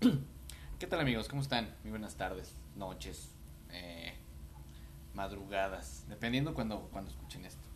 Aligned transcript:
¿Qué 0.78 0.86
tal 0.86 1.00
amigos? 1.00 1.28
¿Cómo 1.28 1.42
están? 1.42 1.74
Muy 1.82 1.90
buenas 1.90 2.14
tardes, 2.14 2.54
noches, 2.74 3.34
eh, 3.68 4.14
madrugadas, 5.12 6.06
dependiendo 6.08 6.54
cuando, 6.54 6.88
cuando 6.90 7.10
escuchen 7.10 7.44
esto. 7.44 7.68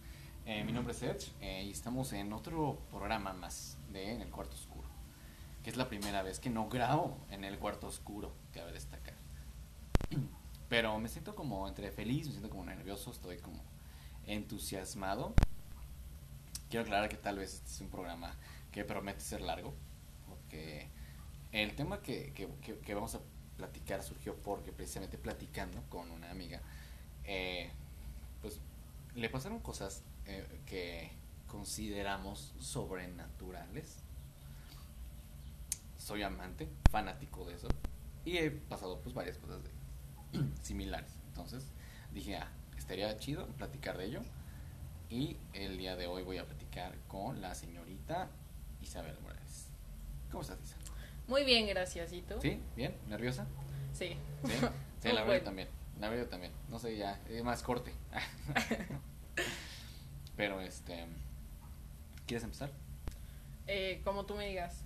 Eh, 0.47 0.65
mi 0.65 0.73
nombre 0.73 0.95
es 0.95 1.03
Edge 1.03 1.33
eh, 1.43 1.65
y 1.67 1.71
estamos 1.71 2.15
en 2.15 2.33
otro 2.33 2.79
programa 2.89 3.35
más 3.35 3.77
de 3.93 4.13
En 4.13 4.23
el 4.23 4.31
Cuarto 4.31 4.55
Oscuro, 4.55 4.89
que 5.63 5.69
es 5.69 5.77
la 5.77 5.91
primera 5.91 6.23
vez 6.23 6.41
que 6.41 6.49
no 6.49 6.71
grabo 6.71 7.19
en 7.29 7.45
el 7.45 7.59
Cuarto 7.59 7.89
Oscuro, 7.89 8.33
cabe 8.55 8.73
destacar. 8.73 9.17
Pero 10.71 10.99
me 10.99 11.11
siento 11.11 11.35
como 11.35 11.69
entre 11.69 11.91
feliz, 11.91 12.25
me 12.27 12.33
siento 12.33 12.49
como 12.49 12.65
nervioso, 12.65 13.11
estoy 13.11 13.37
como 13.37 13.63
entusiasmado. 14.27 15.35
Quiero 16.71 16.85
aclarar 16.85 17.11
que 17.11 17.19
tal 17.19 17.37
vez 17.37 17.53
este 17.53 17.69
es 17.69 17.81
un 17.83 17.91
programa 17.91 18.35
que 18.73 18.83
promete 18.83 19.21
ser 19.21 19.43
largo, 19.43 19.75
porque 20.27 20.89
el 21.55 21.77
tema 21.77 22.03
que, 22.03 22.33
que, 22.33 22.49
que, 22.81 22.95
vamos 22.95 23.15
a 23.15 23.21
platicar 23.57 24.03
surgió 24.03 24.35
porque 24.35 24.73
precisamente 24.73 25.19
platicando 25.19 25.81
con 25.89 26.11
una 26.11 26.31
amiga, 26.31 26.61
eh, 27.23 27.71
pues 28.43 28.59
le 29.15 29.29
pasaron 29.31 29.61
cosas 29.61 30.03
eh, 30.27 30.45
que 30.67 31.13
consideramos 31.47 32.55
sobrenaturales. 32.59 33.99
Soy 35.97 36.25
amante, 36.25 36.69
fanático 36.91 37.45
de 37.45 37.55
eso. 37.55 37.69
Y 38.25 38.39
he 38.39 38.51
pasado 38.51 39.01
pues 39.01 39.15
varias 39.15 39.39
cosas 39.39 39.61
similares. 40.63 41.13
Entonces 41.29 41.65
dije, 42.13 42.37
ah, 42.37 42.49
estaría 42.77 43.17
chido 43.19 43.47
platicar 43.47 43.97
de 43.97 44.07
ello. 44.07 44.23
Y 45.09 45.37
el 45.53 45.79
día 45.79 45.95
de 45.95 46.09
hoy 46.09 46.25
voy 46.25 46.39
a 46.39 46.47
platicar 46.47 46.99
con 47.07 47.41
la 47.41 47.55
señorita 47.55 48.29
Isabel 48.83 49.17
Morales. 49.21 49.69
¿Cómo 50.33 50.43
estás, 50.43 50.59
Isa? 50.65 50.84
Muy 51.27 51.45
bien, 51.45 51.67
gracias. 51.67 52.13
¿Y 52.13 52.23
tú? 52.23 52.35
¿Sí? 52.41 52.61
¿Bien? 52.77 52.95
¿Nerviosa? 53.09 53.47
Sí. 53.93 54.17
Sí, 55.01 55.09
la 55.13 55.25
verdad 55.25 55.45
también. 55.45 55.69
La 56.01 56.09
verdad 56.09 56.27
también. 56.27 56.53
No 56.69 56.79
sé, 56.79 56.97
ya, 56.97 57.21
es 57.29 57.43
más 57.43 57.63
corte. 57.63 57.93
Pero, 60.37 60.61
este... 60.61 61.07
¿Quieres 62.27 62.45
empezar? 62.45 62.71
Eh, 63.67 64.01
como 64.05 64.27
tú 64.27 64.35
me 64.35 64.49
digas. 64.49 64.85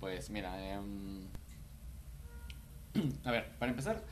Pues 0.00 0.30
mira, 0.30 0.72
em, 0.72 1.26
a 3.24 3.30
ver, 3.30 3.50
para 3.58 3.70
empezar, 3.70 4.02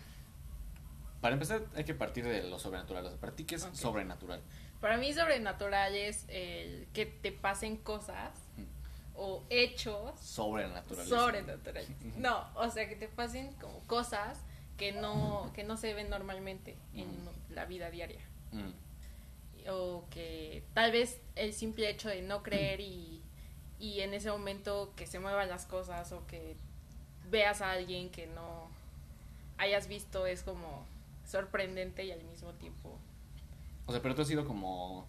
para 1.20 1.35
empezar 1.35 1.62
hay 1.75 1.85
que 1.85 1.95
partir 1.95 2.25
de 2.25 2.42
lo 2.45 2.59
sobrenatural. 2.59 3.07
O 3.07 3.11
sea, 3.11 3.20
para 3.20 3.35
ti, 3.35 3.45
¿qué 3.45 3.57
es 3.57 3.69
sobrenatural? 3.73 4.42
Para 4.81 4.97
mí, 4.97 5.12
sobrenatural 5.12 5.95
es 5.95 6.27
el 6.29 6.89
que 6.92 7.07
te 7.07 7.33
pasen 7.33 7.77
cosas 7.77 8.44
o 9.17 9.43
hechos 9.51 10.19
sobrenaturales. 10.20 11.09
Sobrenaturales. 11.09 11.91
No, 12.17 12.47
o 12.55 12.69
sea, 12.70 12.89
que 12.89 12.97
te 12.97 13.09
pasen 13.09 13.53
como 13.55 13.79
cosas 13.87 14.41
que 14.77 14.93
no, 14.93 15.51
que 15.55 15.65
no 15.65 15.77
se 15.77 15.95
ven 15.95 16.11
normalmente 16.11 16.77
en 16.95 17.09
la 17.51 17.65
vida 17.65 17.91
diaria. 17.91 18.20
O 19.70 20.05
que 20.11 20.62
tal 20.75 20.92
vez 20.92 21.20
el 21.37 21.55
simple 21.55 21.89
hecho 21.89 22.09
de 22.09 22.23
no 22.23 22.42
creer 22.42 22.81
y, 22.81 23.23
y 23.79 24.01
en 24.01 24.15
ese 24.15 24.31
momento 24.31 24.92
que 24.95 25.07
se 25.07 25.19
muevan 25.19 25.48
las 25.48 25.65
cosas 25.67 26.12
o 26.12 26.27
que 26.27 26.57
veas 27.31 27.62
a 27.62 27.73
alguien 27.73 28.11
que 28.11 28.27
no 28.27 28.69
hayas 29.59 29.89
visto 29.89 30.27
es 30.27 30.42
como 30.42 30.85
sorprendente 31.25 32.05
y 32.05 32.12
al 32.12 32.23
mismo 32.25 32.53
tiempo. 32.53 32.98
O 33.87 33.92
sea, 33.92 34.03
pero 34.03 34.15
tú 34.15 34.23
has 34.23 34.29
sido 34.29 34.47
como. 34.47 35.07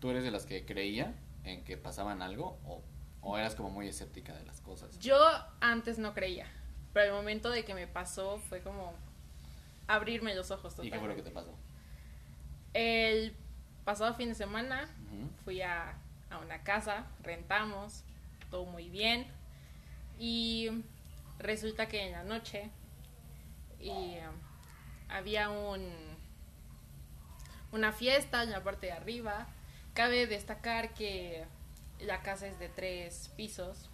¿Tú 0.00 0.10
eres 0.10 0.24
de 0.24 0.30
las 0.30 0.46
que 0.46 0.64
creía 0.64 1.14
en 1.44 1.64
que 1.64 1.76
pasaban 1.76 2.20
algo 2.22 2.58
o 2.66 2.82
¿O 3.28 3.36
eras 3.36 3.56
como 3.56 3.70
muy 3.70 3.88
escéptica 3.88 4.32
de 4.34 4.44
las 4.44 4.60
cosas? 4.60 5.00
Yo 5.00 5.18
antes 5.60 5.98
no 5.98 6.14
creía, 6.14 6.46
pero 6.92 7.06
el 7.06 7.12
momento 7.12 7.50
de 7.50 7.64
que 7.64 7.74
me 7.74 7.88
pasó 7.88 8.38
fue 8.38 8.60
como 8.60 8.94
abrirme 9.88 10.32
los 10.36 10.52
ojos. 10.52 10.76
Totalmente. 10.76 10.86
¿Y 10.86 10.90
qué 10.92 10.98
fue 11.00 11.08
lo 11.08 11.16
que 11.16 11.22
te 11.28 11.32
pasó? 11.32 11.52
El 12.72 13.34
pasado 13.84 14.14
fin 14.14 14.28
de 14.28 14.36
semana 14.36 14.88
fui 15.44 15.60
a, 15.60 15.98
a 16.30 16.38
una 16.38 16.62
casa, 16.62 17.04
rentamos, 17.24 18.04
todo 18.48 18.64
muy 18.64 18.88
bien. 18.90 19.26
Y 20.20 20.70
resulta 21.40 21.88
que 21.88 22.06
en 22.06 22.12
la 22.12 22.22
noche 22.22 22.70
y, 23.80 23.90
um, 23.90 24.36
había 25.08 25.50
un 25.50 25.84
una 27.72 27.90
fiesta 27.90 28.44
en 28.44 28.52
la 28.52 28.62
parte 28.62 28.86
de 28.86 28.92
arriba. 28.92 29.48
Cabe 29.94 30.28
destacar 30.28 30.94
que 30.94 31.44
la 32.00 32.22
casa 32.22 32.46
es 32.46 32.58
de 32.58 32.68
tres 32.68 33.30
pisos. 33.36 33.90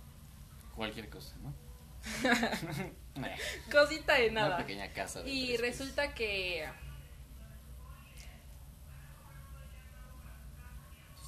Cualquier 0.74 1.08
cosa, 1.08 1.36
¿no? 1.42 1.54
Cosita 3.70 4.14
de 4.14 4.30
nada. 4.30 4.48
Una 4.48 4.56
pequeña 4.58 4.92
casa. 4.92 5.22
y 5.24 5.56
resulta 5.56 6.14
que. 6.14 6.68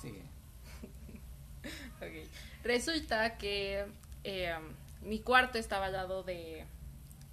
Sigue. 0.01 0.23
ok. 1.99 2.29
Resulta 2.65 3.37
que 3.39 3.87
eh, 4.25 4.55
mi 5.03 5.21
cuarto 5.21 5.59
estaba 5.59 5.87
al 5.87 5.93
lado 5.93 6.23
de, 6.23 6.67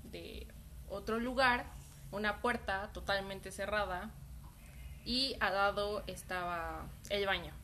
de 0.03 0.47
otro 0.89 1.19
lugar, 1.19 1.65
una 2.11 2.41
puerta 2.41 2.91
totalmente 2.93 3.51
cerrada, 3.51 4.11
y 5.05 5.35
al 5.39 5.53
lado 5.53 6.03
estaba 6.07 6.85
el 7.09 7.25
baño. 7.25 7.60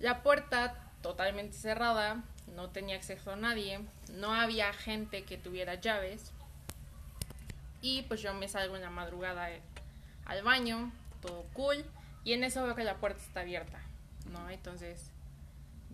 La 0.00 0.22
puerta 0.22 0.74
totalmente 1.02 1.56
cerrada, 1.56 2.22
no 2.54 2.70
tenía 2.70 2.96
acceso 2.96 3.32
a 3.32 3.36
nadie, 3.36 3.80
no 4.12 4.34
había 4.34 4.72
gente 4.72 5.24
que 5.24 5.38
tuviera 5.38 5.74
llaves. 5.74 6.32
Y 7.82 8.02
pues 8.02 8.20
yo 8.20 8.34
me 8.34 8.48
salgo 8.48 8.76
en 8.76 8.82
la 8.82 8.90
madrugada 8.90 9.48
al 10.26 10.42
baño, 10.42 10.92
todo 11.20 11.44
cool, 11.54 11.84
y 12.24 12.32
en 12.32 12.44
eso 12.44 12.62
veo 12.64 12.74
que 12.74 12.84
la 12.84 12.96
puerta 12.96 13.22
está 13.22 13.40
abierta, 13.40 13.80
¿no? 14.30 14.50
Entonces 14.50 15.10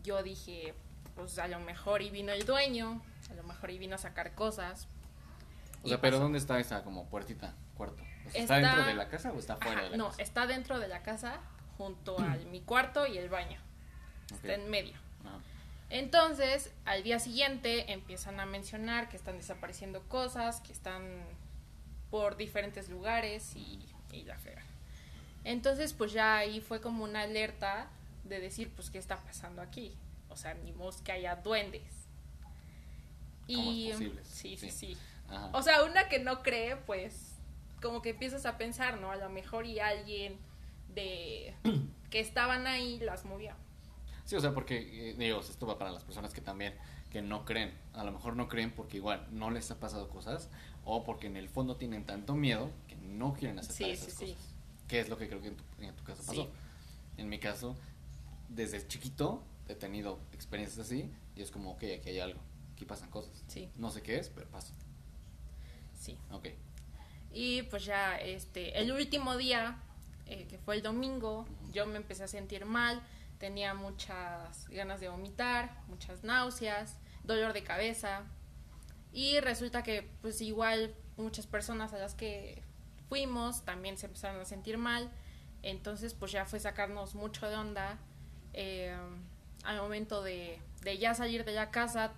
yo 0.03 0.23
dije, 0.23 0.75
pues 1.15 1.38
a 1.38 1.49
lo 1.49 1.61
mejor 1.61 2.03
y 2.03 2.11
vino 2.11 2.33
el 2.33 2.44
dueño, 2.44 3.03
a 3.31 3.34
lo 3.34 3.43
mejor 3.44 3.71
y 3.71 3.78
vino 3.78 3.94
a 3.94 3.99
sacar 3.99 4.34
cosas. 4.34 4.88
O 5.83 5.88
sea, 5.88 6.00
pero 6.00 6.19
¿dónde 6.19 6.38
está 6.38 6.59
esa 6.59 6.83
como 6.83 7.06
puertita, 7.06 7.55
cuarto? 7.77 8.03
está, 8.34 8.59
dentro 8.59 8.84
de 8.84 8.94
la 8.94 9.09
casa 9.09 9.33
o 9.33 9.38
está 9.38 9.56
fuera 9.56 9.83
de 9.83 9.91
la 9.91 9.97
no, 9.97 10.06
casa? 10.06 10.17
No, 10.17 10.25
está 10.25 10.47
dentro 10.47 10.78
de 10.81 10.88
la 10.88 11.03
casa, 11.03 11.38
junto 11.77 12.19
a 12.19 12.37
mi 12.50 12.61
cuarto 12.61 13.06
y 13.06 13.19
el 13.19 13.28
baño 13.28 13.61
está 14.31 14.54
en 14.54 14.70
medio. 14.70 14.94
Entonces, 15.88 16.72
al 16.84 17.04
día 17.04 17.20
siguiente 17.20 17.92
empiezan 17.92 18.41
a 18.41 18.47
mencionar 18.47 19.09
que 19.09 19.16
están 19.16 19.37
desapareciendo 19.37 20.03
cosas, 20.09 20.60
que 20.60 20.72
están 20.72 21.03
por 22.10 22.37
diferentes 22.37 22.88
lugares 22.88 23.54
y, 23.54 23.87
y 24.10 24.25
la 24.25 24.37
fea. 24.37 24.62
Entonces, 25.44 25.92
pues 25.92 26.12
ya 26.12 26.38
ahí 26.38 26.60
fue 26.60 26.81
como 26.81 27.04
una 27.04 27.22
alerta 27.22 27.88
de 28.25 28.41
decir, 28.41 28.70
pues, 28.75 28.91
¿qué 28.91 28.98
está 28.98 29.22
pasando 29.22 29.62
aquí? 29.62 29.94
O 30.28 30.37
sea, 30.37 30.54
ni 30.54 30.75
que 31.04 31.12
haya 31.12 31.37
duendes. 31.37 31.82
Y, 33.47 33.93
Sí, 34.25 34.56
sí, 34.56 34.70
sí. 34.70 34.97
O 35.53 35.62
sea, 35.62 35.84
una 35.84 36.08
que 36.08 36.19
no 36.19 36.43
cree, 36.43 36.76
pues, 36.76 37.32
como 37.81 38.03
que 38.03 38.10
empiezas 38.10 38.44
a 38.47 38.58
pensar, 38.58 39.00
¿no? 39.00 39.10
A 39.12 39.16
lo 39.16 39.28
mejor 39.28 39.66
y 39.66 39.78
alguien 39.78 40.37
de 40.94 41.54
que 42.10 42.20
estaban 42.20 42.66
ahí 42.66 42.98
las 42.98 43.25
movió. 43.25 43.54
Sí, 44.26 44.34
o 44.34 44.41
sea, 44.41 44.53
porque, 44.53 45.10
eh, 45.10 45.14
digo, 45.16 45.41
esto 45.41 45.66
va 45.66 45.78
para 45.78 45.92
las 45.92 46.03
personas 46.03 46.34
que 46.34 46.41
también, 46.41 46.75
que 47.10 47.22
no 47.22 47.44
creen. 47.44 47.72
A 47.94 48.03
lo 48.03 48.10
mejor 48.10 48.37
no 48.37 48.48
creen 48.48 48.72
porque 48.72 48.97
igual 48.97 49.26
no 49.31 49.50
les 49.50 49.70
ha 49.70 49.78
pasado 49.78 50.09
cosas 50.09 50.50
o 50.84 51.04
porque 51.04 51.28
en 51.28 51.37
el 51.37 51.48
fondo 51.48 51.76
tienen 51.76 52.04
tanto 52.04 52.34
miedo 52.34 52.70
que 52.88 52.97
no 52.97 53.34
quieren 53.34 53.59
aceptar 53.60 53.88
esas 53.88 54.14
cosas. 54.14 54.28
Sí. 54.28 54.37
Que 54.88 54.98
es 54.98 55.09
lo 55.09 55.16
que 55.16 55.28
creo 55.28 55.41
que 55.41 55.48
en 55.48 55.56
tu, 55.56 55.64
en 55.81 55.94
tu 55.94 56.03
caso 56.03 56.25
pasó. 56.26 56.50
En 57.16 57.28
mi 57.28 57.38
caso, 57.38 57.76
desde 58.48 58.87
chiquito 58.87 59.42
he 59.69 59.76
tenido 59.76 60.19
experiencias 60.32 60.84
así 60.87 61.08
y 61.37 61.43
es 61.43 61.53
como, 61.53 61.72
ok, 61.72 61.84
aquí 61.98 62.10
hay 62.10 62.19
algo, 62.19 62.41
aquí 62.75 62.84
pasan 62.84 63.10
cosas. 63.10 63.44
Sí. 63.47 63.70
No 63.76 63.91
sé 63.91 64.03
qué 64.03 64.19
es, 64.19 64.29
pero 64.29 64.49
pasa. 64.49 64.75
Sí. 65.99 66.19
Ok. 66.32 66.49
Y 67.32 67.62
pues 67.62 67.84
ya, 67.84 68.17
este, 68.19 68.81
el 68.81 68.90
último 68.90 69.37
día, 69.37 69.79
eh, 70.26 70.46
que 70.49 70.58
fue 70.58 70.75
el 70.75 70.82
domingo, 70.82 71.46
yo 71.72 71.87
me 71.87 71.96
empecé 71.96 72.25
a 72.25 72.29
sentir 72.29 72.64
mal 72.64 73.00
tenía 73.38 73.75
muchas 73.75 74.69
ganas 74.69 75.00
de 75.00 75.09
vomitar, 75.09 75.83
muchas 75.88 76.25
náuseas, 76.25 76.99
dolor 77.25 77.53
de 77.53 77.62
cabeza 77.62 78.23
y 79.12 79.41
resulta 79.41 79.83
que 79.83 80.11
pues 80.21 80.41
igual 80.41 80.94
muchas 81.17 81.47
personas 81.47 81.93
a 81.94 81.99
las 81.99 82.15
que 82.15 82.62
fuimos 83.09 83.65
también 83.65 83.97
se 83.97 84.06
empezaron 84.06 84.41
a 84.41 84.44
sentir 84.44 84.79
mal, 84.79 85.11
entonces 85.62 86.15
pues 86.15 86.33
ya 86.33 86.44
fue 86.44 86.61
sacarnos 86.61 87.15
mucho 87.15 87.49
de 87.49 87.56
onda. 87.56 87.99
Eh, 88.53 88.97
al 89.65 89.79
momento 89.79 90.23
de, 90.23 90.61
de, 90.82 90.99
ya 90.99 91.15
salir 91.15 91.44
de 91.44 91.53
la 91.53 91.71
casa 91.71 92.12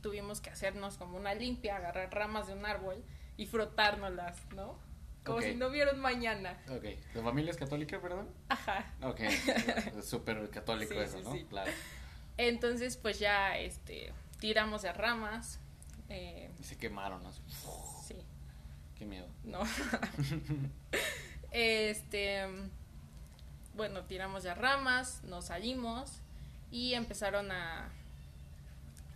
tuvimos 0.00 0.40
que 0.40 0.50
hacernos 0.50 0.96
como 0.96 1.16
una 1.16 1.34
limpia, 1.34 1.76
agarrar 1.76 2.14
ramas 2.14 2.46
de 2.46 2.54
un 2.54 2.64
árbol 2.64 3.02
y 3.36 3.46
frotárnoslas, 3.46 4.38
¿no? 4.54 4.78
Como 5.26 5.40
si 5.42 5.54
no 5.54 5.70
vieron 5.70 5.98
mañana. 6.00 6.58
Ok. 6.68 6.84
¿Tu 7.12 7.22
familia 7.22 7.50
es 7.50 7.56
católica, 7.56 8.00
perdón? 8.00 8.28
Ajá. 8.48 8.92
Ok. 9.02 9.20
Súper 10.02 10.48
católico 10.50 10.94
eso, 10.94 11.20
¿no? 11.20 11.34
Claro. 11.48 11.70
Entonces, 12.38 12.96
pues 12.96 13.18
ya, 13.18 13.58
este, 13.58 14.12
tiramos 14.40 14.82
de 14.82 14.92
ramas, 14.92 15.58
Eh, 16.08 16.50
Y 16.60 16.64
se 16.64 16.76
quemaron, 16.76 17.22
¿no? 17.22 17.32
sí, 17.32 18.14
Qué 18.96 19.04
miedo. 19.04 19.26
no. 19.44 19.60
este, 21.50 22.46
bueno, 23.74 24.02
tiramos 24.04 24.42
ya 24.42 24.54
ramas, 24.54 25.22
nos 25.24 25.46
salimos 25.46 26.20
y 26.70 26.94
empezaron 26.94 27.50
a, 27.52 27.88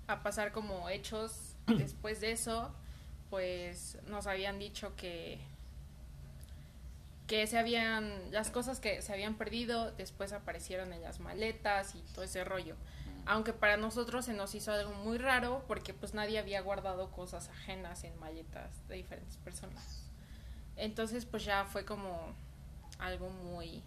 a 0.07 0.23
pasar 0.23 0.53
como 0.53 0.89
hechos. 0.89 1.55
Después 1.67 2.21
de 2.21 2.33
eso, 2.33 2.75
pues 3.29 3.97
nos 4.09 4.27
habían 4.27 4.59
dicho 4.59 4.97
que 4.97 5.39
que 7.31 7.47
se 7.47 7.61
habían 7.61 8.32
las 8.32 8.50
cosas 8.50 8.81
que 8.81 9.03
se 9.03 9.12
habían 9.12 9.37
perdido 9.37 9.93
después 9.93 10.32
aparecieron 10.32 10.93
en 10.93 11.00
las 11.00 11.21
maletas 11.21 11.94
y 11.94 12.00
todo 12.12 12.25
ese 12.25 12.43
rollo. 12.43 12.75
Aunque 13.25 13.53
para 13.53 13.77
nosotros 13.77 14.25
se 14.25 14.35
nos 14.35 14.53
hizo 14.56 14.73
algo 14.73 14.93
muy 14.94 15.17
raro 15.17 15.65
porque 15.69 15.94
pues 15.94 16.12
nadie 16.12 16.41
había 16.41 16.61
guardado 16.61 17.12
cosas 17.12 17.49
ajenas 17.49 18.03
en 18.03 18.19
maletas 18.19 18.85
de 18.88 18.97
diferentes 18.97 19.37
personas. 19.37 20.03
Entonces 20.75 21.25
pues 21.25 21.44
ya 21.44 21.67
fue 21.67 21.85
como 21.85 22.35
algo 22.99 23.31
muy 23.31 23.81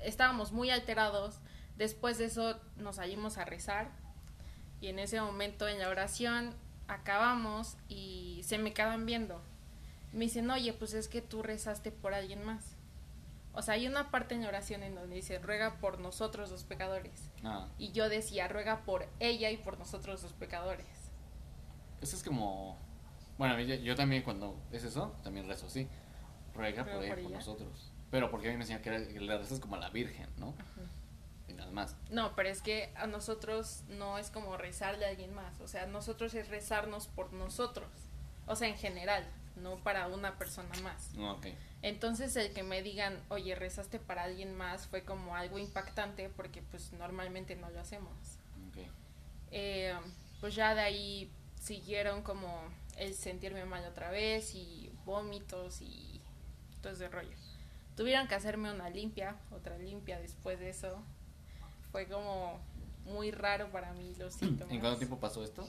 estábamos 0.00 0.52
muy 0.52 0.70
alterados. 0.70 1.40
Después 1.78 2.16
de 2.18 2.26
eso 2.26 2.60
nos 2.76 2.96
salimos 2.96 3.38
a 3.38 3.44
rezar 3.44 3.90
y 4.80 4.86
en 4.86 5.00
ese 5.00 5.20
momento 5.20 5.66
en 5.66 5.80
la 5.80 5.88
oración 5.88 6.54
acabamos 6.86 7.76
y 7.88 8.42
se 8.44 8.56
me 8.56 8.72
quedan 8.72 9.04
viendo 9.04 9.42
me 10.12 10.24
dicen, 10.24 10.50
oye, 10.50 10.72
pues 10.72 10.94
es 10.94 11.08
que 11.08 11.22
tú 11.22 11.42
rezaste 11.42 11.92
por 11.92 12.14
alguien 12.14 12.44
más. 12.44 12.76
O 13.52 13.62
sea, 13.62 13.74
hay 13.74 13.86
una 13.88 14.10
parte 14.10 14.34
en 14.34 14.42
la 14.42 14.48
oración 14.48 14.82
en 14.82 14.94
donde 14.94 15.16
dice, 15.16 15.38
ruega 15.40 15.78
por 15.80 15.98
nosotros 15.98 16.50
los 16.50 16.64
pecadores. 16.64 17.30
Ah, 17.42 17.68
Y 17.78 17.92
yo 17.92 18.08
decía, 18.08 18.46
ruega 18.48 18.84
por 18.84 19.08
ella 19.18 19.50
y 19.50 19.56
por 19.56 19.78
nosotros 19.78 20.22
los 20.22 20.32
pecadores. 20.32 20.86
eso 22.00 22.16
es 22.16 22.22
como... 22.22 22.78
Bueno, 23.38 23.58
yo, 23.58 23.96
también 23.96 24.22
cuando 24.22 24.60
es 24.70 24.84
eso, 24.84 25.16
también 25.24 25.48
rezo 25.48 25.66
así. 25.66 25.88
Ruega 26.54 26.84
por 26.84 27.02
ella, 27.02 27.14
por 27.14 27.22
por 27.24 27.32
nosotros. 27.32 27.90
Pero 28.10 28.30
porque 28.30 28.48
a 28.48 28.50
mí 28.50 28.56
me 28.58 28.64
enseñan 28.64 28.82
que 28.82 28.90
le 28.90 29.38
rezas 29.38 29.60
como 29.60 29.76
a 29.76 29.78
la 29.78 29.88
Virgen, 29.88 30.28
¿no? 30.36 30.54
Y 31.48 31.54
nada 31.54 31.70
más. 31.70 31.96
No, 32.10 32.34
pero 32.36 32.48
es 32.50 32.60
que 32.60 32.92
a 32.96 33.06
nosotros 33.06 33.82
no 33.88 34.18
es 34.18 34.30
como 34.30 34.56
rezarle 34.58 35.06
a 35.06 35.08
alguien 35.08 35.32
más. 35.34 35.58
O 35.60 35.68
sea, 35.68 35.86
nosotros 35.86 36.34
es 36.34 36.48
rezarnos 36.48 37.06
por 37.08 37.32
nosotros. 37.32 37.88
O 38.46 38.56
sea, 38.56 38.68
en 38.68 38.76
general, 38.76 39.24
no 39.56 39.76
para 39.76 40.06
una 40.08 40.36
persona 40.38 40.70
más. 40.82 41.10
Entonces 41.82 42.36
el 42.36 42.52
que 42.52 42.62
me 42.62 42.82
digan, 42.82 43.18
oye, 43.28 43.54
rezaste 43.54 43.98
para 43.98 44.24
alguien 44.24 44.54
más, 44.54 44.86
fue 44.86 45.02
como 45.02 45.34
algo 45.34 45.58
impactante 45.58 46.28
porque 46.28 46.62
pues 46.62 46.92
normalmente 46.92 47.56
no 47.56 47.70
lo 47.70 47.80
hacemos. 47.80 48.12
ok. 48.68 48.86
Eh, 49.52 49.94
pues 50.40 50.54
ya 50.54 50.74
de 50.74 50.80
ahí 50.80 51.30
siguieron 51.60 52.22
como 52.22 52.62
el 52.96 53.14
sentirme 53.14 53.64
mal 53.64 53.84
otra 53.84 54.10
vez 54.10 54.54
y 54.54 54.90
vómitos 55.04 55.80
y 55.80 56.20
todo 56.82 56.92
ese 56.92 57.08
rollo. 57.08 57.36
Tuvieron 57.96 58.28
que 58.28 58.34
hacerme 58.34 58.72
una 58.72 58.88
limpia, 58.88 59.36
otra 59.50 59.76
limpia 59.78 60.18
después 60.20 60.58
de 60.58 60.70
eso. 60.70 61.02
Fue 61.92 62.06
como 62.06 62.58
muy 63.04 63.30
raro 63.30 63.70
para 63.70 63.92
mí 63.92 64.14
los 64.18 64.34
síntomas. 64.34 64.72
¿En 64.72 64.80
cuánto 64.80 64.98
tiempo 64.98 65.18
pasó 65.18 65.42
esto? 65.44 65.66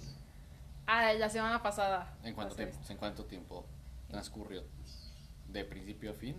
Ah, 0.87 1.13
la 1.13 1.29
semana 1.29 1.61
pasada. 1.61 2.13
¿En 2.23 2.33
cuánto 2.33 2.55
tiempo? 2.55 2.77
¿En 2.89 2.97
cuánto 2.97 3.25
tiempo 3.25 3.65
transcurrió? 4.07 4.63
De 5.47 5.63
principio 5.65 6.11
a 6.11 6.13
fin, 6.13 6.35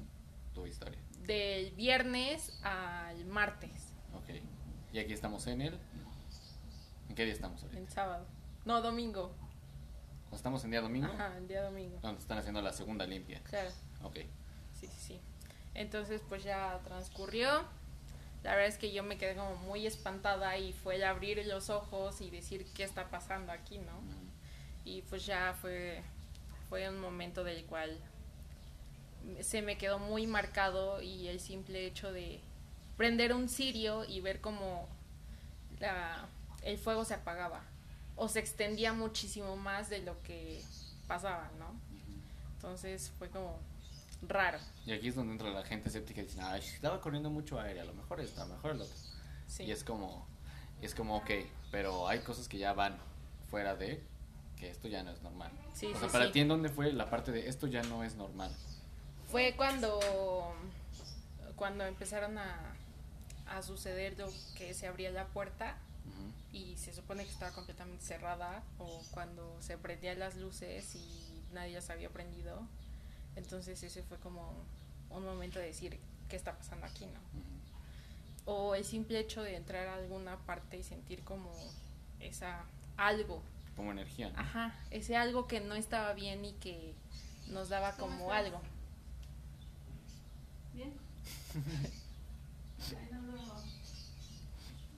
tu 0.55 0.67
historia. 0.67 0.99
Del 1.27 1.73
viernes 1.73 2.59
al 2.63 3.25
martes, 3.27 3.93
Ok. 4.15 4.29
Y 4.93 4.99
aquí 4.99 5.13
estamos 5.13 5.47
en 5.47 5.63
el... 5.63 5.79
¿En 7.09 7.15
qué 7.15 7.25
día 7.25 7.33
estamos 7.33 7.63
ahorita? 7.63 7.81
el 7.81 7.89
sábado. 7.89 8.27
No, 8.65 8.83
domingo. 8.83 9.35
¿O 10.31 10.35
¿Estamos 10.37 10.65
en 10.65 10.71
día 10.71 10.81
domingo? 10.81 11.07
Ajá, 11.13 11.37
el 11.37 11.49
día 11.49 11.63
domingo. 11.63 11.99
Donde 12.03 12.21
están 12.21 12.39
haciendo 12.39 12.61
la 12.63 12.73
segunda 12.73 13.07
limpia. 13.07 13.41
Claro. 13.45 13.71
Ok. 14.03 14.17
Sí, 14.79 14.87
sí, 14.87 14.99
sí. 14.99 15.21
Entonces, 15.75 16.23
pues 16.29 16.43
ya 16.45 16.81
transcurrió. 16.85 17.65
La 18.43 18.53
verdad 18.53 18.67
es 18.67 18.77
que 18.77 18.93
yo 18.93 19.03
me 19.03 19.19
quedé 19.19 19.37
como 19.37 19.57
muy 19.57 19.87
espantada 19.87 20.59
y 20.59 20.73
fue 20.73 20.97
el 20.97 21.05
abrir 21.05 21.45
los 21.47 21.71
ojos 21.71 22.21
y 22.21 22.31
decir 22.31 22.67
qué 22.75 22.83
está 22.83 23.09
pasando 23.09 23.53
aquí, 23.53 23.79
¿no? 23.79 23.93
Y 24.85 25.03
pues 25.03 25.27
ya 25.27 25.55
fue, 25.61 26.03
fue 26.69 26.89
un 26.89 27.01
momento 27.01 27.45
del 27.45 27.65
cual 27.65 27.99
se 29.41 29.63
me 29.63 29.79
quedó 29.79 29.99
muy 29.99 30.27
marcado 30.27 31.01
y 31.01 31.29
el 31.29 31.41
simple 31.41 31.87
hecho 31.87 32.13
de 32.13 32.41
prender 32.97 33.33
un 33.33 33.49
cirio 33.49 34.05
y 34.05 34.21
ver 34.21 34.41
como 34.41 34.89
la, 35.79 36.27
el 36.63 36.79
fuego 36.79 37.05
se 37.05 37.15
apagaba 37.15 37.63
o 38.17 38.29
se 38.29 38.41
extendía 38.41 38.93
muchísimo 38.93 39.57
más 39.57 39.89
de 39.91 40.01
lo 40.01 40.21
que 40.23 40.63
pasaba, 41.07 41.51
¿no? 41.59 41.75
Entonces 42.57 43.13
fue 43.19 43.29
como 43.29 43.59
raro. 44.23 44.59
Y 44.87 44.93
aquí 44.93 45.09
es 45.09 45.15
donde 45.15 45.33
entra 45.33 45.51
la 45.51 45.65
gente 45.65 45.89
escéptica 45.89 46.21
y 46.21 46.25
dicen, 46.25 46.43
ay, 46.45 46.61
estaba 46.61 47.01
corriendo 47.01 47.31
mucho 47.31 47.61
aire, 47.61 47.81
a 47.81 47.85
lo 47.85 47.95
mejor 47.95 48.21
esto, 48.21 48.43
a 48.43 48.47
lo 48.47 48.55
mejor 48.55 48.73
el 48.73 48.83
otro. 48.83 48.95
Sí. 49.47 49.65
Y 49.65 49.73
es 49.73 49.83
como, 49.83 50.27
es 50.81 50.95
como, 50.95 51.17
ok, 51.17 51.31
pero 51.71 52.09
hay 52.09 52.21
cosas 52.21 52.49
que 52.49 52.59
ya 52.59 52.73
van 52.73 52.97
fuera 53.51 53.75
de 53.75 54.03
que 54.63 54.71
esto 54.71 54.87
ya 54.87 55.03
no 55.03 55.11
es 55.11 55.21
normal. 55.23 55.51
Sí, 55.75 55.87
o 55.87 55.95
sí, 55.95 55.99
sea, 55.99 56.09
para 56.09 56.27
sí. 56.27 56.33
ti, 56.35 56.41
¿en 56.41 56.49
dónde 56.49 56.69
fue 56.69 56.93
la 56.93 57.11
parte 57.11 57.33
de 57.33 57.49
esto 57.49 57.67
ya 57.67 57.83
no 57.83 58.05
es 58.05 58.15
normal? 58.15 58.55
Fue 59.29 59.55
cuando, 59.57 59.99
cuando 61.57 61.85
empezaron 61.85 62.39
a, 62.39 62.77
a 63.49 63.63
suceder 63.63 64.17
lo 64.17 64.31
que 64.57 64.73
se 64.73 64.87
abría 64.87 65.11
la 65.11 65.27
puerta 65.27 65.77
Ujú. 66.07 66.57
y 66.57 66.77
se 66.77 66.93
supone 66.95 67.25
que 67.25 67.31
estaba 67.31 67.51
completamente 67.51 68.05
cerrada 68.05 68.63
o 68.79 69.03
cuando 69.11 69.57
se 69.61 69.77
prendían 69.79 70.21
las 70.21 70.37
luces 70.37 70.95
y 70.95 71.43
nadie 71.53 71.75
las 71.75 71.91
había 71.91 72.11
prendido. 72.11 72.63
Entonces 73.35 73.83
ese 73.83 74.05
fue 74.05 74.19
como 74.19 74.55
un 75.11 75.25
momento 75.25 75.59
de 75.59 75.67
decir 75.67 75.99
qué 76.29 76.37
está 76.37 76.57
pasando 76.57 76.87
aquí, 76.87 77.07
¿no? 77.07 77.19
Ujú. 77.19 78.53
O 78.69 78.75
el 78.77 78.85
simple 78.85 79.19
hecho 79.19 79.43
de 79.43 79.57
entrar 79.57 79.89
a 79.89 79.95
alguna 79.97 80.37
parte 80.47 80.79
y 80.79 80.85
sentir 80.85 81.25
como 81.25 81.53
esa 82.21 82.65
algo, 82.97 83.43
Como 83.77 83.91
energía, 83.93 84.31
¿no? 84.31 84.39
ajá, 84.39 84.75
ese 84.91 85.17
algo 85.17 85.47
que 85.47 85.61
no 85.61 85.75
estaba 85.75 86.13
bien 86.13 86.45
y 86.45 86.53
que 86.55 86.95
nos 87.49 87.69
daba 87.71 87.93
¿Cómo 87.97 88.19
como 88.19 88.33
algo. 88.33 88.61
Bien. 90.75 90.93
Ay, 92.89 93.09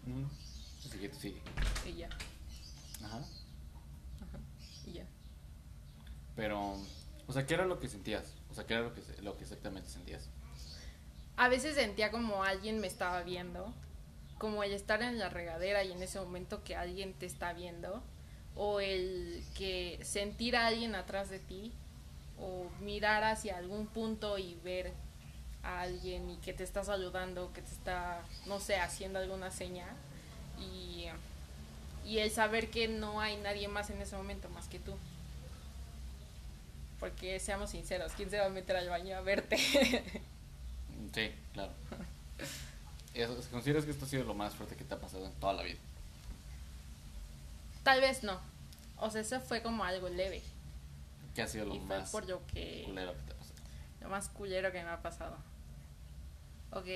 no. 0.06 0.28
Así 0.86 0.98
que 0.98 1.08
tú 1.08 1.18
sigue. 1.18 1.40
Y 1.86 1.94
ya, 1.94 2.08
Ajá. 3.04 3.18
ajá, 3.18 4.38
y 4.86 4.92
ya. 4.92 5.06
Pero, 6.36 6.76
o 7.26 7.32
sea, 7.32 7.46
¿qué 7.46 7.54
era 7.54 7.66
lo 7.66 7.78
que 7.80 7.88
sentías? 7.88 8.34
O 8.50 8.54
sea, 8.54 8.66
¿qué 8.66 8.74
era 8.74 8.82
lo 8.82 8.94
que, 8.94 9.02
se- 9.02 9.20
lo 9.22 9.36
que 9.36 9.44
exactamente 9.44 9.88
sentías? 9.88 10.28
A 11.36 11.48
veces 11.48 11.74
sentía 11.74 12.10
como 12.10 12.44
alguien 12.44 12.80
me 12.80 12.86
estaba 12.86 13.22
viendo, 13.22 13.72
como 14.38 14.62
el 14.62 14.72
estar 14.72 15.02
en 15.02 15.18
la 15.18 15.28
regadera 15.28 15.82
y 15.84 15.92
en 15.92 16.02
ese 16.02 16.20
momento 16.20 16.62
que 16.64 16.76
alguien 16.76 17.14
te 17.14 17.26
está 17.26 17.52
viendo, 17.52 18.02
o 18.56 18.80
el 18.80 19.42
que 19.56 19.98
sentir 20.02 20.56
a 20.56 20.66
alguien 20.66 20.94
atrás 20.94 21.30
de 21.30 21.38
ti, 21.38 21.72
o 22.38 22.68
mirar 22.80 23.24
hacia 23.24 23.56
algún 23.56 23.86
punto 23.86 24.38
y 24.38 24.54
ver 24.64 24.92
a 25.62 25.82
alguien 25.82 26.30
y 26.30 26.36
que 26.36 26.52
te 26.52 26.64
está 26.64 26.84
saludando, 26.84 27.52
que 27.52 27.62
te 27.62 27.72
está, 27.72 28.22
no 28.46 28.60
sé, 28.60 28.76
haciendo 28.76 29.18
alguna 29.18 29.50
seña, 29.50 29.86
y, 30.58 31.06
y 32.06 32.18
el 32.18 32.30
saber 32.30 32.70
que 32.70 32.88
no 32.88 33.20
hay 33.20 33.36
nadie 33.38 33.68
más 33.68 33.90
en 33.90 34.00
ese 34.00 34.16
momento 34.16 34.48
más 34.50 34.68
que 34.68 34.78
tú. 34.78 34.94
Porque 37.00 37.40
seamos 37.40 37.70
sinceros, 37.70 38.12
¿quién 38.12 38.30
se 38.30 38.38
va 38.38 38.46
a 38.46 38.50
meter 38.50 38.76
al 38.76 38.88
baño 38.88 39.16
a 39.16 39.20
verte? 39.20 39.56
Sí, 41.12 41.30
claro. 41.52 41.72
¿Consideras 43.50 43.84
que 43.84 43.92
esto 43.92 44.04
ha 44.04 44.08
sido 44.08 44.24
lo 44.24 44.34
más 44.34 44.54
fuerte 44.54 44.74
que 44.74 44.84
te 44.84 44.94
ha 44.94 45.00
pasado 45.00 45.26
en 45.26 45.32
toda 45.34 45.52
la 45.52 45.62
vida? 45.62 45.78
Tal 47.84 48.00
vez 48.00 48.24
no. 48.24 48.40
O 48.96 49.10
sea, 49.10 49.20
eso 49.20 49.40
fue 49.40 49.62
como 49.62 49.84
algo 49.84 50.08
leve. 50.08 50.42
¿Qué 51.34 51.42
ha 51.42 51.48
sido 51.48 51.66
lo 51.66 51.74
y 51.74 51.78
fue 51.78 51.98
más 51.98 52.10
por 52.10 52.28
lo 52.28 52.44
que. 52.46 52.84
culero 52.86 53.12
que 53.12 53.22
te 53.22 53.32
ha 53.32 53.36
pasado? 53.36 53.54
Lo 54.00 54.08
más 54.08 54.28
culero 54.28 54.72
que 54.72 54.82
me 54.82 54.90
ha 54.90 55.02
pasado. 55.02 55.36
Ok. 56.72 56.86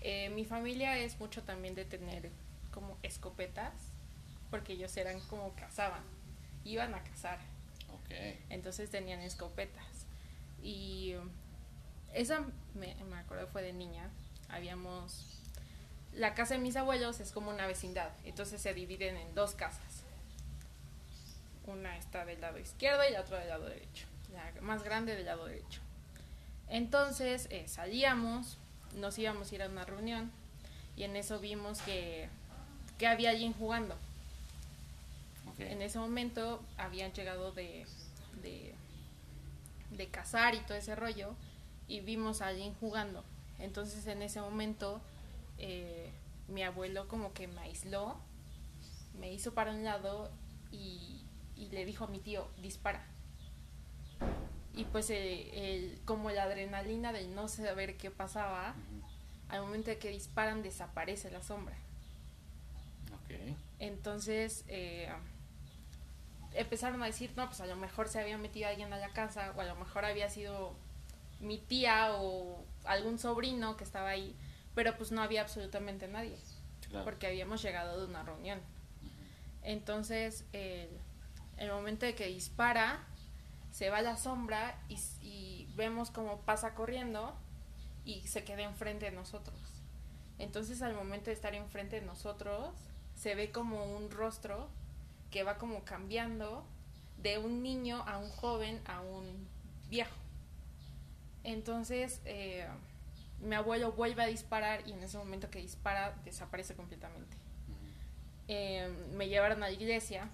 eh, 0.00 0.30
mi 0.30 0.44
familia 0.44 0.96
es 0.98 1.20
mucho 1.20 1.42
también 1.42 1.74
de 1.74 1.84
tener 1.84 2.30
como 2.72 2.96
escopetas. 3.02 3.72
Porque 4.50 4.72
ellos 4.72 4.96
eran 4.96 5.20
como 5.28 5.54
cazaban. 5.54 6.02
Iban 6.64 6.94
a 6.94 7.04
cazar. 7.04 7.38
Ok. 7.92 8.10
Entonces 8.48 8.90
tenían 8.90 9.20
escopetas. 9.20 10.06
Y 10.62 11.14
esa 12.12 12.44
me, 12.74 12.96
me 13.04 13.16
acuerdo 13.18 13.46
fue 13.46 13.62
de 13.62 13.72
niña. 13.72 14.08
Habíamos. 14.48 15.26
La 16.12 16.34
casa 16.34 16.54
de 16.54 16.60
mis 16.60 16.74
abuelos 16.74 17.20
es 17.20 17.30
como 17.30 17.50
una 17.50 17.66
vecindad. 17.68 18.10
Entonces 18.24 18.60
se 18.60 18.74
dividen 18.74 19.16
en 19.16 19.34
dos 19.34 19.54
casas. 19.54 19.89
Una 21.70 21.96
está 21.96 22.24
del 22.24 22.40
lado 22.40 22.58
izquierdo 22.58 23.02
y 23.08 23.12
la 23.12 23.20
otra 23.20 23.38
del 23.38 23.48
lado 23.48 23.66
derecho. 23.66 24.06
La 24.32 24.60
más 24.60 24.82
grande 24.82 25.14
del 25.14 25.26
lado 25.26 25.46
derecho. 25.46 25.80
Entonces 26.68 27.46
eh, 27.50 27.66
salíamos, 27.68 28.58
nos 28.94 29.18
íbamos 29.18 29.50
a 29.50 29.54
ir 29.54 29.62
a 29.62 29.68
una 29.68 29.84
reunión 29.84 30.30
y 30.96 31.04
en 31.04 31.16
eso 31.16 31.40
vimos 31.40 31.80
que, 31.82 32.28
que 32.98 33.06
había 33.06 33.30
alguien 33.30 33.52
jugando. 33.52 33.94
Ok. 35.52 35.60
En 35.60 35.82
ese 35.82 35.98
momento 35.98 36.62
habían 36.76 37.12
llegado 37.12 37.52
de, 37.52 37.86
de, 38.42 38.74
de 39.90 40.08
cazar 40.08 40.54
y 40.54 40.60
todo 40.60 40.76
ese 40.76 40.94
rollo 40.94 41.34
y 41.88 42.00
vimos 42.00 42.40
a 42.40 42.48
alguien 42.48 42.74
jugando. 42.74 43.24
Entonces 43.58 44.06
en 44.06 44.22
ese 44.22 44.40
momento 44.40 45.00
eh, 45.58 46.10
mi 46.48 46.62
abuelo 46.62 47.06
como 47.08 47.32
que 47.32 47.46
me 47.48 47.60
aisló, 47.60 48.16
me 49.18 49.32
hizo 49.32 49.52
para 49.54 49.72
un 49.72 49.84
lado 49.84 50.30
y, 50.72 51.19
y 51.60 51.68
le 51.68 51.84
dijo 51.84 52.04
a 52.04 52.08
mi 52.08 52.18
tío, 52.18 52.48
dispara. 52.62 53.04
Y 54.74 54.84
pues 54.84 55.10
eh, 55.10 55.74
el, 55.74 56.00
como 56.04 56.30
la 56.30 56.44
adrenalina 56.44 57.12
del 57.12 57.34
no 57.34 57.48
saber 57.48 57.96
qué 57.96 58.10
pasaba, 58.10 58.74
al 59.48 59.62
momento 59.62 59.90
de 59.90 59.98
que 59.98 60.08
disparan 60.10 60.62
desaparece 60.62 61.30
la 61.30 61.42
sombra. 61.42 61.76
Ok. 63.12 63.56
Entonces 63.78 64.64
eh, 64.68 65.08
empezaron 66.54 67.02
a 67.02 67.06
decir, 67.06 67.32
no, 67.36 67.46
pues 67.46 67.60
a 67.60 67.66
lo 67.66 67.76
mejor 67.76 68.08
se 68.08 68.20
había 68.20 68.38
metido 68.38 68.68
alguien 68.68 68.92
a 68.92 68.96
la 68.96 69.10
casa 69.10 69.52
o 69.56 69.60
a 69.60 69.64
lo 69.64 69.74
mejor 69.76 70.04
había 70.04 70.30
sido 70.30 70.74
mi 71.40 71.58
tía 71.58 72.12
o 72.14 72.64
algún 72.84 73.18
sobrino 73.18 73.76
que 73.76 73.84
estaba 73.84 74.08
ahí, 74.08 74.34
pero 74.74 74.96
pues 74.96 75.12
no 75.12 75.20
había 75.22 75.42
absolutamente 75.42 76.08
nadie, 76.08 76.36
Claro. 76.88 77.04
porque 77.04 77.26
habíamos 77.26 77.60
llegado 77.62 78.00
de 78.00 78.06
una 78.06 78.22
reunión. 78.22 78.60
Entonces, 79.62 80.44
el, 80.52 80.88
el 81.60 81.70
momento 81.70 82.06
de 82.06 82.14
que 82.14 82.26
dispara, 82.26 83.06
se 83.70 83.90
va 83.90 84.02
la 84.02 84.16
sombra 84.16 84.76
y 84.88 85.68
vemos 85.76 86.10
cómo 86.10 86.40
pasa 86.40 86.74
corriendo 86.74 87.36
y 88.04 88.26
se 88.26 88.44
queda 88.44 88.62
enfrente 88.62 89.06
de 89.06 89.12
nosotros. 89.12 89.56
Entonces, 90.38 90.82
al 90.82 90.94
momento 90.94 91.26
de 91.26 91.32
estar 91.32 91.54
enfrente 91.54 92.00
de 92.00 92.06
nosotros, 92.06 92.74
se 93.14 93.34
ve 93.34 93.52
como 93.52 93.84
un 93.84 94.10
rostro 94.10 94.68
que 95.30 95.42
va 95.42 95.58
como 95.58 95.84
cambiando 95.84 96.64
de 97.22 97.38
un 97.38 97.62
niño 97.62 98.02
a 98.06 98.18
un 98.18 98.30
joven 98.30 98.80
a 98.86 99.02
un 99.02 99.46
viejo. 99.88 100.16
Entonces, 101.44 102.20
eh, 102.24 102.66
mi 103.40 103.54
abuelo 103.54 103.92
vuelve 103.92 104.22
a 104.22 104.26
disparar 104.26 104.86
y 104.88 104.92
en 104.92 105.02
ese 105.02 105.18
momento 105.18 105.50
que 105.50 105.60
dispara 105.60 106.16
desaparece 106.24 106.74
completamente. 106.74 107.36
Eh, 108.48 108.92
me 109.12 109.28
llevaron 109.28 109.62
a 109.62 109.66
la 109.66 109.72
iglesia, 109.72 110.28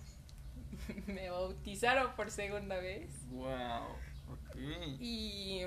me 1.06 1.30
bautizaron 1.30 2.14
por 2.16 2.30
segunda 2.30 2.78
vez 2.78 3.10
Wow. 3.30 3.88
Ok. 4.28 4.56
y, 5.00 5.62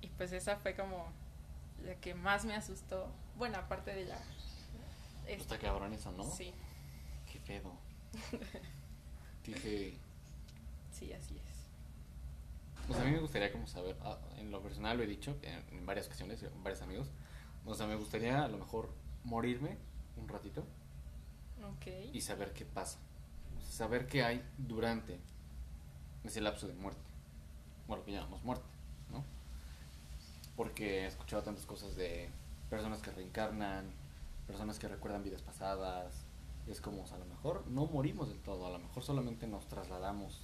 y 0.00 0.06
pues 0.16 0.32
esa 0.32 0.56
fue 0.56 0.74
como 0.74 1.12
la 1.84 1.94
que 1.96 2.14
más 2.14 2.44
me 2.44 2.54
asustó. 2.54 3.12
Bueno, 3.36 3.58
aparte 3.58 3.94
de 3.94 4.06
la... 4.06 4.18
Está 5.26 5.58
cabrón 5.58 5.92
eso, 5.94 6.12
¿no? 6.12 6.24
Sí, 6.24 6.52
Qué 7.30 7.40
pedo. 7.40 7.72
Dije. 9.44 9.98
sí, 10.92 11.12
así 11.12 11.36
es. 11.36 11.54
Pues 12.86 12.98
a 13.00 13.04
mí 13.04 13.10
me 13.12 13.18
gustaría 13.18 13.50
como 13.50 13.66
saber, 13.66 13.96
ah, 14.02 14.18
en 14.38 14.50
lo 14.50 14.62
personal 14.62 14.96
lo 14.96 15.02
he 15.02 15.06
dicho 15.06 15.36
en, 15.42 15.86
varias 15.86 16.06
ocasiones, 16.06 16.42
con 16.42 16.62
varios 16.62 16.82
amigos. 16.82 17.10
O 17.64 17.74
sea, 17.74 17.86
me 17.86 17.96
gustaría 17.96 18.44
a 18.44 18.48
lo 18.48 18.58
mejor 18.58 18.92
morirme 19.24 19.78
un 20.16 20.28
ratito 20.28 20.66
Ok. 21.62 21.86
y 22.12 22.20
saber 22.20 22.52
qué 22.52 22.66
pasa. 22.66 22.98
Saber 23.74 24.06
qué 24.06 24.22
hay 24.22 24.40
durante 24.56 25.18
ese 26.22 26.40
lapso 26.40 26.68
de 26.68 26.74
muerte. 26.74 27.00
Bueno, 27.88 28.02
lo 28.02 28.06
que 28.06 28.12
llamamos 28.12 28.44
muerte, 28.44 28.64
¿no? 29.10 29.24
Porque 30.54 31.00
he 31.00 31.06
escuchado 31.08 31.42
tantas 31.42 31.66
cosas 31.66 31.96
de 31.96 32.30
personas 32.70 33.02
que 33.02 33.10
reencarnan, 33.10 33.90
personas 34.46 34.78
que 34.78 34.86
recuerdan 34.86 35.24
vidas 35.24 35.42
pasadas. 35.42 36.14
Y 36.68 36.70
es 36.70 36.80
como, 36.80 37.02
o 37.02 37.06
sea, 37.08 37.16
a 37.16 37.18
lo 37.18 37.26
mejor 37.26 37.66
no 37.66 37.86
morimos 37.86 38.28
del 38.28 38.38
todo, 38.38 38.64
a 38.64 38.70
lo 38.70 38.78
mejor 38.78 39.02
solamente 39.02 39.48
nos 39.48 39.66
trasladamos 39.66 40.42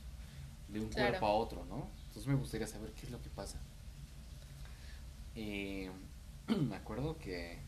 de 0.67 0.81
un 0.81 0.89
Claro. 0.89 1.11
cuerpo 1.11 1.27
a 1.27 1.31
otro, 1.31 1.65
¿no? 1.67 1.87
Entonces 2.09 2.27
me 2.27 2.35
gustaría 2.35 2.67
saber 2.67 2.91
qué 2.95 3.07
es 3.07 3.13
lo 3.13 3.23
que 3.23 3.31
pasa. 3.31 3.61
Y 5.37 5.87
me 6.49 6.75
acuerdo 6.75 7.17
que, 7.17 7.61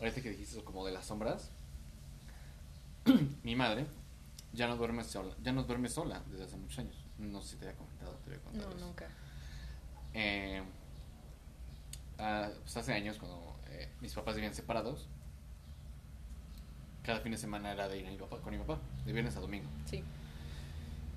ahorita 0.00 0.20
que 0.20 0.30
dijiste 0.30 0.56
eso 0.56 0.64
como 0.64 0.84
de 0.84 0.90
las 0.90 1.06
sombras, 1.06 1.52
mi 3.44 3.54
madre 3.54 3.86
ya 4.52 4.66
no 4.66 4.76
duerme 4.76 5.04
sola, 5.04 5.34
ya 5.42 5.52
no 5.52 5.62
duerme 5.64 5.88
sola 5.88 6.22
desde 6.30 6.44
hace 6.44 6.56
muchos 6.56 6.78
años. 6.80 6.96
No 7.18 7.40
sé 7.42 7.50
si 7.50 7.56
te 7.56 7.66
había 7.66 7.78
comentado, 7.78 8.12
te 8.24 8.30
había 8.30 8.42
contado 8.42 8.70
No, 8.70 8.76
eso. 8.76 8.86
nunca. 8.86 9.08
Eh, 10.14 10.62
ah, 12.18 12.50
pues 12.62 12.76
hace 12.76 12.92
años 12.92 13.16
cuando 13.18 13.56
eh, 13.68 13.88
mis 14.00 14.12
papás 14.14 14.34
vivían 14.34 14.54
separados, 14.54 15.08
cada 17.02 17.20
fin 17.20 17.32
de 17.32 17.38
semana 17.38 17.72
era 17.72 17.88
de 17.88 17.98
ir 17.98 18.06
a 18.06 18.10
mi 18.10 18.16
papá, 18.16 18.38
con 18.40 18.52
mi 18.52 18.58
papá, 18.58 18.78
de 19.04 19.12
viernes 19.12 19.36
a 19.36 19.40
domingo. 19.40 19.68
Sí. 19.86 20.02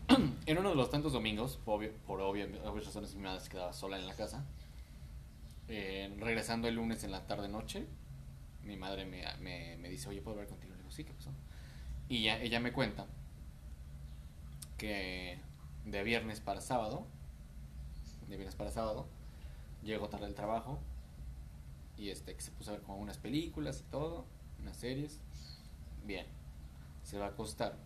En 0.45 0.57
uno 0.57 0.69
de 0.69 0.75
los 0.75 0.89
tantos 0.89 1.13
domingos, 1.13 1.57
por, 1.63 1.79
obvio- 1.81 1.93
por 2.05 2.19
obvia- 2.19 2.45
obvias 2.65 2.85
razones, 2.85 3.15
mi 3.15 3.23
madre 3.23 3.39
se 3.39 3.49
quedaba 3.49 3.71
sola 3.73 3.97
en 3.97 4.05
la 4.07 4.13
casa. 4.15 4.43
Eh, 5.69 6.13
regresando 6.19 6.67
el 6.67 6.75
lunes 6.75 7.03
en 7.05 7.11
la 7.11 7.25
tarde-noche, 7.25 7.85
mi 8.63 8.75
madre 8.75 9.05
me, 9.05 9.23
me, 9.39 9.77
me 9.77 9.89
dice, 9.89 10.09
oye, 10.09 10.21
¿puedo 10.21 10.35
hablar 10.35 10.49
contigo? 10.49 10.73
Le 10.73 10.79
digo, 10.79 10.91
sí, 10.91 11.05
¿qué 11.05 11.13
pasó? 11.13 11.31
Y 12.09 12.23
ya, 12.23 12.37
ella 12.41 12.59
me 12.59 12.73
cuenta 12.73 13.05
que 14.83 15.39
de 15.85 16.03
viernes 16.03 16.41
para 16.41 16.59
sábado, 16.59 17.07
de 18.27 18.35
viernes 18.35 18.53
para 18.55 18.69
sábado, 18.69 19.07
llegó 19.81 20.09
tarde 20.09 20.25
del 20.25 20.35
trabajo 20.35 20.77
y 21.97 22.09
este, 22.09 22.35
que 22.35 22.41
se 22.41 22.51
puso 22.51 22.71
a 22.71 22.73
ver 22.73 22.81
como 22.83 22.97
unas 22.97 23.17
películas 23.17 23.79
y 23.79 23.89
todo, 23.89 24.25
unas 24.59 24.75
series. 24.75 25.21
Bien, 26.05 26.25
se 27.05 27.17
va 27.17 27.27
a 27.27 27.29
acostar 27.29 27.77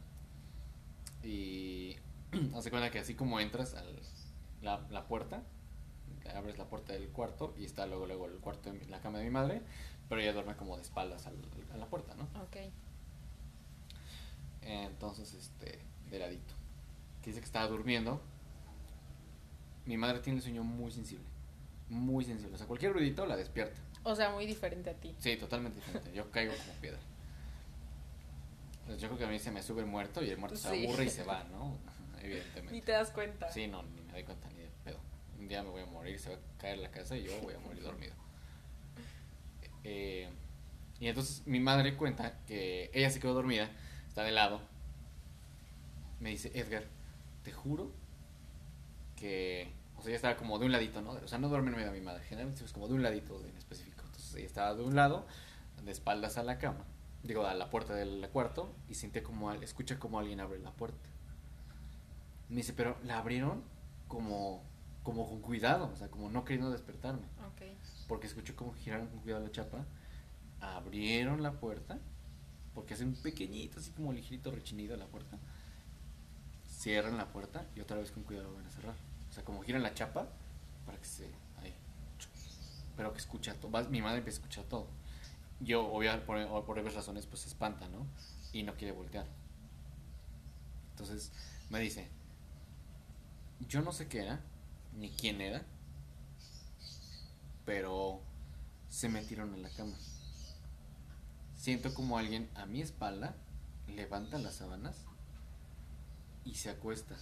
y 1.23 1.97
hace 2.55 2.71
cuenta 2.71 2.89
que 2.89 2.97
así 2.97 3.13
como 3.13 3.39
entras 3.39 3.75
a 3.75 3.83
la, 4.63 4.79
la 4.89 5.07
puerta, 5.07 5.43
abres 6.35 6.57
la 6.57 6.65
puerta 6.65 6.93
del 6.93 7.09
cuarto 7.09 7.53
y 7.59 7.65
está 7.65 7.85
luego 7.85 8.07
luego 8.07 8.25
el 8.25 8.39
cuarto 8.39 8.71
de 8.71 8.79
mi- 8.79 8.85
la 8.85 9.01
cama 9.01 9.19
de 9.19 9.25
mi 9.25 9.29
madre, 9.29 9.61
pero 10.09 10.19
ella 10.19 10.33
duerme 10.33 10.55
como 10.55 10.77
de 10.77 10.81
espaldas 10.81 11.27
al- 11.27 11.45
a 11.71 11.77
la 11.77 11.85
puerta, 11.85 12.15
¿no? 12.15 12.23
Ok. 12.41 12.57
Entonces, 14.61 15.35
este, 15.35 15.79
de 16.09 16.17
ladito. 16.19 16.56
Que 17.27 17.31
dice 17.31 17.41
que 17.41 17.45
estaba 17.47 17.67
durmiendo. 17.67 18.21
Mi 19.85 19.97
madre 19.97 20.19
tiene 20.19 20.37
el 20.37 20.43
sueño 20.43 20.63
muy 20.63 20.93
sensible. 20.93 21.25
Muy 21.89 22.23
sensible. 22.23 22.55
O 22.55 22.57
sea, 22.57 22.67
cualquier 22.67 22.93
ruidito 22.93 23.25
la 23.25 23.35
despierta. 23.35 23.77
O 24.03 24.15
sea, 24.15 24.29
muy 24.29 24.45
diferente 24.45 24.91
a 24.91 24.93
ti. 24.93 25.13
Sí, 25.19 25.35
totalmente 25.35 25.75
diferente. 25.75 26.13
Yo 26.13 26.31
caigo 26.31 26.53
como 26.55 26.79
piedra. 26.79 26.99
Pues 28.85 29.01
yo 29.01 29.09
creo 29.09 29.17
que 29.19 29.25
a 29.25 29.27
mí 29.27 29.39
se 29.39 29.51
me 29.51 29.61
sube 29.61 29.81
el 29.81 29.87
muerto 29.87 30.23
y 30.23 30.29
el 30.29 30.37
muerto 30.37 30.55
se 30.55 30.69
aburre 30.69 31.03
y 31.03 31.09
se 31.09 31.23
va, 31.23 31.43
¿no? 31.51 31.77
Ni 32.15 32.27
Evidentemente. 32.27 32.81
te 32.83 32.91
das 32.93 33.11
cuenta. 33.11 33.51
Sí, 33.51 33.67
no, 33.67 33.83
ni 33.83 33.99
me 34.03 34.13
doy 34.13 34.23
cuenta 34.23 34.47
ni 34.51 34.61
de 34.61 34.69
pedo. 34.85 34.99
Un 35.37 35.49
día 35.49 35.63
me 35.63 35.69
voy 35.71 35.81
a 35.81 35.85
morir, 35.85 36.17
se 36.17 36.29
va 36.29 36.35
a 36.37 36.57
caer 36.57 36.77
la 36.77 36.91
casa 36.91 37.17
y 37.17 37.23
yo 37.23 37.41
voy 37.41 37.55
a 37.55 37.59
morir 37.59 37.83
dormido. 37.83 38.13
Eh, 39.83 40.29
y 40.99 41.07
entonces 41.07 41.45
mi 41.45 41.59
madre 41.59 41.95
cuenta 41.95 42.39
que 42.45 42.89
ella 42.93 43.09
se 43.09 43.19
quedó 43.19 43.33
dormida, 43.33 43.69
está 44.07 44.23
de 44.23 44.31
lado. 44.31 44.61
Me 46.19 46.31
dice, 46.31 46.51
Edgar, 46.53 46.83
te 47.47 47.53
juro 47.53 47.93
que. 49.15 49.71
O 49.95 50.01
sea, 50.01 50.09
ella 50.09 50.17
estaba 50.17 50.35
como 50.35 50.59
de 50.59 50.65
un 50.65 50.73
ladito, 50.73 51.01
¿no? 51.01 51.11
O 51.11 51.27
sea, 51.29 51.37
no 51.37 51.47
duerme 51.47 51.69
en 51.69 51.77
medio 51.77 51.91
de 51.93 51.97
mi 51.97 52.05
madre, 52.05 52.21
generalmente 52.25 52.65
es 52.65 52.73
como 52.73 52.89
de 52.89 52.93
un 52.93 53.01
ladito 53.01 53.41
en 53.47 53.55
específico. 53.55 54.03
Entonces 54.05 54.35
ella 54.35 54.45
estaba 54.45 54.75
de 54.75 54.83
un 54.83 54.95
lado, 54.95 55.25
de 55.81 55.91
espaldas 55.91 56.37
a 56.37 56.43
la 56.43 56.57
cama, 56.57 56.83
digo, 57.23 57.45
a 57.45 57.53
la 57.53 57.69
puerta 57.69 57.95
del 57.95 58.27
cuarto, 58.33 58.75
y 58.89 58.95
siente 58.95 59.23
como, 59.23 59.53
escucha 59.53 59.97
como 59.97 60.19
alguien 60.19 60.41
abre 60.41 60.59
la 60.59 60.71
puerta. 60.71 61.09
Me 62.49 62.57
dice, 62.57 62.73
pero 62.73 62.97
la 63.05 63.17
abrieron 63.17 63.63
como, 64.09 64.61
como 65.03 65.29
con 65.29 65.39
cuidado, 65.39 65.89
o 65.93 65.95
sea, 65.95 66.09
como 66.11 66.29
no 66.29 66.43
queriendo 66.43 66.69
despertarme. 66.69 67.27
Ok. 67.47 67.61
Porque 68.09 68.27
escuché 68.27 68.55
como 68.55 68.73
giraron 68.73 69.07
con 69.07 69.21
cuidado 69.21 69.41
la 69.41 69.51
chapa. 69.51 69.85
Abrieron 70.59 71.41
la 71.41 71.53
puerta. 71.53 71.97
Porque 72.73 72.93
hace 72.93 73.05
un 73.05 73.15
pequeñito, 73.15 73.79
así 73.79 73.91
como 73.91 74.13
ligerito 74.13 74.51
rechinido 74.51 74.95
la 74.97 75.07
puerta. 75.07 75.39
Cierran 76.77 77.17
la 77.17 77.25
puerta 77.33 77.65
y 77.75 77.81
otra 77.81 77.97
vez 77.97 78.11
con 78.11 78.21
cuidado 78.21 78.53
van 78.53 78.67
a 78.67 78.69
cerrar. 78.69 78.95
O 79.29 79.33
sea, 79.33 79.43
como 79.43 79.63
giran 79.63 79.81
la 79.81 79.95
chapa 79.95 80.27
para 80.85 80.99
que 80.99 81.05
se. 81.05 81.25
Ahí. 81.57 81.73
Pero 82.95 83.13
que 83.13 83.19
escucha 83.19 83.55
todo. 83.55 83.89
Mi 83.89 83.99
madre 83.99 84.19
empieza 84.19 84.37
a 84.37 84.41
escuchar 84.41 84.65
todo. 84.65 84.87
Yo, 85.59 85.91
obviamente, 85.91 86.23
por, 86.27 86.65
por 86.65 86.77
obvias 86.77 86.93
razones, 86.93 87.25
pues 87.25 87.41
se 87.41 87.47
espanta, 87.47 87.87
¿no? 87.89 88.05
Y 88.53 88.61
no 88.61 88.75
quiere 88.75 88.93
voltear. 88.93 89.25
Entonces 90.91 91.31
me 91.71 91.79
dice: 91.79 92.09
Yo 93.67 93.81
no 93.81 93.91
sé 93.91 94.07
qué 94.07 94.21
era, 94.21 94.39
ni 94.93 95.09
quién 95.09 95.41
era, 95.41 95.65
pero 97.65 98.21
se 98.87 99.09
metieron 99.09 99.51
en 99.55 99.63
la 99.63 99.69
cama. 99.69 99.97
Siento 101.55 101.91
como 101.95 102.19
alguien 102.19 102.51
a 102.53 102.67
mi 102.67 102.81
espalda 102.81 103.35
levanta 103.87 104.37
las 104.37 104.55
sábanas 104.55 105.06
y 106.47 106.55
se 106.55 106.69
acuesta. 106.69 107.15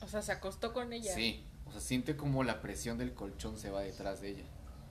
O 0.00 0.08
sea, 0.08 0.22
se 0.22 0.32
acostó 0.32 0.72
con 0.72 0.92
ella. 0.92 1.14
Sí, 1.14 1.44
o 1.66 1.72
sea, 1.72 1.80
siente 1.80 2.16
como 2.16 2.42
la 2.42 2.62
presión 2.62 2.96
del 2.96 3.12
colchón 3.12 3.58
se 3.58 3.70
va 3.70 3.82
detrás 3.82 4.20
de 4.20 4.30
ella. 4.30 4.44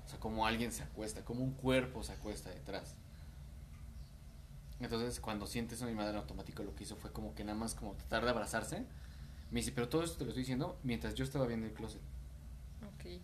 O 0.06 0.10
sea, 0.10 0.20
como 0.20 0.46
alguien 0.46 0.72
se 0.72 0.84
acuesta, 0.84 1.26
como 1.26 1.44
un 1.44 1.54
cuerpo 1.54 2.04
se 2.04 2.14
acuesta 2.14 2.50
detrás. 2.52 2.96
Entonces, 4.80 5.20
cuando 5.20 5.48
siente 5.48 5.74
eso, 5.74 5.86
mi 5.86 5.96
madre 5.96 6.12
en 6.12 6.18
automático 6.18 6.64
lo 6.64 6.76
que 6.76 6.84
hizo 6.84 6.96
fue 6.96 7.12
como 7.12 7.34
que 7.34 7.44
nada 7.44 7.58
más 7.58 7.74
como 7.74 7.94
tratar 7.94 8.24
de 8.24 8.30
abrazarse. 8.30 8.86
Me 9.50 9.62
dice, 9.62 9.72
pero 9.72 9.90
todo 9.90 10.04
esto 10.04 10.20
te 10.20 10.26
lo 10.26 10.30
estoy 10.30 10.44
diciendo 10.44 10.78
mientras 10.84 11.16
yo 11.16 11.24
estaba 11.24 11.48
viendo 11.48 11.66
el 11.66 11.74
closet. 11.74 12.02
Ok. 12.94 13.20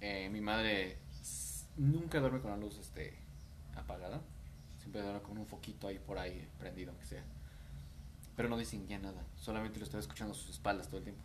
Eh, 0.00 0.28
mi 0.30 0.40
madre 0.40 0.98
nunca 1.76 2.18
duerme 2.18 2.40
con 2.40 2.50
la 2.50 2.56
luz 2.56 2.78
este, 2.78 3.16
apagada. 3.76 4.20
Siempre 4.78 5.02
duerme 5.02 5.22
con 5.22 5.38
un 5.38 5.46
foquito 5.46 5.86
ahí 5.86 5.98
por 5.98 6.18
ahí 6.18 6.48
prendido, 6.58 6.90
aunque 6.90 7.06
sea. 7.06 7.24
Pero 8.40 8.48
no 8.48 8.56
distinguía 8.56 8.98
nada. 8.98 9.22
Solamente 9.36 9.78
lo 9.78 9.84
estaba 9.84 10.00
escuchando 10.00 10.32
a 10.32 10.34
sus 10.34 10.48
espaldas 10.48 10.88
todo 10.88 10.96
el 10.96 11.04
tiempo. 11.04 11.22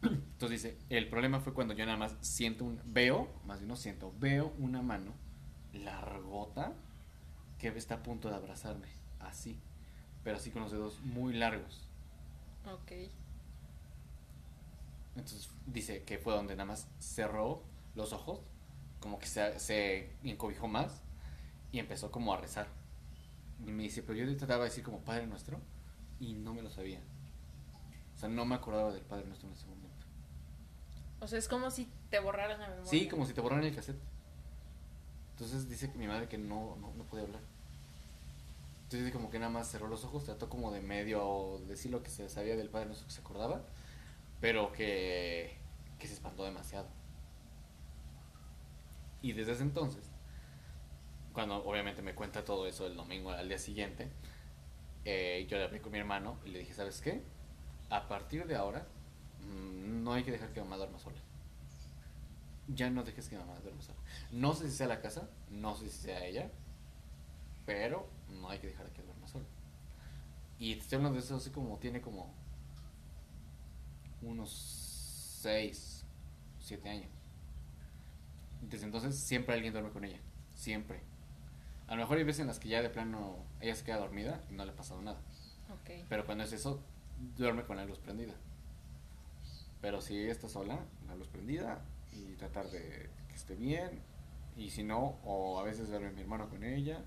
Entonces 0.02 0.62
dice, 0.62 0.78
el 0.88 1.10
problema 1.10 1.40
fue 1.40 1.52
cuando 1.52 1.74
yo 1.74 1.84
nada 1.84 1.98
más 1.98 2.16
siento 2.22 2.64
un... 2.64 2.80
Veo, 2.86 3.28
más 3.44 3.58
bien 3.58 3.68
no 3.68 3.76
siento, 3.76 4.14
veo 4.18 4.54
una 4.58 4.80
mano 4.80 5.12
largota 5.74 6.72
que 7.58 7.68
está 7.68 7.96
a 7.96 8.02
punto 8.02 8.30
de 8.30 8.36
abrazarme. 8.36 8.88
Así. 9.20 9.60
Pero 10.24 10.38
así 10.38 10.50
con 10.50 10.62
los 10.62 10.72
dedos 10.72 11.02
muy 11.02 11.34
largos. 11.34 11.86
Ok. 12.64 12.92
Entonces 15.16 15.50
dice 15.66 16.02
que 16.04 16.16
fue 16.16 16.32
donde 16.32 16.56
nada 16.56 16.64
más 16.64 16.88
cerró 16.98 17.62
los 17.94 18.14
ojos, 18.14 18.40
como 19.00 19.18
que 19.18 19.26
se, 19.26 19.58
se 19.58 20.16
encobijó 20.24 20.66
más 20.66 21.02
y 21.72 21.78
empezó 21.78 22.10
como 22.10 22.32
a 22.32 22.38
rezar. 22.38 22.85
Y 23.64 23.72
me 23.72 23.84
dice, 23.84 24.02
pero 24.02 24.18
yo 24.18 24.36
trataba 24.36 24.64
de 24.64 24.70
decir 24.70 24.84
como 24.84 25.00
Padre 25.00 25.26
Nuestro 25.26 25.58
y 26.20 26.34
no 26.34 26.54
me 26.54 26.62
lo 26.62 26.70
sabía. 26.70 27.00
O 28.14 28.18
sea, 28.18 28.28
no 28.28 28.44
me 28.44 28.54
acordaba 28.54 28.92
del 28.92 29.02
Padre 29.02 29.26
Nuestro 29.26 29.48
en 29.48 29.54
ese 29.54 29.66
momento. 29.66 29.86
O 31.20 31.26
sea, 31.26 31.38
es 31.38 31.48
como 31.48 31.70
si 31.70 31.88
te 32.10 32.18
borraran 32.18 32.60
la 32.60 32.68
memoria. 32.68 32.90
Sí, 32.90 33.08
como 33.08 33.26
si 33.26 33.32
te 33.32 33.40
borraran 33.40 33.64
el 33.64 33.74
cassette. 33.74 34.00
Entonces 35.32 35.68
dice 35.68 35.90
que 35.90 35.98
mi 35.98 36.06
madre 36.06 36.28
que 36.28 36.38
no, 36.38 36.76
no, 36.76 36.92
no 36.94 37.04
podía 37.04 37.24
hablar. 37.24 37.42
Entonces 38.84 39.12
como 39.12 39.30
que 39.30 39.38
nada 39.38 39.50
más 39.50 39.70
cerró 39.70 39.88
los 39.88 40.04
ojos, 40.04 40.24
trató 40.24 40.48
como 40.48 40.70
de 40.72 40.80
medio 40.80 41.60
decir 41.66 41.90
lo 41.90 42.02
que 42.02 42.10
se 42.10 42.28
sabía 42.28 42.56
del 42.56 42.70
Padre 42.70 42.86
Nuestro 42.86 43.08
que 43.08 43.14
se 43.14 43.20
acordaba, 43.20 43.62
pero 44.40 44.72
que, 44.72 45.58
que 45.98 46.06
se 46.06 46.14
espantó 46.14 46.44
demasiado. 46.44 46.86
Y 49.22 49.32
desde 49.32 49.52
ese 49.52 49.62
entonces, 49.62 50.05
cuando 51.36 51.62
obviamente 51.66 52.00
me 52.00 52.14
cuenta 52.14 52.46
todo 52.46 52.66
eso 52.66 52.86
el 52.86 52.96
domingo 52.96 53.30
al 53.30 53.46
día 53.46 53.58
siguiente, 53.58 54.08
eh, 55.04 55.46
yo 55.50 55.58
le 55.58 55.64
hablé 55.64 55.82
con 55.82 55.92
mi 55.92 55.98
hermano 55.98 56.38
y 56.46 56.48
le 56.48 56.60
dije, 56.60 56.72
¿sabes 56.72 57.02
qué? 57.02 57.22
A 57.90 58.08
partir 58.08 58.46
de 58.46 58.56
ahora, 58.56 58.86
mm, 59.42 60.02
no 60.02 60.14
hay 60.14 60.24
que 60.24 60.30
dejar 60.30 60.54
que 60.54 60.62
mamá 60.62 60.78
duerma 60.78 60.98
sola. 60.98 61.18
Ya 62.68 62.88
no 62.88 63.04
dejes 63.04 63.28
que 63.28 63.36
mamá 63.36 63.54
duerma 63.60 63.82
sola. 63.82 63.98
No 64.32 64.54
sé 64.54 64.70
si 64.70 64.78
sea 64.78 64.86
la 64.86 65.02
casa, 65.02 65.28
no 65.50 65.76
sé 65.76 65.90
si 65.90 65.98
sea 66.04 66.24
ella, 66.24 66.50
pero 67.66 68.08
no 68.30 68.48
hay 68.48 68.58
que 68.58 68.68
dejar 68.68 68.88
que 68.92 69.02
duerma 69.02 69.28
sola. 69.28 69.44
Y 70.58 70.76
te 70.76 70.80
estoy 70.80 70.96
hablando 70.96 71.18
de 71.18 71.24
eso 71.26 71.36
así 71.36 71.50
como 71.50 71.76
tiene 71.76 72.00
como 72.00 72.32
unos 74.22 75.38
6, 75.42 76.02
7 76.60 76.88
años. 76.88 77.10
Desde 78.62 78.86
entonces 78.86 79.18
siempre 79.18 79.54
alguien 79.54 79.74
duerme 79.74 79.90
con 79.90 80.02
ella, 80.02 80.18
siempre. 80.54 81.02
A 81.88 81.94
lo 81.94 82.02
mejor 82.02 82.18
hay 82.18 82.24
veces 82.24 82.40
en 82.40 82.48
las 82.48 82.58
que 82.58 82.68
ya 82.68 82.82
de 82.82 82.90
plano 82.90 83.36
ella 83.60 83.74
se 83.74 83.84
queda 83.84 83.98
dormida 83.98 84.40
y 84.50 84.54
no 84.54 84.64
le 84.64 84.72
ha 84.72 84.76
pasado 84.76 85.00
nada. 85.02 85.20
Pero 86.08 86.26
cuando 86.26 86.44
es 86.44 86.52
eso, 86.52 86.80
duerme 87.36 87.64
con 87.64 87.76
la 87.76 87.84
luz 87.84 87.98
prendida. 87.98 88.34
Pero 89.80 90.00
si 90.00 90.18
ella 90.18 90.32
está 90.32 90.48
sola, 90.48 90.80
la 91.06 91.14
luz 91.14 91.28
prendida 91.28 91.80
y 92.12 92.34
tratar 92.34 92.66
de 92.70 93.10
que 93.28 93.34
esté 93.34 93.54
bien. 93.54 94.02
Y 94.56 94.70
si 94.70 94.82
no, 94.82 95.18
o 95.24 95.60
a 95.60 95.62
veces 95.62 95.88
duerme 95.88 96.10
mi 96.10 96.22
hermano 96.22 96.48
con 96.48 96.64
ella, 96.64 97.04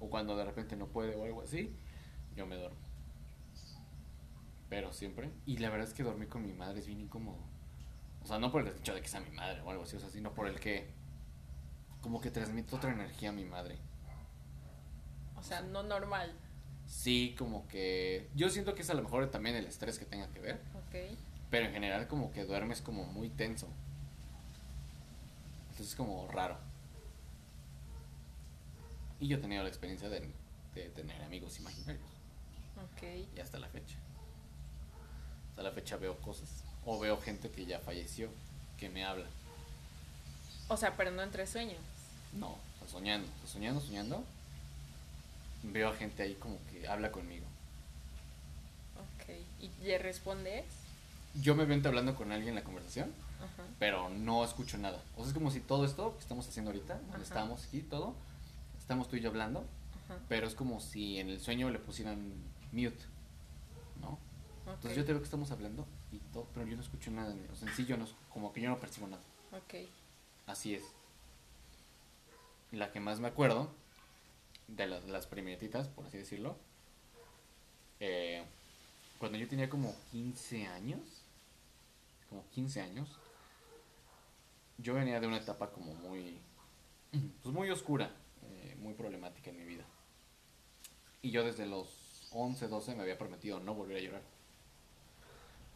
o 0.00 0.08
cuando 0.08 0.36
de 0.36 0.44
repente 0.44 0.76
no 0.76 0.86
puede 0.86 1.14
o 1.14 1.24
algo 1.24 1.42
así, 1.42 1.74
yo 2.34 2.46
me 2.46 2.56
duermo. 2.56 2.78
Pero 4.68 4.92
siempre. 4.92 5.30
Y 5.44 5.58
la 5.58 5.70
verdad 5.70 5.86
es 5.86 5.94
que 5.94 6.02
dormir 6.02 6.28
con 6.28 6.44
mi 6.44 6.52
madre 6.52 6.80
es 6.80 6.86
bien 6.86 7.00
incómodo. 7.00 7.38
O 8.22 8.26
sea, 8.26 8.38
no 8.38 8.50
por 8.50 8.62
el 8.62 8.68
hecho 8.68 8.94
de 8.94 9.00
que 9.00 9.08
sea 9.08 9.20
mi 9.20 9.30
madre 9.30 9.60
o 9.60 9.70
algo 9.70 9.84
así, 9.84 9.96
o 9.96 10.00
sea, 10.00 10.10
sino 10.10 10.34
por 10.34 10.48
el 10.48 10.58
que 10.58 10.90
como 12.00 12.20
que 12.20 12.30
transmite 12.30 12.74
otra 12.74 12.92
energía 12.92 13.28
a 13.30 13.32
mi 13.32 13.44
madre. 13.44 13.78
O 15.46 15.48
sea, 15.48 15.60
no 15.60 15.84
normal. 15.84 16.32
Sí, 16.88 17.36
como 17.38 17.68
que 17.68 18.28
yo 18.34 18.50
siento 18.50 18.74
que 18.74 18.82
es 18.82 18.90
a 18.90 18.94
lo 18.94 19.02
mejor 19.02 19.30
también 19.30 19.54
el 19.54 19.64
estrés 19.66 19.96
que 19.98 20.04
tenga 20.04 20.26
que 20.32 20.40
ver, 20.40 20.54
Ok. 20.74 21.16
pero 21.50 21.66
en 21.66 21.72
general 21.72 22.08
como 22.08 22.32
que 22.32 22.44
duermes 22.44 22.82
como 22.82 23.04
muy 23.04 23.28
tenso. 23.28 23.68
Entonces 25.70 25.88
es 25.90 25.94
como 25.94 26.26
raro. 26.28 26.58
Y 29.20 29.28
yo 29.28 29.36
he 29.36 29.40
tenido 29.40 29.62
la 29.62 29.68
experiencia 29.68 30.08
de, 30.08 30.28
de 30.74 30.88
tener 30.90 31.22
amigos 31.22 31.58
imaginarios. 31.60 32.04
Ok. 32.76 33.02
Y 33.36 33.40
hasta 33.40 33.60
la 33.60 33.68
fecha. 33.68 33.96
Hasta 35.50 35.62
la 35.62 35.70
fecha 35.70 35.96
veo 35.96 36.16
cosas. 36.18 36.64
O 36.84 36.98
veo 36.98 37.20
gente 37.20 37.50
que 37.50 37.66
ya 37.66 37.78
falleció, 37.78 38.30
que 38.78 38.88
me 38.88 39.04
habla. 39.04 39.26
O 40.68 40.76
sea, 40.76 40.96
pero 40.96 41.12
no 41.12 41.22
entre 41.22 41.46
sueños. 41.46 41.78
No, 42.32 42.50
o 42.50 42.58
sea, 42.80 42.88
soñando, 42.88 43.28
o 43.28 43.40
sea, 43.42 43.52
soñando, 43.54 43.80
soñando. 43.80 44.24
Veo 45.72 45.88
a 45.90 45.94
gente 45.96 46.22
ahí 46.22 46.34
como 46.34 46.58
que 46.70 46.86
habla 46.88 47.10
conmigo. 47.12 47.46
Ok. 48.96 49.30
¿Y 49.60 49.70
le 49.84 49.98
respondes? 49.98 50.64
Yo 51.34 51.54
me 51.54 51.64
veo 51.64 51.80
hablando 51.86 52.14
con 52.14 52.32
alguien 52.32 52.50
en 52.50 52.54
la 52.56 52.64
conversación, 52.64 53.12
Ajá. 53.38 53.68
pero 53.78 54.08
no 54.08 54.42
escucho 54.44 54.78
nada. 54.78 55.02
O 55.16 55.20
sea, 55.20 55.28
es 55.28 55.34
como 55.34 55.50
si 55.50 55.60
todo 55.60 55.84
esto 55.84 56.14
que 56.14 56.20
estamos 56.22 56.48
haciendo 56.48 56.70
ahorita, 56.70 56.94
donde 56.94 57.14
Ajá. 57.16 57.22
estamos 57.22 57.64
aquí, 57.66 57.80
todo, 57.82 58.14
estamos 58.78 59.08
tú 59.08 59.16
y 59.16 59.20
yo 59.20 59.28
hablando, 59.30 59.60
Ajá. 60.06 60.18
pero 60.28 60.46
es 60.46 60.54
como 60.54 60.80
si 60.80 61.18
en 61.18 61.28
el 61.28 61.40
sueño 61.40 61.68
le 61.70 61.78
pusieran 61.78 62.32
mute, 62.72 62.96
¿no? 64.00 64.18
Entonces 64.66 64.96
yo 64.96 65.04
te 65.04 65.12
veo 65.12 65.20
que 65.20 65.26
estamos 65.26 65.50
hablando 65.50 65.86
y 66.10 66.18
todo, 66.32 66.46
pero 66.54 66.66
yo 66.66 66.76
no 66.76 66.82
escucho 66.82 67.10
nada. 67.10 67.34
O 67.52 67.56
sea, 67.56 67.68
en 67.68 67.74
sí 67.74 67.84
yo 67.84 67.96
no, 67.96 68.06
como 68.32 68.52
que 68.52 68.60
yo 68.62 68.70
no 68.70 68.78
percibo 68.78 69.06
nada. 69.06 69.22
Ok. 69.52 69.86
Así 70.46 70.74
es. 70.74 70.82
La 72.72 72.90
que 72.90 72.98
más 73.00 73.20
me 73.20 73.28
acuerdo, 73.28 73.70
de 74.68 74.86
las, 74.86 75.04
las 75.04 75.26
primeritas, 75.26 75.88
por 75.88 76.06
así 76.06 76.18
decirlo, 76.18 76.56
eh, 78.00 78.44
cuando 79.18 79.38
yo 79.38 79.48
tenía 79.48 79.68
como 79.70 79.94
15 80.12 80.66
años, 80.66 81.00
como 82.28 82.44
15 82.50 82.80
años, 82.80 83.08
yo 84.78 84.94
venía 84.94 85.20
de 85.20 85.26
una 85.26 85.38
etapa 85.38 85.70
como 85.72 85.94
muy, 85.94 86.38
pues 87.42 87.54
muy 87.54 87.70
oscura, 87.70 88.14
eh, 88.42 88.76
muy 88.78 88.94
problemática 88.94 89.50
en 89.50 89.56
mi 89.58 89.64
vida. 89.64 89.84
Y 91.22 91.30
yo 91.30 91.44
desde 91.44 91.66
los 91.66 92.28
11, 92.32 92.68
12 92.68 92.94
me 92.94 93.02
había 93.02 93.18
prometido 93.18 93.58
no 93.60 93.74
volver 93.74 93.96
a 93.96 94.00
llorar. 94.00 94.22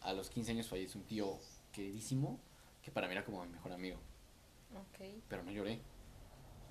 A 0.03 0.12
los 0.12 0.31
15 0.31 0.53
años 0.53 0.68
falleció 0.68 1.00
un 1.00 1.07
tío 1.07 1.38
queridísimo 1.72 2.38
que 2.83 2.90
para 2.90 3.07
mí 3.07 3.12
era 3.12 3.24
como 3.24 3.44
mi 3.44 3.53
mejor 3.53 3.72
amigo 3.72 3.98
Ok. 4.74 5.05
pero 5.29 5.42
no 5.42 5.50
lloré. 5.50 5.81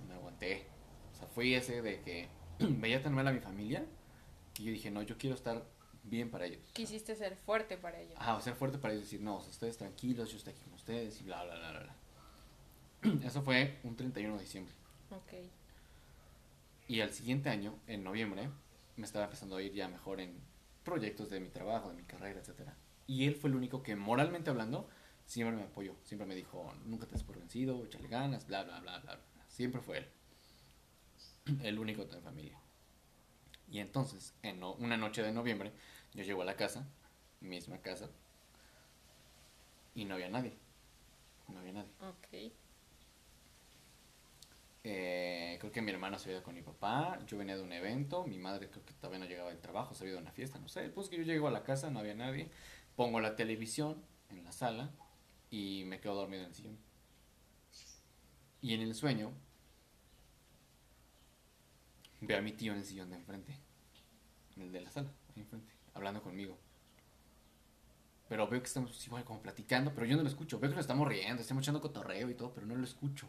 Me 0.08 0.14
aguanté. 0.16 0.66
Sea, 1.20 1.28
fui 1.28 1.54
ese 1.54 1.82
de 1.82 2.02
que 2.02 2.30
veía 2.60 3.02
tan 3.02 3.14
mal 3.14 3.28
a 3.28 3.32
mi 3.32 3.40
familia 3.40 3.86
que 4.54 4.64
yo 4.64 4.72
dije, 4.72 4.92
no, 4.92 5.02
yo 5.04 5.18
quiero 5.18 5.36
estar 5.36 5.66
bien 6.04 6.30
para 6.30 6.46
ellos. 6.46 6.62
Quisiste 6.74 7.16
ser 7.16 7.36
fuerte 7.36 7.78
para 7.78 8.00
ella. 8.00 8.16
Ajá, 8.18 8.36
o 8.36 8.42
ser 8.42 8.56
fuerte 8.56 8.78
para 8.78 8.94
ellos, 8.94 9.06
decir, 9.06 9.22
no, 9.22 9.38
o 9.38 9.42
sea, 9.42 9.52
ustedes 9.52 9.78
tranquilos, 9.78 10.32
yo 10.32 10.38
estoy 10.38 10.54
aquí 10.54 10.62
con 10.64 10.74
ustedes 10.74 11.20
y 11.22 11.24
bla, 11.24 11.44
bla, 11.44 11.56
bla, 11.56 11.72
bla. 13.02 13.26
Eso 13.28 13.42
fue 13.42 13.80
un 13.84 13.96
31 13.96 14.36
de 14.36 14.42
diciembre. 14.42 14.74
Ok. 15.12 15.34
Y 16.88 17.02
al 17.02 17.14
siguiente 17.14 17.50
año, 17.50 17.80
en 17.88 18.04
noviembre, 18.04 18.50
me 18.96 19.06
estaba 19.06 19.26
empezando 19.26 19.58
a 19.58 19.62
ir 19.62 19.74
ya 19.74 19.88
mejor 19.88 20.20
en 20.20 20.40
proyectos 20.84 21.30
de 21.30 21.40
mi 21.40 21.50
trabajo, 21.50 21.90
de 21.90 21.96
mi 21.96 22.04
carrera, 22.04 22.40
etcétera. 22.40 22.76
Y 23.06 23.28
él 23.28 23.36
fue 23.36 23.50
el 23.50 23.56
único 23.56 23.84
que, 23.84 23.96
moralmente 23.96 24.50
hablando, 24.50 24.90
siempre 25.26 25.56
me 25.56 25.64
apoyó. 25.64 25.96
Siempre 26.04 26.28
me 26.28 26.36
dijo, 26.36 26.74
nunca 26.86 27.06
te 27.06 27.14
des 27.14 27.24
por 27.24 27.38
vencido, 27.38 27.86
échale 27.86 28.08
ganas, 28.08 28.48
bla, 28.48 28.64
bla, 28.64 28.80
bla, 28.80 29.00
bla. 29.00 29.16
bla. 29.16 29.46
Siempre 29.48 29.82
fue 29.82 30.00
él. 30.00 30.08
El 31.62 31.80
único 31.80 32.06
de 32.06 32.16
mi 32.18 32.22
familia. 32.22 32.58
Y 33.72 33.80
entonces, 33.80 34.34
en 34.44 34.60
no- 34.60 34.74
una 34.74 34.98
noche 34.98 35.24
de 35.24 35.32
noviembre, 35.32 35.72
yo 36.14 36.24
llego 36.24 36.42
a 36.42 36.46
la 36.46 36.56
casa, 36.58 36.86
misma 37.40 37.78
casa, 37.82 38.10
y 39.96 40.06
no 40.06 40.16
había 40.16 40.30
nadie. 40.30 40.58
No 41.50 41.60
había 41.60 41.74
nadie. 41.74 41.92
Ok. 42.02 42.54
Eh, 44.84 45.58
creo 45.60 45.72
que 45.74 45.82
mi 45.82 45.92
hermano 45.92 46.18
se 46.18 46.26
había 46.26 46.38
ido 46.38 46.44
con 46.44 46.56
mi 46.56 46.62
papá, 46.62 47.20
yo 47.28 47.38
venía 47.38 47.58
de 47.58 47.64
un 47.64 47.74
evento, 47.74 48.24
mi 48.26 48.38
madre 48.38 48.70
creo 48.70 48.86
que 48.86 48.94
todavía 48.94 49.20
no 49.20 49.26
llegaba 49.26 49.50
del 49.50 49.60
trabajo, 49.60 49.94
se 49.94 50.04
había 50.04 50.12
ido 50.14 50.20
a 50.20 50.22
una 50.22 50.32
fiesta, 50.32 50.58
no 50.60 50.70
sé. 50.70 50.86
El 50.86 50.92
punto 50.92 51.06
es 51.06 51.10
que 51.10 51.18
yo 51.18 51.24
llego 51.24 51.48
a 51.48 51.52
la 51.52 51.64
casa, 51.64 51.90
no 51.92 52.00
había 52.00 52.16
nadie, 52.16 52.50
pongo 52.96 53.20
la 53.20 53.36
televisión 53.36 54.02
en 54.30 54.44
la 54.46 54.52
sala 54.54 54.92
y 55.52 55.84
me 55.86 56.00
quedo 56.00 56.16
dormido 56.16 56.44
en 56.44 56.50
el 56.50 56.56
sillón. 56.56 56.78
Y 58.62 58.74
en 58.74 58.82
el 58.82 58.96
sueño 58.96 59.34
veo 62.22 62.38
a 62.38 62.42
mi 62.42 62.54
tío 62.54 62.74
en 62.74 62.80
el 62.80 62.86
sillón 62.86 63.10
de 63.10 63.18
enfrente, 63.18 63.58
en 64.56 64.64
el 64.64 64.72
de 64.72 64.82
la 64.82 64.92
sala, 64.92 65.12
ahí 65.36 65.42
enfrente, 65.42 65.74
hablando 65.94 66.22
conmigo. 66.22 66.58
Pero 68.28 68.48
veo 68.48 68.62
que 68.62 68.68
estamos 68.68 69.08
igual 69.08 69.24
como 69.24 69.42
platicando, 69.42 69.94
pero 69.94 70.06
yo 70.06 70.16
no 70.16 70.22
lo 70.22 70.30
escucho. 70.30 70.60
Veo 70.60 70.70
que 70.70 70.76
nos 70.76 70.84
estamos 70.84 71.08
riendo, 71.08 71.42
estamos 71.42 71.64
echando 71.64 71.82
cotorreo 71.82 72.30
y 72.30 72.36
todo, 72.36 72.54
pero 72.54 72.68
no 72.68 72.76
lo 72.76 72.84
escucho. 72.84 73.28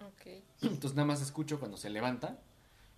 Ok. 0.00 0.42
Entonces 0.62 0.94
nada 0.94 1.06
más 1.06 1.20
escucho 1.20 1.58
cuando 1.58 1.76
se 1.76 1.90
levanta 1.90 2.40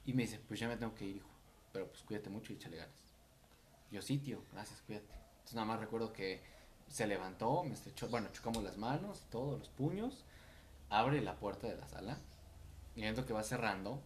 y 0.04 0.12
me 0.12 0.22
dice, 0.22 0.40
pues 0.46 0.60
ya 0.60 0.68
me 0.68 0.76
tengo 0.76 0.94
que 0.94 1.06
ir, 1.06 1.16
hijo. 1.16 1.28
Pero 1.72 1.88
pues 1.88 2.02
cuídate 2.02 2.30
mucho 2.30 2.52
y 2.52 2.56
échale 2.56 2.76
ganas. 2.76 2.96
Yo 3.90 4.00
sí, 4.00 4.18
tío, 4.18 4.44
gracias, 4.52 4.80
cuídate. 4.82 5.12
Entonces 5.12 5.54
nada 5.54 5.66
más 5.66 5.80
recuerdo 5.80 6.12
que 6.12 6.40
se 6.88 7.06
levantó, 7.06 7.64
me 7.64 7.74
estrechó, 7.74 8.08
bueno, 8.08 8.28
chocamos 8.32 8.62
las 8.62 8.76
manos, 8.76 9.26
todos 9.30 9.58
los 9.58 9.68
puños, 9.68 10.24
abre 10.88 11.20
la 11.20 11.36
puerta 11.36 11.66
de 11.66 11.76
la 11.76 11.88
sala 11.88 12.18
y 12.94 13.02
viendo 13.02 13.26
que 13.26 13.32
va 13.32 13.42
cerrando, 13.42 14.02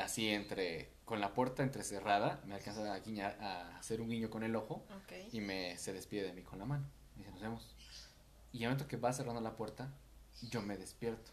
así 0.00 0.28
entre, 0.30 0.90
con 1.04 1.20
la 1.20 1.34
puerta 1.34 1.62
entrecerrada, 1.62 2.40
me 2.46 2.54
alcanza 2.54 2.92
a, 2.92 2.98
guiñar, 3.00 3.36
a 3.40 3.78
hacer 3.78 4.00
un 4.00 4.08
guiño 4.08 4.30
con 4.30 4.42
el 4.42 4.56
ojo 4.56 4.84
y 5.32 5.40
me 5.40 5.76
se 5.76 5.92
despide 5.92 6.24
de 6.24 6.32
mí 6.32 6.42
con 6.42 6.58
la 6.58 6.64
mano. 6.64 6.86
Me 7.16 7.22
dice, 7.22 7.32
nos 7.32 7.40
vemos. 7.40 7.76
Y 8.52 8.64
al 8.64 8.70
momento 8.70 8.88
que 8.88 8.96
va 8.96 9.12
cerrando 9.12 9.40
la 9.40 9.56
puerta, 9.56 9.92
yo 10.50 10.62
me 10.62 10.76
despierto. 10.76 11.32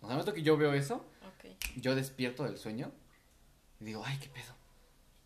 O 0.00 0.06
sea, 0.06 0.10
al 0.10 0.16
momento 0.16 0.34
que 0.34 0.42
yo 0.42 0.56
veo 0.56 0.72
eso, 0.74 1.04
yo 1.76 1.94
despierto 1.94 2.44
del 2.44 2.58
sueño 2.58 2.92
y 3.80 3.84
digo, 3.84 4.02
ay, 4.04 4.18
qué 4.18 4.28
pedo. 4.28 4.54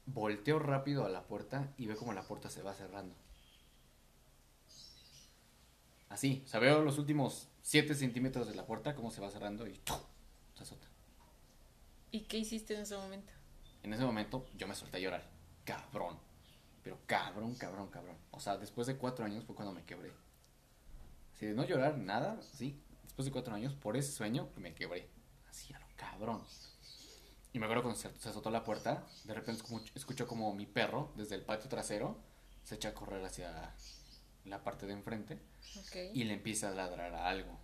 Volteo 0.07 0.59
rápido 0.59 1.05
a 1.05 1.09
la 1.09 1.23
puerta 1.23 1.73
y 1.77 1.87
veo 1.87 1.97
como 1.97 2.13
la 2.13 2.23
puerta 2.23 2.51
se 2.51 2.63
va 2.63 2.75
cerrando. 2.75 3.15
Así, 6.09 6.43
o 6.45 6.49
sea, 6.49 6.61
veo 6.61 6.83
los 6.83 6.99
últimos 6.99 7.49
7 7.63 7.95
centímetros 7.95 8.47
de 8.47 8.55
la 8.55 8.67
puerta, 8.67 8.95
cómo 8.95 9.11
se 9.11 9.21
va 9.21 9.31
cerrando 9.31 9.67
y 9.67 9.79
¡tum! 9.79 9.99
se 10.55 10.63
azota. 10.63 10.87
¿Y 12.13 12.21
qué 12.21 12.39
hiciste 12.39 12.75
en 12.75 12.83
ese 12.83 12.97
momento? 12.97 13.33
En 13.83 13.93
ese 13.93 14.05
momento 14.05 14.47
yo 14.57 14.69
me 14.69 14.75
solté 14.77 14.99
a 14.99 15.01
llorar. 15.01 15.29
Cabrón. 15.65 16.19
Pero 16.85 16.99
cabrón, 17.07 17.55
cabrón, 17.57 17.89
cabrón. 17.89 18.17
O 18.31 18.39
sea, 18.39 18.57
después 18.57 18.87
de 18.87 18.97
cuatro 18.97 19.25
años 19.25 19.45
fue 19.45 19.57
cuando 19.57 19.73
me 19.75 19.85
quebré. 19.85 20.13
Así 21.35 21.47
de 21.47 21.55
no 21.55 21.65
llorar, 21.65 21.99
nada, 21.99 22.41
sí. 22.43 22.81
Después 23.03 23.27
de 23.27 23.33
cuatro 23.33 23.55
años, 23.55 23.75
por 23.75 23.97
ese 23.97 24.13
sueño, 24.13 24.49
me 24.57 24.75
quebré. 24.75 25.09
Así 25.49 25.73
a 25.73 25.79
lo 25.79 25.87
cabrón. 25.97 26.43
Y 27.53 27.59
me 27.59 27.67
acuerdo 27.67 27.83
cuando 27.83 28.01
se, 28.01 28.11
se 28.19 28.29
azotó 28.29 28.51
la 28.51 28.65
puerta, 28.65 29.07
de 29.25 29.35
repente 29.35 29.63
escucho, 29.95 30.27
como 30.27 30.55
mi 30.55 30.67
perro, 30.67 31.13
desde 31.17 31.35
el 31.35 31.43
patio 31.43 31.69
trasero, 31.69 32.17
se 32.65 32.77
echa 32.77 32.91
a 32.91 32.95
correr 32.95 33.23
hacia 33.25 33.75
la 34.45 34.65
parte 34.65 34.87
de 34.87 34.95
enfrente 34.95 35.39
Ok. 35.79 35.97
y 36.15 36.25
le 36.25 36.35
empieza 36.35 36.69
a 36.69 36.73
ladrar 36.73 37.15
a 37.15 37.29
algo. 37.29 37.59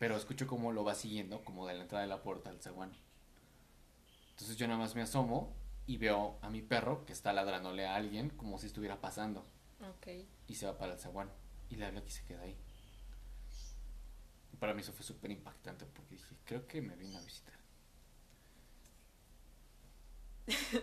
Pero 0.00 0.16
escucho 0.16 0.46
como 0.46 0.72
lo 0.72 0.82
va 0.82 0.94
siguiendo, 0.94 1.44
como 1.44 1.66
de 1.66 1.74
la 1.74 1.82
entrada 1.82 2.00
de 2.00 2.08
la 2.08 2.22
puerta 2.22 2.48
al 2.48 2.62
zaguán. 2.62 2.90
Entonces 4.30 4.56
yo 4.56 4.66
nada 4.66 4.78
más 4.78 4.94
me 4.94 5.02
asomo 5.02 5.54
y 5.86 5.98
veo 5.98 6.38
a 6.40 6.48
mi 6.48 6.62
perro 6.62 7.04
que 7.04 7.12
está 7.12 7.34
ladrándole 7.34 7.86
a 7.86 7.96
alguien 7.96 8.30
como 8.30 8.58
si 8.58 8.66
estuviera 8.66 8.98
pasando. 9.02 9.44
Ok. 9.90 10.06
Y 10.48 10.54
se 10.54 10.64
va 10.64 10.78
para 10.78 10.94
el 10.94 10.98
zaguán. 10.98 11.30
Y 11.68 11.76
le 11.76 11.84
habla 11.84 12.02
y 12.04 12.10
se 12.10 12.24
queda 12.24 12.40
ahí. 12.40 12.56
Y 14.54 14.56
para 14.56 14.72
mí 14.72 14.80
eso 14.80 14.94
fue 14.94 15.04
súper 15.04 15.32
impactante 15.32 15.84
porque 15.84 16.14
dije, 16.14 16.34
creo 16.46 16.66
que 16.66 16.80
me 16.80 16.96
vino 16.96 17.18
a 17.18 17.22
visitar. 17.22 17.60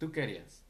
¿Tú 0.00 0.10
qué 0.10 0.24
harías? 0.24 0.64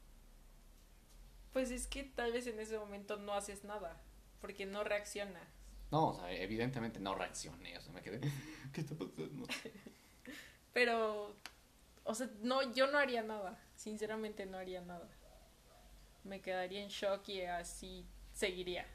Pues 1.53 1.71
es 1.71 1.87
que 1.87 2.03
tal 2.03 2.33
vez 2.33 2.45
en 2.45 2.59
ese 2.59 2.77
momento 2.77 3.17
no 3.17 3.33
haces 3.33 3.63
nada, 3.63 3.99
porque 4.41 4.67
no 4.67 4.83
reaccionas. 4.83 5.60
No, 5.91 6.07
o 6.09 6.13
sea, 6.13 6.31
evidentemente 6.31 6.99
no 6.99 7.15
reaccioné, 7.15 7.77
o 7.77 7.81
sea, 7.81 7.91
me 7.93 8.01
quedé, 8.01 8.19
¿qué 8.73 8.81
está 8.81 8.95
pasando? 8.95 9.45
Pero, 10.73 11.35
o 12.05 12.15
sea, 12.15 12.29
no, 12.41 12.73
yo 12.73 12.87
no 12.87 12.97
haría 12.97 13.21
nada. 13.23 13.59
Sinceramente 13.75 14.45
no 14.45 14.57
haría 14.57 14.79
nada. 14.81 15.07
Me 16.23 16.39
quedaría 16.39 16.81
en 16.81 16.87
shock 16.89 17.27
y 17.29 17.41
así 17.41 18.05
seguiría. 18.33 18.85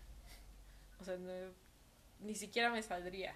O 1.01 1.05
sea, 1.05 1.17
no- 1.19 1.53
ni 2.21 2.35
siquiera 2.35 2.71
me 2.71 2.83
saldría. 2.83 3.35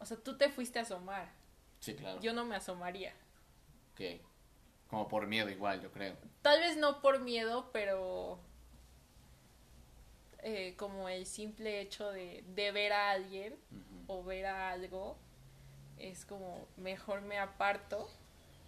O 0.00 0.06
sea, 0.06 0.16
tú 0.16 0.36
te 0.36 0.48
fuiste 0.50 0.80
a 0.80 0.82
asomar. 0.82 1.30
Sí, 1.78 1.94
claro. 1.94 2.20
Yo 2.20 2.32
no 2.32 2.44
me 2.44 2.56
asomaría. 2.56 3.12
Ok. 3.92 4.20
Como 4.88 5.06
por 5.06 5.26
miedo 5.28 5.48
igual, 5.48 5.80
yo 5.80 5.92
creo. 5.92 6.16
Tal 6.42 6.58
vez 6.60 6.76
no 6.76 7.00
por 7.02 7.20
miedo, 7.20 7.70
pero 7.72 8.40
eh, 10.44 10.74
como 10.76 11.08
el 11.08 11.26
simple 11.26 11.80
hecho 11.80 12.10
de, 12.10 12.44
de 12.54 12.70
ver 12.70 12.92
a 12.92 13.10
alguien 13.10 13.56
o 14.06 14.22
ver 14.22 14.46
a 14.46 14.70
algo, 14.70 15.16
es 15.98 16.24
como 16.24 16.68
mejor 16.76 17.22
me 17.22 17.38
aparto 17.38 18.08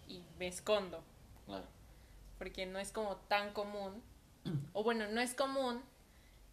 y 0.07 0.21
me 0.37 0.47
escondo. 0.47 1.01
Claro. 1.45 1.65
porque 2.37 2.65
no 2.65 2.77
es 2.77 2.91
como 2.91 3.15
tan 3.15 3.53
común, 3.53 4.01
o 4.73 4.83
bueno, 4.83 5.07
no 5.07 5.21
es 5.21 5.33
común 5.33 5.81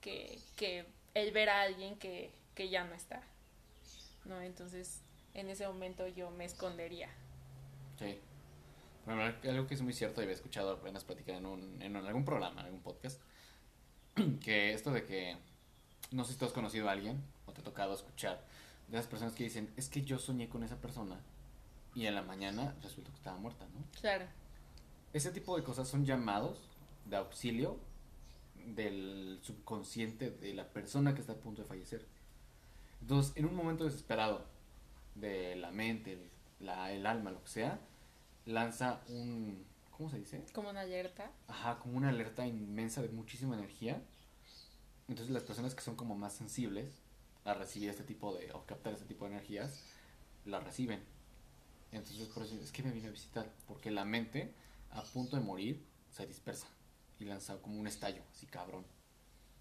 que, 0.00 0.38
que 0.56 0.87
el 1.14 1.32
ver 1.32 1.48
a 1.48 1.62
alguien 1.62 1.98
que, 1.98 2.30
que 2.54 2.68
ya 2.68 2.84
no 2.84 2.94
está, 2.94 3.22
¿no? 4.24 4.40
Entonces, 4.40 5.02
en 5.34 5.48
ese 5.48 5.66
momento 5.66 6.06
yo 6.06 6.30
me 6.30 6.44
escondería. 6.44 7.08
Sí. 7.98 8.20
Bueno, 9.04 9.34
algo 9.42 9.66
que 9.66 9.74
es 9.74 9.82
muy 9.82 9.92
cierto 9.92 10.20
y 10.20 10.24
había 10.24 10.34
escuchado 10.34 10.72
apenas 10.72 11.04
platicar 11.04 11.37
en, 11.37 11.46
un, 11.46 11.82
en 11.82 11.96
algún 11.96 12.24
programa, 12.24 12.60
en 12.60 12.66
algún 12.66 12.82
podcast, 12.82 13.20
que 14.40 14.72
esto 14.74 14.90
de 14.92 15.05
que, 15.05 15.37
no 16.12 16.24
sé 16.24 16.33
si 16.35 16.38
tú 16.38 16.44
has 16.46 16.53
conocido 16.53 16.88
a 16.88 16.92
alguien 16.92 17.22
o 17.46 17.53
te 17.53 17.61
ha 17.61 17.64
tocado 17.64 17.94
escuchar 17.94 18.44
de 18.88 18.98
esas 18.98 19.09
personas 19.11 19.35
que 19.35 19.44
dicen, 19.44 19.72
es 19.77 19.88
que 19.88 20.03
yo 20.03 20.18
soñé 20.18 20.48
con 20.48 20.62
esa 20.64 20.77
persona 20.81 21.20
y 21.94 22.07
en 22.07 22.14
la 22.14 22.22
mañana 22.22 22.74
resultó 22.83 23.11
que 23.11 23.18
estaba 23.18 23.38
muerta, 23.38 23.66
¿no? 23.74 23.85
Claro, 24.00 24.27
Ese 25.12 25.31
tipo 25.31 25.57
de 25.57 25.62
cosas 25.62 25.88
son 25.88 26.05
llamados 26.05 26.59
de 27.07 27.16
auxilio 27.16 27.79
del 28.66 29.38
subconsciente 29.42 30.31
de 30.31 30.55
la 30.55 30.68
persona 30.68 31.14
que 31.14 31.20
está 31.20 31.35
a 31.35 31.37
punto 31.37 31.62
de 31.62 31.68
fallecer. 31.68 32.07
Entonces, 33.00 33.33
en 33.37 33.46
un 33.46 33.55
momento 33.55 33.85
desesperado 33.85 34.44
de 35.14 35.57
la 35.57 35.70
mente, 35.70 36.12
el, 36.14 36.31
la- 36.61 36.92
el 36.92 37.07
alma, 37.07 37.31
lo 37.33 37.42
que 37.42 37.50
sea, 37.50 37.81
lanza 38.46 39.00
un... 39.09 39.64
¿Cómo 39.96 40.11
se 40.11 40.18
dice? 40.18 40.44
como 40.52 40.70
una 40.70 40.80
alerta. 40.80 41.30
Ajá, 41.46 41.78
como 41.78 41.96
una 41.96 42.09
alerta 42.09 42.46
inmensa 42.46 43.00
de 43.00 43.09
muchísima 43.09 43.54
energía. 43.54 44.02
Entonces 45.09 45.33
las 45.33 45.44
personas 45.44 45.74
que 45.74 45.83
son 45.83 45.96
como 45.96 46.16
más 46.16 46.33
sensibles 46.33 47.02
a 47.44 47.54
recibir 47.54 47.90
este 47.90 48.04
tipo 48.04 48.35
de, 48.35 48.50
o 48.52 48.64
captar 48.64 48.94
este 48.94 49.04
tipo 49.04 49.26
de 49.26 49.33
energías, 49.33 49.83
la 50.44 50.61
reciben. 50.61 51.02
Entonces 51.92 52.26
por 52.28 52.42
eso 52.42 52.57
es 52.57 52.72
que 52.72 52.83
me 52.83 52.90
vine 52.90 53.09
a 53.09 53.11
visitar, 53.11 53.52
porque 53.66 53.90
la 53.90 54.04
mente 54.04 54.52
a 54.90 55.02
punto 55.02 55.37
de 55.37 55.42
morir 55.42 55.87
se 56.11 56.26
dispersa 56.26 56.66
y 57.20 57.24
lanza 57.24 57.61
como 57.61 57.78
un 57.78 57.87
estallo, 57.87 58.22
así 58.33 58.46
cabrón. 58.46 58.85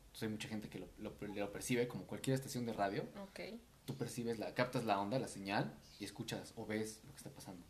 Entonces 0.06 0.24
hay 0.24 0.30
mucha 0.30 0.48
gente 0.48 0.70
que 0.70 0.80
lo, 0.80 0.88
lo, 0.98 1.16
lo 1.36 1.52
percibe 1.52 1.88
como 1.88 2.06
cualquier 2.06 2.36
estación 2.36 2.66
de 2.66 2.74
radio, 2.74 3.04
Ok, 3.22 3.40
tú 3.86 3.98
percibes 3.98 4.40
la, 4.40 4.54
captas 4.54 4.86
la 4.86 5.00
onda, 5.00 5.20
la 5.20 5.28
señal 5.28 5.78
y 6.00 6.06
escuchas 6.06 6.54
o 6.56 6.66
ves 6.66 7.02
lo 7.06 7.12
que 7.12 7.18
está 7.18 7.30
pasando. 7.30 7.66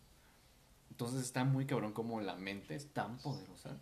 Entonces 1.04 1.26
está 1.28 1.44
muy 1.44 1.66
cabrón 1.66 1.92
como 1.92 2.22
la 2.22 2.36
mente 2.36 2.76
es 2.76 2.94
tan 2.94 3.22
poderosa. 3.22 3.78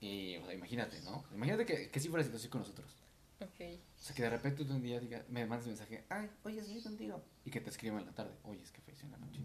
Y, 0.00 0.36
o 0.36 0.44
sea, 0.44 0.54
imagínate, 0.54 1.00
¿no? 1.02 1.24
Imagínate 1.34 1.64
que, 1.66 1.90
que 1.90 2.00
si 2.00 2.08
fuera 2.08 2.24
situación 2.24 2.50
con 2.50 2.60
nosotros. 2.62 2.96
ok, 3.40 3.60
O 3.98 4.02
sea, 4.02 4.14
que 4.16 4.22
de 4.22 4.30
repente 4.30 4.64
tú 4.64 4.72
un 4.74 4.82
día 4.82 4.98
diga, 5.00 5.24
me 5.28 5.46
mandas 5.46 5.66
un 5.66 5.72
mensaje, 5.72 6.04
ay, 6.08 6.30
oye, 6.44 6.60
estoy 6.60 6.82
contigo. 6.82 7.22
Y 7.44 7.50
que 7.50 7.60
te 7.60 7.70
escriban 7.70 8.00
en 8.00 8.06
la 8.06 8.12
tarde, 8.14 8.34
oye, 8.44 8.62
es 8.62 8.72
que 8.72 8.80
falleció 8.80 9.06
en 9.06 9.12
la 9.12 9.18
noche. 9.18 9.40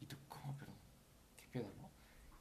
Y 0.00 0.06
tú, 0.06 0.16
¿cómo? 0.28 0.56
Pero, 0.58 0.72
¿qué 1.36 1.46
pedo, 1.52 1.72
no? 1.76 1.90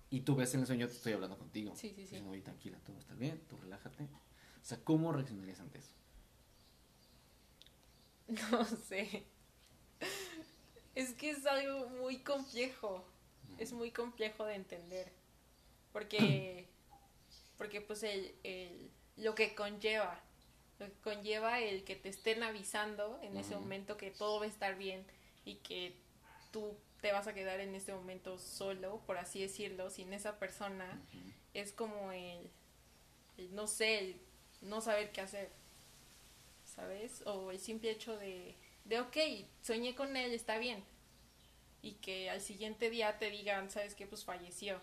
Y 0.10 0.22
tú 0.22 0.36
ves 0.36 0.54
en 0.54 0.62
el 0.62 0.68
sueño, 0.68 0.88
te 0.88 0.94
estoy 0.94 1.14
hablando 1.14 1.38
contigo. 1.38 1.76
Sí, 1.76 1.90
sí, 1.90 1.96
sí. 1.96 2.02
Diciendo, 2.02 2.32
oye, 2.32 2.42
tranquila, 2.42 2.80
todo 2.86 2.98
estar 3.00 3.18
bien, 3.18 3.42
tú 3.48 3.58
relájate. 3.58 4.04
O 4.04 4.66
sea, 4.66 4.84
¿cómo 4.84 5.12
reaccionarías 5.12 5.60
ante 5.60 5.80
eso? 5.80 5.94
no 8.52 8.66
sé. 8.66 9.28
Es 10.96 11.14
que 11.14 11.32
es 11.32 11.46
algo 11.46 11.90
muy 11.90 12.20
complejo. 12.20 13.04
Es 13.58 13.72
muy 13.74 13.92
complejo 13.92 14.46
de 14.46 14.56
entender. 14.56 15.12
Porque, 15.92 16.68
porque 17.58 17.82
pues 17.82 18.04
el, 18.04 18.36
el- 18.44 18.92
lo 19.18 19.36
que 19.36 19.56
conlleva, 19.56 20.20
lo 20.80 20.88
que 20.88 20.94
conlleva 21.04 21.60
el 21.62 21.84
que 21.84 21.96
te 21.96 22.10
estén 22.10 22.44
avisando 22.44 23.20
en 23.22 23.38
ese 23.38 23.56
momento 23.56 23.98
que 23.98 24.12
todo 24.12 24.40
va 24.40 24.46
a 24.46 24.50
estar 24.50 24.76
bien 24.78 25.06
y 25.46 25.56
que 25.58 25.96
tú 26.52 26.76
te 27.02 27.12
vas 27.12 27.28
a 27.28 27.34
quedar 27.34 27.60
en 27.60 27.76
este 27.76 27.94
momento 27.94 28.40
solo, 28.40 29.02
por 29.06 29.18
así 29.18 29.42
decirlo, 29.42 29.90
sin 29.90 30.14
esa 30.14 30.40
persona, 30.40 31.02
es 31.54 31.74
como 31.74 32.12
el, 32.12 32.50
el 33.38 33.54
no 33.56 33.68
sé, 33.68 34.00
el 34.00 34.22
no 34.62 34.82
saber 34.82 35.12
qué 35.12 35.22
hacer, 35.22 35.50
¿sabes? 36.66 37.22
O 37.26 37.52
el 37.52 37.60
simple 37.60 37.92
hecho 37.92 38.18
de, 38.18 38.56
de, 38.86 39.00
ok, 39.00 39.18
soñé 39.62 39.96
con 39.96 40.16
él, 40.18 40.34
está 40.34 40.58
bien. 40.58 40.84
Y 41.82 41.94
que 41.96 42.30
al 42.30 42.42
siguiente 42.42 42.90
día 42.90 43.18
te 43.20 43.30
digan, 43.30 43.70
¿sabes 43.70 43.96
qué? 43.96 44.08
Pues 44.08 44.24
falleció. 44.26 44.80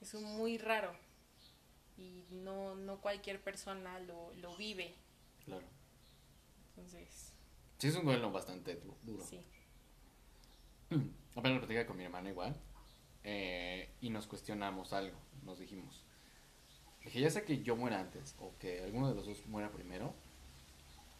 Es 0.00 0.14
muy 0.14 0.58
raro. 0.58 0.96
Y 1.96 2.24
no, 2.30 2.74
no 2.74 3.00
cualquier 3.00 3.40
persona 3.42 3.98
lo, 4.00 4.32
lo 4.34 4.56
vive. 4.56 4.94
Claro. 5.44 5.66
Entonces, 6.70 7.32
Sí, 7.78 7.88
es 7.88 7.96
un 7.96 8.04
duelo 8.06 8.30
bastante 8.32 8.74
du- 8.76 8.96
duro. 9.02 9.24
sí. 9.24 9.40
Apenas 11.36 11.54
lo 11.54 11.60
platicaba 11.60 11.86
con 11.86 11.96
mi 11.96 12.04
hermano 12.04 12.28
igual. 12.28 12.56
eh, 13.24 13.90
y 14.00 14.10
nos 14.10 14.26
cuestionamos 14.26 14.92
algo. 14.92 15.16
Nos 15.42 15.58
dijimos, 15.58 16.02
Dije, 17.04 17.20
ya 17.20 17.30
sea 17.30 17.44
que 17.44 17.62
yo 17.62 17.76
muera 17.76 18.00
antes 18.00 18.34
o 18.40 18.52
que 18.58 18.82
alguno 18.82 19.08
de 19.08 19.14
los 19.14 19.26
dos 19.26 19.46
muera 19.46 19.70
primero. 19.70 20.12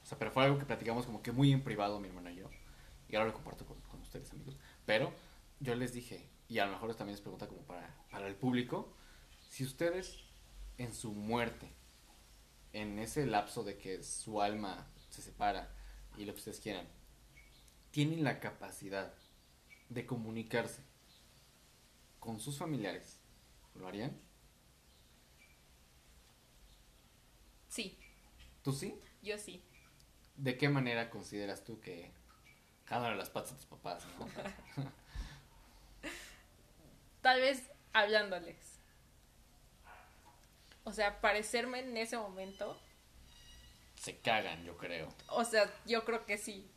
O 0.07 0.09
sea, 0.09 0.19
pero 0.21 0.31
fue 0.31 0.45
algo 0.45 0.57
que 0.57 0.65
platicamos 0.65 1.05
como 1.05 1.21
que 1.21 1.33
muy 1.33 1.51
en 1.51 1.65
privado 1.65 1.99
mi 1.99 2.07
hermano 2.07 2.31
y 2.31 2.37
yo. 2.37 2.49
Y 3.09 3.17
ahora 3.17 3.27
lo 3.27 3.35
comparto 3.35 3.67
con, 3.67 3.81
con 3.81 4.01
ustedes, 4.03 4.31
amigos. 4.31 4.57
Pero 4.85 5.13
yo 5.59 5.75
les 5.75 5.93
dije, 5.93 6.29
y 6.49 6.61
a 6.61 6.67
lo 6.67 6.71
mejor 6.71 6.95
también 6.95 7.17
es 7.17 7.21
pregunta 7.21 7.49
como 7.49 7.63
para, 7.63 7.93
para 8.09 8.29
el 8.29 8.37
público, 8.37 8.95
si 9.51 9.65
ustedes 9.65 10.21
en 10.79 10.95
su 10.95 11.13
muerte, 11.13 11.73
en 12.73 13.01
ese 13.01 13.27
lapso 13.27 13.65
de 13.65 13.79
que 13.79 14.05
su 14.05 14.41
alma 14.41 14.87
se 15.11 15.23
separa 15.23 15.75
y 16.17 16.25
lo 16.25 16.35
que 16.35 16.39
ustedes 16.39 16.61
quieran, 16.61 16.87
tienen 17.91 18.23
la 18.23 18.39
capacidad 18.39 19.13
de 19.89 20.07
comunicarse 20.07 20.83
con 22.21 22.39
sus 22.39 22.59
familiares, 22.59 23.19
¿lo 23.75 23.89
harían? 23.89 24.17
Sí, 27.69 27.99
¿Tú 28.63 28.73
sí? 28.73 28.95
yo 29.21 29.37
sí. 29.37 29.65
¿De 30.37 30.57
qué 30.59 30.69
manera 30.69 31.11
consideras 31.11 31.65
tú 31.65 31.81
que 31.81 32.11
de 32.89 33.15
las 33.17 33.31
patas 33.31 33.51
de 33.53 33.57
tus 33.57 33.67
papás, 33.67 34.07
no? 34.19 34.29
Tal 37.21 37.41
vez 37.41 37.69
hablándoles. 37.93 38.57
O 40.85 40.93
sea, 40.93 41.21
parecerme 41.21 41.81
en 41.81 41.97
ese 41.97 42.17
momento. 42.17 42.79
Se 43.97 44.19
cagan, 44.19 44.63
yo 44.65 44.77
creo. 44.77 45.09
O 45.29 45.45
sea, 45.45 45.69
yo 45.85 46.05
creo 46.05 46.25
que 46.25 46.39
sí. 46.39 46.71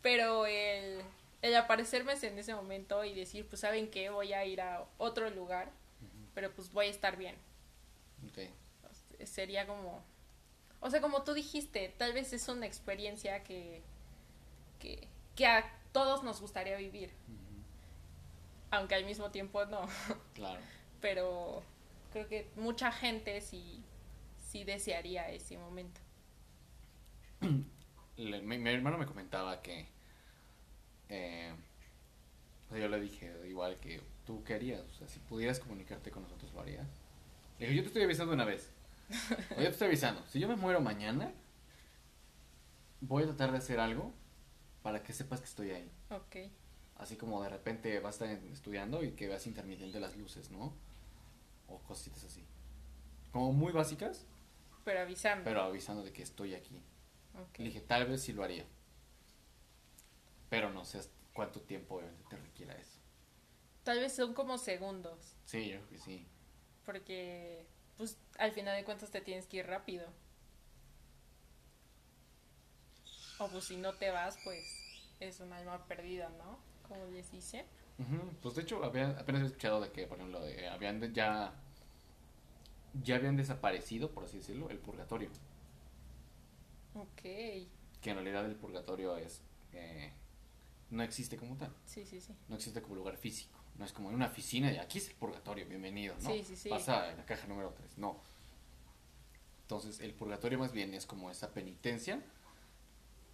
Pero 0.00 0.46
el, 0.46 1.02
el 1.42 1.54
aparecerme 1.54 2.14
en 2.14 2.38
ese 2.38 2.54
momento 2.54 3.04
y 3.04 3.14
decir, 3.14 3.46
pues, 3.48 3.60
¿saben 3.60 3.90
qué? 3.90 4.10
Voy 4.10 4.32
a 4.32 4.44
ir 4.44 4.60
a 4.60 4.84
otro 4.98 5.30
lugar, 5.30 5.70
pero 6.34 6.52
pues 6.52 6.72
voy 6.72 6.86
a 6.86 6.90
estar 6.90 7.16
bien. 7.16 7.36
Ok. 8.28 8.50
Sería 9.24 9.66
como... 9.68 10.04
O 10.82 10.90
sea, 10.90 11.00
como 11.00 11.22
tú 11.24 11.32
dijiste, 11.34 11.94
tal 11.98 12.12
vez 12.12 12.32
es 12.34 12.48
una 12.48 12.66
experiencia 12.66 13.42
que, 13.44 13.82
que, 14.80 15.08
que 15.36 15.46
a 15.46 15.64
todos 15.92 16.22
nos 16.24 16.40
gustaría 16.40 16.76
vivir. 16.76 17.10
Aunque 18.70 18.94
al 18.94 19.04
mismo 19.04 19.30
tiempo 19.30 19.64
no. 19.66 19.86
Claro. 20.34 20.60
Pero 21.00 21.62
creo 22.12 22.28
que 22.28 22.50
mucha 22.56 22.92
gente 22.92 23.40
sí, 23.40 23.82
sí 24.50 24.64
desearía 24.64 25.28
ese 25.30 25.58
momento. 25.58 26.00
Le- 28.16 28.42
mi, 28.42 28.58
mi 28.58 28.70
hermano 28.70 28.98
me 28.98 29.06
comentaba 29.06 29.60
que 29.62 29.86
eh, 31.08 31.52
yo 32.70 32.88
le 32.88 33.00
dije 33.00 33.32
igual 33.48 33.78
que 33.78 34.00
tú 34.26 34.42
querías, 34.44 34.80
o 34.80 34.94
sea, 34.94 35.08
si 35.08 35.18
pudieras 35.20 35.60
comunicarte 35.60 36.10
con 36.10 36.22
nosotros 36.22 36.52
lo 36.54 36.60
harías. 36.60 36.86
Le 37.58 37.66
dije, 37.66 37.76
yo 37.76 37.82
te 37.82 37.88
estoy 37.88 38.02
avisando 38.04 38.32
una 38.34 38.44
vez. 38.44 38.70
Yo 39.50 39.56
te 39.56 39.68
estoy 39.68 39.88
avisando, 39.88 40.22
si 40.28 40.40
yo 40.40 40.48
me 40.48 40.56
muero 40.56 40.80
mañana, 40.80 41.32
voy 43.00 43.24
a 43.24 43.26
tratar 43.26 43.52
de 43.52 43.58
hacer 43.58 43.78
algo 43.80 44.12
para 44.82 45.02
que 45.02 45.12
sepas 45.12 45.40
que 45.40 45.46
estoy 45.46 45.70
ahí. 45.70 45.90
Ok. 46.10 46.36
Así 46.96 47.16
como 47.16 47.42
de 47.42 47.48
repente 47.48 47.98
vas 48.00 48.20
a 48.20 48.26
estar 48.32 48.48
estudiando 48.50 49.02
y 49.02 49.12
que 49.12 49.28
veas 49.28 49.46
intermitente 49.46 49.98
las 50.00 50.16
luces, 50.16 50.50
¿no? 50.50 50.72
O 51.68 51.78
cositas 51.80 52.22
así. 52.24 52.44
Como 53.32 53.52
muy 53.52 53.72
básicas, 53.72 54.24
Pero 54.84 55.00
avisando. 55.00 55.44
pero 55.44 55.62
avisando 55.62 56.02
de 56.04 56.12
que 56.12 56.22
estoy 56.22 56.54
aquí. 56.54 56.80
Ok. 57.34 57.58
Le 57.58 57.64
dije, 57.66 57.80
tal 57.80 58.06
vez 58.06 58.22
sí 58.22 58.32
lo 58.32 58.44
haría. 58.44 58.64
Pero 60.48 60.70
no 60.70 60.84
sé 60.84 61.00
cuánto 61.32 61.60
tiempo 61.62 61.96
obviamente 61.96 62.24
te 62.28 62.36
requiera 62.36 62.74
eso. 62.74 62.98
Tal 63.84 63.98
vez 64.00 64.14
son 64.14 64.34
como 64.34 64.58
segundos. 64.58 65.36
Sí, 65.44 65.68
yo 65.70 65.76
creo 65.78 65.88
que 65.88 65.98
sí. 65.98 66.26
Porque, 66.84 67.66
pues, 68.02 68.16
al 68.36 68.50
final 68.50 68.76
de 68.76 68.84
cuentas 68.84 69.12
te 69.12 69.20
tienes 69.20 69.46
que 69.46 69.58
ir 69.58 69.66
rápido. 69.68 70.08
O 73.38 73.46
pues 73.48 73.62
si 73.66 73.76
no 73.76 73.92
te 73.94 74.10
vas, 74.10 74.36
pues 74.42 74.64
es 75.20 75.38
un 75.38 75.52
alma 75.52 75.86
perdida, 75.86 76.28
¿no? 76.30 76.58
Como 76.88 77.06
les 77.06 77.30
dice. 77.30 77.64
Pues 78.42 78.56
de 78.56 78.62
hecho, 78.62 78.82
había, 78.82 79.10
apenas 79.10 79.42
he 79.42 79.46
escuchado 79.46 79.80
de 79.80 79.92
que, 79.92 80.08
por 80.08 80.18
ejemplo, 80.18 80.40
de- 80.40 80.66
habían 80.68 80.98
de- 80.98 81.12
ya, 81.12 81.52
ya 83.04 83.14
habían 83.14 83.36
desaparecido, 83.36 84.10
por 84.10 84.24
así 84.24 84.38
decirlo, 84.38 84.68
el 84.68 84.78
purgatorio. 84.78 85.28
Ok. 86.94 87.22
Que 87.22 88.10
en 88.10 88.14
realidad 88.16 88.44
el 88.46 88.56
purgatorio 88.56 89.16
es... 89.16 89.42
eh, 89.74 90.12
no 90.90 91.04
existe 91.04 91.36
como 91.36 91.56
tal. 91.56 91.72
Sí, 91.86 92.04
sí, 92.04 92.20
sí. 92.20 92.34
No 92.48 92.56
existe 92.56 92.82
como 92.82 92.96
lugar 92.96 93.16
físico. 93.16 93.61
No 93.76 93.84
es 93.84 93.92
como 93.92 94.10
en 94.10 94.14
una 94.14 94.26
oficina 94.26 94.70
y 94.72 94.76
aquí 94.76 94.98
es 94.98 95.08
el 95.08 95.14
purgatorio, 95.14 95.66
bienvenido, 95.66 96.14
¿no? 96.20 96.30
Sí, 96.30 96.44
sí, 96.44 96.56
sí. 96.56 96.68
Pasa 96.68 97.10
en 97.10 97.16
la 97.16 97.24
caja 97.24 97.46
número 97.46 97.72
3. 97.72 97.98
No. 97.98 98.20
Entonces, 99.62 100.00
el 100.00 100.12
purgatorio 100.14 100.58
más 100.58 100.72
bien 100.72 100.92
es 100.94 101.06
como 101.06 101.30
esa 101.30 101.52
penitencia 101.52 102.22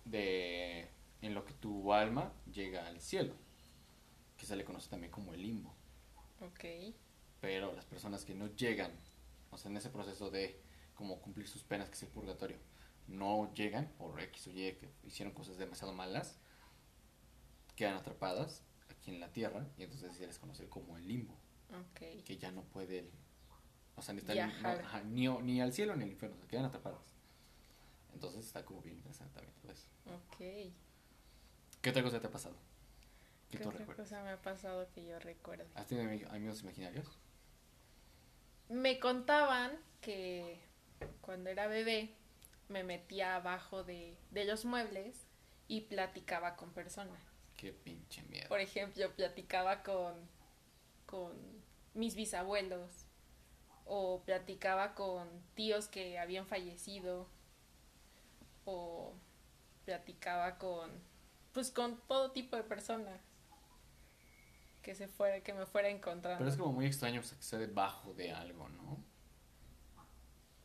de 0.04 0.88
en 1.20 1.34
lo 1.34 1.44
que 1.44 1.52
tu 1.52 1.92
alma 1.92 2.32
llega 2.52 2.86
al 2.86 3.00
cielo, 3.00 3.34
que 4.36 4.46
se 4.46 4.54
le 4.54 4.64
conoce 4.64 4.88
también 4.88 5.10
como 5.10 5.34
el 5.34 5.42
limbo. 5.42 5.74
Ok. 6.40 6.94
Pero 7.40 7.74
las 7.74 7.84
personas 7.84 8.24
que 8.24 8.34
no 8.34 8.46
llegan, 8.54 8.92
o 9.50 9.58
sea, 9.58 9.70
en 9.70 9.76
ese 9.76 9.90
proceso 9.90 10.30
de 10.30 10.60
como 10.94 11.20
cumplir 11.20 11.48
sus 11.48 11.62
penas, 11.62 11.88
que 11.88 11.94
es 11.94 12.02
el 12.04 12.08
purgatorio, 12.08 12.58
no 13.08 13.52
llegan 13.54 13.88
por 13.98 14.20
X 14.20 14.46
o 14.46 14.50
Y, 14.50 14.72
que 14.76 14.88
hicieron 15.04 15.34
cosas 15.34 15.58
demasiado 15.58 15.92
malas, 15.92 16.38
quedan 17.74 17.94
atrapadas 17.94 18.62
aquí 19.08 19.14
en 19.14 19.20
la 19.20 19.32
tierra 19.32 19.66
y 19.78 19.82
entonces 19.84 20.14
se 20.14 20.26
les 20.26 20.38
conoce 20.38 20.68
como 20.68 20.96
el 20.96 21.06
limbo, 21.08 21.34
Ok. 21.70 22.22
que 22.24 22.36
ya 22.38 22.50
no 22.52 22.62
pueden, 22.64 23.10
o 23.96 24.02
sea, 24.02 24.14
ni, 24.14 24.20
están- 24.20 25.14
ni, 25.14 25.28
o- 25.28 25.40
ni 25.40 25.60
al 25.60 25.72
cielo 25.72 25.96
ni 25.96 26.04
al 26.04 26.10
infierno, 26.10 26.36
se 26.38 26.46
quedan 26.46 26.66
atrapadas. 26.66 27.00
Entonces 28.12 28.44
está 28.46 28.64
como 28.64 28.82
bien 28.82 28.96
interesante 28.96 29.34
también 29.34 29.54
todo 29.60 29.72
eso. 29.72 29.86
Ok. 30.06 30.72
¿Qué 31.80 31.90
otra 31.90 32.02
cosa 32.02 32.20
te 32.20 32.26
ha 32.26 32.30
pasado? 32.30 32.56
¿Qué 33.50 33.58
¿Qué 33.58 33.64
otra 33.66 33.78
recuerdas? 33.78 34.08
cosa 34.08 34.22
me 34.22 34.30
ha 34.30 34.42
pasado 34.42 34.88
que 34.94 35.06
yo 35.06 35.18
recuerde? 35.20 35.66
¿Has 35.74 35.86
tenido 35.86 36.08
ami- 36.10 36.28
amigos 36.34 36.62
imaginarios? 36.62 37.06
Me 38.68 38.98
contaban 39.00 39.72
que 40.02 40.60
cuando 41.22 41.48
era 41.48 41.66
bebé 41.68 42.14
me 42.68 42.84
metía 42.84 43.36
abajo 43.36 43.84
de, 43.84 44.18
de 44.30 44.44
los 44.44 44.64
muebles 44.66 45.16
y 45.68 45.82
platicaba 45.82 46.56
con 46.56 46.72
personas. 46.72 47.18
Qué 47.58 47.72
pinche 47.72 48.22
miedo. 48.22 48.48
Por 48.48 48.60
ejemplo, 48.60 49.12
platicaba 49.16 49.82
con, 49.82 50.14
con 51.06 51.36
mis 51.92 52.14
bisabuelos 52.14 53.04
o 53.84 54.22
platicaba 54.24 54.94
con 54.94 55.28
tíos 55.54 55.88
que 55.88 56.20
habían 56.20 56.46
fallecido 56.46 57.28
o 58.64 59.12
platicaba 59.84 60.56
con 60.58 60.90
pues 61.52 61.72
con 61.72 62.00
todo 62.06 62.30
tipo 62.30 62.54
de 62.54 62.62
personas 62.62 63.20
que 64.82 64.94
se 64.94 65.08
fuera 65.08 65.40
que 65.42 65.52
me 65.52 65.66
fuera 65.66 65.88
encontrando. 65.88 66.38
Pero 66.38 66.50
es 66.50 66.56
como 66.56 66.72
muy 66.72 66.86
extraño 66.86 67.20
o 67.20 67.24
sea, 67.24 67.36
que 67.38 67.42
sea 67.42 67.58
debajo 67.58 68.14
de 68.14 68.30
algo, 68.30 68.68
¿no? 68.68 69.02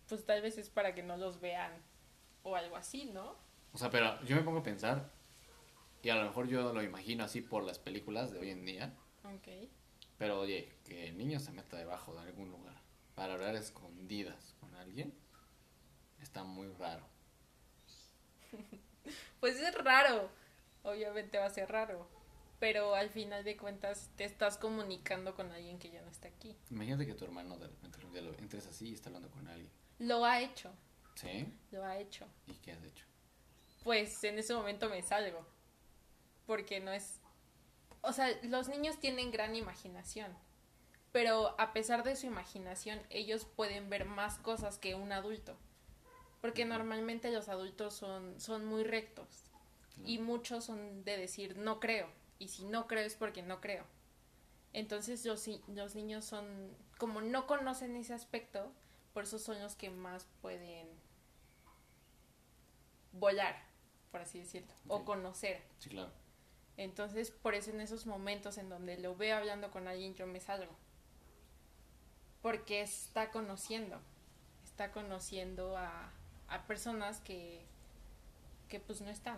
Pues 0.07 0.23
tal 0.27 0.43
vez 0.43 0.59
es 0.59 0.69
para 0.69 0.93
que 0.93 1.01
no 1.01 1.17
los 1.17 1.39
vean 1.39 1.71
o 2.43 2.55
algo 2.55 2.75
así, 2.75 3.05
¿no? 3.05 3.35
O 3.71 3.79
sea, 3.79 3.89
pero 3.89 4.21
yo 4.25 4.35
me 4.35 4.43
pongo 4.43 4.59
a 4.59 4.63
pensar, 4.63 5.09
y 6.03 6.09
a 6.09 6.15
lo 6.15 6.23
mejor 6.25 6.47
yo 6.47 6.71
lo 6.73 6.83
imagino 6.83 7.23
así 7.23 7.41
por 7.41 7.63
las 7.63 7.79
películas 7.79 8.31
de 8.31 8.39
hoy 8.39 8.49
en 8.51 8.65
día, 8.65 8.93
Ok. 9.23 9.47
pero 10.19 10.39
oye, 10.41 10.71
que 10.85 11.07
el 11.07 11.17
niño 11.17 11.39
se 11.39 11.51
meta 11.51 11.77
debajo 11.77 12.13
de 12.13 12.21
algún 12.21 12.51
lugar 12.51 12.79
para 13.15 13.33
hablar 13.33 13.55
escondidas 13.55 14.53
con 14.59 14.75
alguien, 14.75 15.13
está 16.21 16.43
muy 16.43 16.67
raro. 16.73 17.05
Pues 19.39 19.59
es 19.59 19.75
raro. 19.83 20.29
Obviamente 20.83 21.37
va 21.37 21.47
a 21.47 21.49
ser 21.49 21.69
raro. 21.69 22.07
Pero 22.59 22.95
al 22.95 23.09
final 23.09 23.43
de 23.43 23.57
cuentas 23.57 24.09
te 24.15 24.23
estás 24.23 24.57
comunicando 24.57 25.35
con 25.35 25.51
alguien 25.51 25.77
que 25.79 25.89
ya 25.91 26.01
no 26.01 26.09
está 26.09 26.29
aquí. 26.29 26.55
Imagínate 26.71 27.05
que 27.05 27.13
tu 27.13 27.25
hermano 27.25 27.57
de 27.57 27.67
repente 27.67 28.21
lo 28.21 28.33
entres 28.37 28.65
así 28.67 28.89
y 28.89 28.93
está 28.93 29.09
hablando 29.09 29.29
con 29.29 29.45
alguien. 29.49 29.69
Lo 29.99 30.23
ha 30.23 30.39
hecho. 30.41 30.71
¿Sí? 31.15 31.45
Lo 31.71 31.83
ha 31.83 31.97
hecho. 31.99 32.25
¿Y 32.47 32.53
qué 32.53 32.71
has 32.71 32.83
hecho? 32.83 33.05
Pues 33.83 34.23
en 34.23 34.39
ese 34.39 34.53
momento 34.53 34.89
me 34.89 35.01
salgo. 35.03 35.45
Porque 36.45 36.79
no 36.79 36.91
es... 36.91 37.19
O 38.01 38.11
sea, 38.13 38.27
los 38.43 38.67
niños 38.67 38.99
tienen 38.99 39.31
gran 39.31 39.55
imaginación. 39.55 40.35
Pero 41.11 41.55
a 41.59 41.73
pesar 41.73 42.03
de 42.03 42.15
su 42.15 42.25
imaginación, 42.25 42.99
ellos 43.09 43.45
pueden 43.45 43.89
ver 43.89 44.05
más 44.05 44.39
cosas 44.39 44.77
que 44.77 44.95
un 44.95 45.11
adulto. 45.11 45.55
Porque 46.41 46.65
normalmente 46.65 47.31
los 47.31 47.49
adultos 47.49 47.93
son, 47.93 48.39
son 48.39 48.65
muy 48.65 48.83
rectos. 48.83 49.27
Y 50.03 50.17
muchos 50.17 50.65
son 50.65 51.03
de 51.03 51.17
decir 51.17 51.57
no 51.57 51.79
creo. 51.79 52.09
Y 52.39 52.49
si 52.49 52.65
no 52.65 52.87
creo 52.87 53.05
es 53.05 53.15
porque 53.15 53.43
no 53.43 53.61
creo. 53.61 53.85
Entonces 54.73 55.23
los, 55.23 55.47
los 55.67 55.95
niños 55.95 56.25
son, 56.25 56.75
como 56.97 57.21
no 57.21 57.45
conocen 57.45 57.95
ese 57.95 58.13
aspecto, 58.13 58.73
por 59.13 59.23
eso 59.23 59.37
son 59.37 59.61
los 59.61 59.75
que 59.75 59.91
más 59.91 60.25
pueden 60.41 60.89
volar, 63.11 63.63
por 64.11 64.21
así 64.21 64.39
decirlo, 64.39 64.73
o 64.87 65.05
conocer. 65.05 65.61
Sí, 65.77 65.89
claro. 65.89 66.11
Entonces, 66.77 67.31
por 67.31 67.55
eso 67.55 67.71
en 67.71 67.81
esos 67.81 68.05
momentos 68.05 68.57
en 68.59 68.69
donde 68.69 68.97
lo 68.99 69.15
veo 69.15 69.37
hablando 69.37 69.71
con 69.71 69.87
alguien, 69.87 70.13
yo 70.15 70.27
me 70.27 70.39
salgo. 70.39 70.75
Porque 72.41 72.81
está 72.81 73.31
conociendo. 73.31 73.99
está 74.65 74.91
conociendo 74.91 75.77
a, 75.77 76.11
a 76.47 76.67
personas 76.67 77.19
que, 77.21 77.65
que 78.69 78.79
pues 78.79 79.01
no 79.01 79.09
están. 79.09 79.37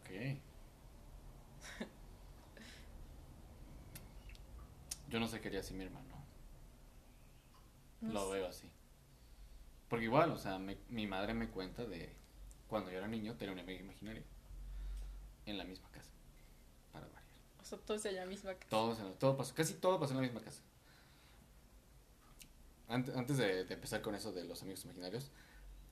Ok. 0.00 0.10
Yo 5.08 5.18
no 5.18 5.26
sé 5.26 5.40
qué 5.40 5.48
haría 5.48 5.60
así 5.60 5.74
mi 5.74 5.84
hermano. 5.84 6.06
No 8.00 8.12
Lo 8.12 8.16
sé. 8.16 8.32
veo 8.32 8.46
así. 8.48 8.70
Porque 9.88 10.04
igual, 10.04 10.30
o 10.32 10.38
sea, 10.38 10.58
me- 10.58 10.78
mi 10.88 11.06
madre 11.06 11.34
me 11.34 11.48
cuenta 11.50 11.84
de 11.84 12.14
cuando 12.68 12.90
yo 12.90 12.98
era 12.98 13.08
niño 13.08 13.36
tenía 13.36 13.54
un 13.54 13.60
amigo 13.60 13.80
imaginario 13.80 14.22
en 15.50 15.58
la 15.58 15.64
misma 15.64 15.88
casa. 15.90 16.10
Para 16.92 17.06
variar. 17.06 17.22
O 17.60 17.64
sea, 17.64 17.78
todos 17.78 18.04
en 18.06 18.16
la 18.16 18.26
misma 18.26 18.54
casa. 18.54 18.68
Todo, 18.70 18.94
se- 18.94 19.02
todo 19.18 19.36
pasó, 19.36 19.54
casi 19.54 19.74
todo 19.74 19.98
pasó 20.00 20.12
en 20.12 20.18
la 20.18 20.22
misma 20.22 20.40
casa. 20.40 20.62
Ant- 22.88 23.14
Antes 23.16 23.36
de, 23.36 23.64
de 23.64 23.74
empezar 23.74 24.00
con 24.02 24.14
eso 24.14 24.32
de 24.32 24.44
los 24.44 24.62
amigos 24.62 24.84
imaginarios, 24.84 25.30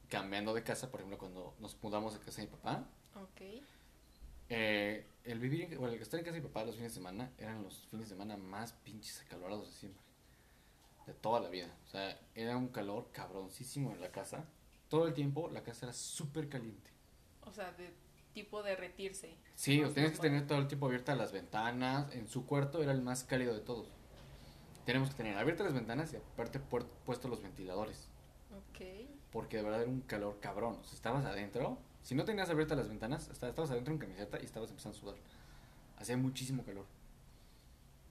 cambiando 0.08 0.54
de 0.54 0.62
casa, 0.62 0.90
por 0.90 1.00
ejemplo, 1.00 1.18
cuando 1.18 1.54
nos 1.58 1.76
mudamos 1.82 2.14
de 2.14 2.20
casa 2.20 2.40
de 2.40 2.46
mi 2.48 2.52
papá, 2.56 2.88
Ok. 3.16 3.62
eh, 4.48 5.06
el 5.24 5.38
vivir, 5.40 5.62
en- 5.72 5.78
bueno, 5.78 5.94
el 5.94 6.00
estar 6.00 6.18
en 6.18 6.24
casa 6.24 6.34
de 6.36 6.40
mi 6.40 6.48
papá 6.48 6.64
los 6.64 6.76
fines 6.76 6.92
de 6.92 6.96
semana 6.96 7.30
eran 7.38 7.62
los 7.62 7.86
fines 7.90 8.08
de 8.08 8.14
semana 8.14 8.36
más 8.36 8.72
pinches 8.72 9.20
acalorados 9.22 9.66
de 9.68 9.72
siempre. 9.74 10.02
De 11.06 11.14
toda 11.14 11.38
la 11.40 11.48
vida. 11.48 11.72
O 11.86 11.88
sea, 11.88 12.18
era 12.34 12.56
un 12.56 12.68
calor 12.68 13.10
cabroncísimo 13.12 13.92
en 13.92 14.00
la 14.00 14.10
casa. 14.10 14.44
Todo 14.88 15.06
el 15.06 15.14
tiempo 15.14 15.48
la 15.50 15.62
casa 15.62 15.86
era 15.86 15.92
súper 15.92 16.48
caliente. 16.48 16.90
O 17.42 17.52
sea, 17.52 17.70
de 17.72 17.92
tipo 18.36 18.62
derretirse. 18.62 19.34
Sí, 19.54 19.80
Más 19.80 19.92
o 19.92 19.94
tenías 19.94 20.12
que 20.12 20.18
tener 20.18 20.46
todo 20.46 20.58
el 20.58 20.68
tiempo 20.68 20.84
abiertas 20.84 21.16
las 21.16 21.32
ventanas. 21.32 22.12
En 22.14 22.28
su 22.28 22.44
cuarto 22.44 22.82
era 22.82 22.92
el 22.92 23.00
más 23.00 23.24
cálido 23.24 23.54
de 23.54 23.60
todos. 23.60 23.88
Tenemos 24.84 25.08
que 25.08 25.14
tener 25.16 25.38
abiertas 25.38 25.64
las 25.64 25.72
ventanas 25.74 26.12
y 26.12 26.16
aparte 26.16 26.60
puestos 26.60 27.30
los 27.30 27.42
ventiladores. 27.42 28.08
Ok. 28.52 29.08
Porque 29.32 29.56
de 29.56 29.62
verdad 29.62 29.80
era 29.80 29.90
un 29.90 30.02
calor 30.02 30.38
cabrón. 30.38 30.76
O 30.78 30.84
sea, 30.84 30.92
estabas 30.96 31.24
adentro. 31.24 31.78
Si 32.02 32.14
no 32.14 32.26
tenías 32.26 32.50
abiertas 32.50 32.76
las 32.76 32.88
ventanas, 32.90 33.30
estabas 33.30 33.70
adentro 33.70 33.94
en 33.94 33.98
camiseta 34.00 34.38
y 34.38 34.44
estabas 34.44 34.68
empezando 34.68 34.98
a 34.98 35.00
sudar. 35.00 35.16
Hacía 35.96 36.18
muchísimo 36.18 36.62
calor. 36.62 36.84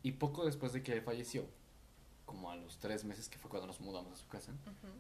Y 0.01 0.13
poco 0.13 0.43
después 0.43 0.73
de 0.73 0.81
que 0.81 0.93
él 0.93 1.03
falleció, 1.03 1.45
como 2.25 2.49
a 2.49 2.55
los 2.55 2.79
tres 2.79 3.05
meses 3.05 3.29
que 3.29 3.37
fue 3.37 3.51
cuando 3.51 3.67
nos 3.67 3.79
mudamos 3.79 4.11
a 4.11 4.15
su 4.17 4.27
casa, 4.27 4.51
Ujú. 4.53 4.91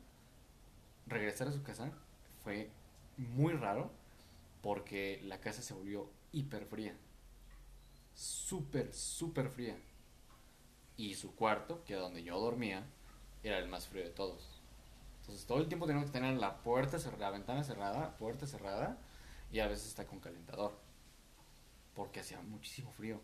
regresar 1.07 1.47
a 1.47 1.51
su 1.51 1.63
casa 1.63 1.91
fue 2.43 2.69
muy 3.17 3.53
raro 3.53 3.89
porque 4.65 5.21
la 5.21 5.39
casa 5.39 5.61
se 5.61 5.75
volvió 5.75 6.09
hiper 6.31 6.65
fría. 6.65 6.97
Súper, 8.15 8.91
súper 8.95 9.47
fría. 9.47 9.77
Y 10.97 11.13
su 11.13 11.35
cuarto, 11.35 11.83
que 11.83 11.93
era 11.93 12.01
donde 12.01 12.23
yo 12.23 12.39
dormía, 12.39 12.83
era 13.43 13.59
el 13.59 13.67
más 13.67 13.85
frío 13.87 14.03
de 14.03 14.09
todos. 14.09 14.59
Entonces 15.19 15.45
todo 15.45 15.59
el 15.59 15.67
tiempo 15.67 15.85
teníamos 15.85 16.09
que 16.09 16.17
tener 16.17 16.35
la 16.37 16.63
puerta 16.63 16.97
cerrada, 16.97 17.25
la 17.25 17.37
ventana 17.37 17.63
cerrada, 17.63 18.17
puerta 18.17 18.47
cerrada 18.47 18.97
y 19.51 19.59
a 19.59 19.67
veces 19.67 19.85
está 19.85 20.07
con 20.07 20.19
calentador. 20.19 20.75
Porque 21.93 22.21
hacía 22.21 22.41
muchísimo 22.41 22.91
frío. 22.91 23.21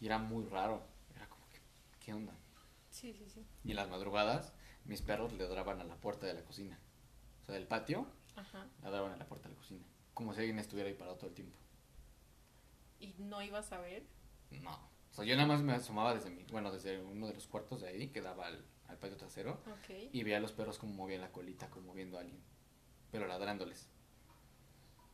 Y 0.00 0.06
era 0.06 0.18
muy 0.18 0.46
raro. 0.46 0.82
Era 1.14 1.28
como 1.28 1.46
que, 1.46 1.60
¿qué 2.00 2.12
onda? 2.12 2.34
Sí, 2.90 3.14
sí, 3.14 3.28
sí. 3.32 3.46
Y 3.62 3.70
en 3.70 3.76
las 3.76 3.88
madrugadas, 3.88 4.52
mis 4.84 5.00
perros 5.00 5.32
le 5.32 5.44
ladraban 5.44 5.80
a 5.80 5.84
la 5.84 5.94
puerta 5.94 6.26
de 6.26 6.34
la 6.34 6.42
cocina. 6.42 6.76
O 7.42 7.44
sea, 7.44 7.54
del 7.54 7.68
patio, 7.68 8.08
Ajá. 8.34 8.66
ladraban 8.82 9.12
a 9.12 9.16
la 9.16 9.28
puerta 9.28 9.48
de 9.48 9.54
la 9.54 9.60
cocina. 9.60 9.84
Como 10.14 10.32
si 10.32 10.40
alguien 10.40 10.58
estuviera 10.58 10.88
ahí 10.88 10.94
parado 10.96 11.16
todo 11.16 11.28
el 11.28 11.34
tiempo. 11.34 11.56
¿Y 13.00 13.14
no 13.18 13.42
ibas 13.42 13.72
a 13.72 13.80
ver? 13.80 14.02
No. 14.50 14.72
O 15.10 15.14
sea, 15.14 15.24
yo 15.24 15.36
nada 15.36 15.46
más 15.48 15.62
me 15.62 15.72
asomaba 15.72 16.14
desde 16.14 16.30
mi, 16.30 16.42
bueno, 16.44 16.72
desde 16.72 17.00
uno 17.02 17.26
de 17.26 17.34
los 17.34 17.46
cuartos 17.46 17.80
de 17.82 17.88
ahí 17.88 18.08
que 18.08 18.20
daba 18.20 18.46
al, 18.46 18.64
al 18.88 18.98
patio 18.98 19.16
trasero 19.16 19.52
Ok. 19.52 19.90
y 20.12 20.22
veía 20.22 20.38
a 20.38 20.40
los 20.40 20.52
perros 20.52 20.78
como 20.78 20.94
movían 20.94 21.20
la 21.20 21.30
colita, 21.30 21.68
como 21.70 21.92
viendo 21.94 22.16
a 22.16 22.20
alguien. 22.20 22.40
Pero 23.12 23.26
ladrándoles. 23.26 23.86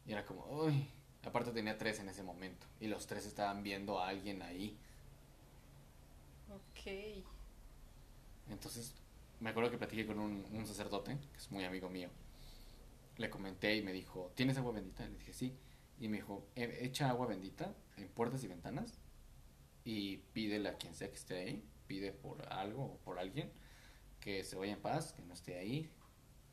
Y 0.07 0.13
era 0.13 0.25
como, 0.25 0.45
uy. 0.47 0.89
Aparte 1.23 1.51
tenía 1.53 1.77
tres 1.77 1.99
en 2.01 2.09
ese 2.09 2.23
momento. 2.23 2.67
Y 2.81 2.87
los 2.89 3.07
tres 3.07 3.27
estaban 3.27 3.63
viendo 3.63 4.01
a 4.01 4.09
alguien 4.09 4.41
ahí. 4.43 4.79
Ok. 6.51 7.25
Entonces, 8.49 8.95
me 9.39 9.51
acuerdo 9.51 9.71
que 9.71 9.79
platiqué 9.79 10.07
con 10.07 10.19
un, 10.19 10.45
un 10.53 10.67
sacerdote, 10.67 11.17
que 11.33 11.39
es 11.39 11.51
muy 11.51 11.65
amigo 11.65 11.89
mío. 11.89 12.09
Le 13.21 13.29
comenté 13.29 13.77
y 13.77 13.83
me 13.83 13.93
dijo, 13.93 14.33
¿tienes 14.35 14.57
agua 14.57 14.73
bendita? 14.73 15.07
Le 15.07 15.19
dije, 15.19 15.35
sí. 15.35 15.55
Y 15.99 16.09
me 16.09 16.17
dijo, 16.17 16.49
"E- 16.55 16.79
echa 16.87 17.11
agua 17.11 17.27
bendita 17.27 17.75
en 17.99 18.09
puertas 18.09 18.43
y 18.45 18.49
ventanas 18.49 18.99
y 19.85 20.17
pídele 20.33 20.71
a 20.71 20.79
quien 20.79 20.95
sea 20.95 21.09
que 21.11 21.17
esté 21.17 21.39
ahí, 21.39 21.69
pide 21.87 22.13
por 22.13 22.51
algo 22.51 22.83
o 22.85 22.97
por 23.01 23.19
alguien, 23.19 23.53
que 24.21 24.43
se 24.43 24.57
vaya 24.57 24.73
en 24.73 24.81
paz, 24.81 25.13
que 25.13 25.21
no 25.23 25.35
esté 25.35 25.59
ahí, 25.59 25.91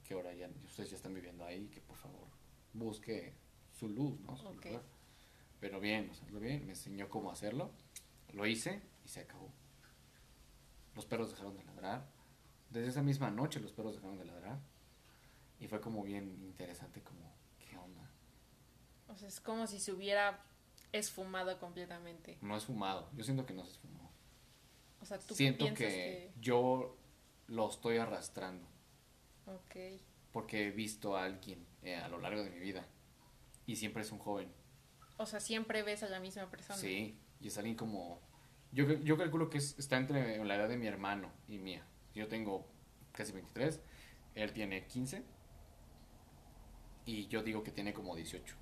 que 0.03 0.13
ahora 0.13 0.33
ya 0.33 0.49
ustedes 0.65 0.89
ya 0.89 0.97
están 0.97 1.13
viviendo 1.13 1.45
ahí, 1.45 1.69
que 1.69 1.79
por 1.79 1.95
favor 1.95 2.27
busque 2.73 3.33
su 3.71 3.87
luz, 3.87 4.19
¿no? 4.19 4.35
Su. 4.35 4.45
Pero 5.61 5.79
bien, 5.79 6.09
o 6.09 6.13
sea, 6.15 6.27
lo 6.29 6.39
bien, 6.41 6.65
me 6.65 6.73
enseñó 6.73 7.07
cómo 7.09 7.31
hacerlo, 7.31 7.71
lo 8.33 8.45
hice 8.45 8.81
y 9.05 9.07
se 9.07 9.21
acabó. 9.21 9.53
Los 10.95 11.05
perros 11.05 11.29
dejaron 11.31 11.55
de 11.55 11.63
ladrar. 11.63 12.09
Desde 12.71 12.89
esa 12.89 13.01
misma 13.03 13.31
noche 13.31 13.61
los 13.61 13.71
perros 13.71 13.95
dejaron 13.95 14.17
de 14.17 14.25
ladrar. 14.25 14.59
Y 15.59 15.67
fue 15.67 15.81
como 15.81 16.03
bien 16.03 16.43
interesante, 16.43 17.01
como, 17.01 17.33
¿qué 17.59 17.77
onda? 17.77 18.09
O 19.07 19.15
sea, 19.15 19.27
es 19.27 19.39
como 19.39 19.65
si 19.67 19.79
se 19.79 19.91
hubiera 19.91 20.43
esfumado 20.91 21.59
completamente. 21.59 22.37
No 22.41 22.55
es 22.55 22.65
fumado. 22.65 23.09
Yo 23.15 23.23
siento 23.23 23.45
que 23.45 23.53
no 23.53 23.63
se 23.65 23.71
esfumó. 23.71 24.11
O 25.01 25.05
sea, 25.05 25.19
tú 25.19 25.35
Siento 25.35 25.65
piensas 25.65 25.87
que, 25.87 26.31
yo 26.39 26.97
lo 27.47 27.69
estoy 27.69 27.97
arrastrando. 27.97 28.67
que... 29.69 29.95
Ok. 29.97 30.01
Porque 30.31 30.67
he 30.67 30.71
visto 30.71 31.15
a 31.15 31.23
alguien 31.23 31.65
eh, 31.81 31.95
a 31.95 32.07
lo 32.09 32.19
largo 32.19 32.43
de 32.43 32.49
mi 32.49 32.59
vida. 32.59 32.85
Y 33.65 33.75
siempre 33.77 34.03
es 34.03 34.11
un 34.11 34.19
joven. 34.19 34.51
O 35.17 35.25
sea, 35.25 35.39
siempre 35.39 35.81
ves 35.83 36.03
a 36.03 36.09
la 36.09 36.19
misma 36.19 36.49
persona. 36.49 36.77
Sí. 36.77 37.19
Y 37.39 37.47
es 37.47 37.57
alguien 37.57 37.75
como... 37.75 38.21
Yo, 38.71 38.85
yo 38.99 39.17
calculo 39.17 39.49
que 39.49 39.57
es- 39.57 39.77
está 39.79 39.97
entre 39.97 40.43
la 40.43 40.55
edad 40.55 40.69
de 40.69 40.77
mi 40.77 40.85
hermano 40.87 41.31
y 41.47 41.57
mía. 41.57 41.83
Yo 42.13 42.27
tengo 42.27 42.67
casi 43.13 43.31
23. 43.31 43.79
Él 44.35 44.53
tiene 44.53 44.85
15. 44.85 45.23
Y 47.07 47.27
yo 47.27 47.41
digo 47.41 47.63
que 47.63 47.71
tiene 47.71 47.93
como 47.93 48.15
18. 48.15 48.55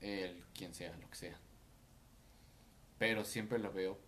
Él, 0.00 0.44
quien 0.52 0.74
sea, 0.74 0.94
lo 0.96 1.08
que 1.08 1.14
sea. 1.14 1.38
Pero 2.98 3.24
siempre 3.24 3.60
lo 3.60 3.72
veo 3.72 3.98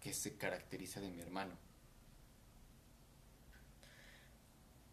que 0.00 0.12
se 0.12 0.36
caracteriza 0.36 1.00
de 1.00 1.10
mi 1.10 1.20
hermano. 1.20 1.56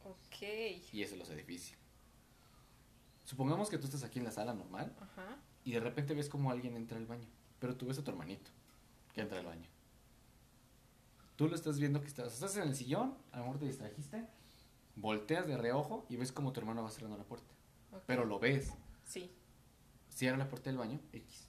Ok. 0.03 0.43
Y 0.93 1.01
eso 1.01 1.15
lo 1.15 1.23
hace 1.23 1.35
difícil. 1.35 1.75
Supongamos 3.25 3.71
que 3.71 3.79
tú 3.79 3.85
estás 3.85 4.03
aquí 4.03 4.19
en 4.19 4.25
la 4.25 4.31
sala 4.31 4.53
normal 4.53 4.95
Ajá. 4.99 5.39
y 5.63 5.71
de 5.71 5.79
repente 5.79 6.13
ves 6.13 6.29
como 6.29 6.51
alguien 6.51 6.75
entra 6.75 6.97
al 6.97 7.07
baño. 7.07 7.27
Pero 7.59 7.75
tú 7.75 7.87
ves 7.87 7.97
a 7.97 8.03
tu 8.03 8.11
hermanito 8.11 8.51
que 9.11 9.21
entra 9.21 9.39
al 9.39 9.45
baño. 9.47 9.67
Tú 11.35 11.47
lo 11.47 11.55
estás 11.55 11.79
viendo 11.79 11.99
que 11.99 12.07
estás, 12.07 12.31
estás 12.31 12.55
en 12.57 12.63
el 12.63 12.75
sillón, 12.75 13.17
a 13.31 13.37
lo 13.37 13.45
mejor 13.45 13.59
te 13.59 13.65
distrajiste, 13.65 14.27
volteas 14.95 15.47
de 15.47 15.57
reojo 15.57 16.05
y 16.09 16.17
ves 16.17 16.31
como 16.31 16.53
tu 16.53 16.59
hermano 16.59 16.83
va 16.83 16.91
cerrando 16.91 17.17
la 17.17 17.23
puerta. 17.23 17.53
Pero 18.07 18.25
lo 18.25 18.39
ves. 18.39 18.73
Sí. 19.03 19.31
Cierra 20.09 20.37
la 20.37 20.49
puerta 20.49 20.69
del 20.69 20.77
baño, 20.77 20.99
X. 21.13 21.47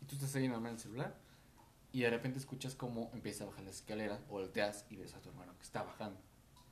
Y 0.00 0.04
tú 0.06 0.14
estás 0.14 0.34
ahí 0.34 0.48
normal 0.48 0.70
en 0.70 0.76
el 0.76 0.80
celular 0.80 1.16
y 1.92 2.00
de 2.00 2.10
repente 2.10 2.38
escuchas 2.38 2.74
cómo 2.74 3.10
empieza 3.12 3.44
a 3.44 3.48
bajar 3.48 3.64
las 3.64 3.76
escaleras, 3.76 4.26
volteas 4.26 4.86
y 4.90 4.96
ves 4.96 5.14
a 5.14 5.20
tu 5.20 5.28
hermano 5.28 5.54
que 5.56 5.62
está 5.62 5.82
bajando. 5.82 6.18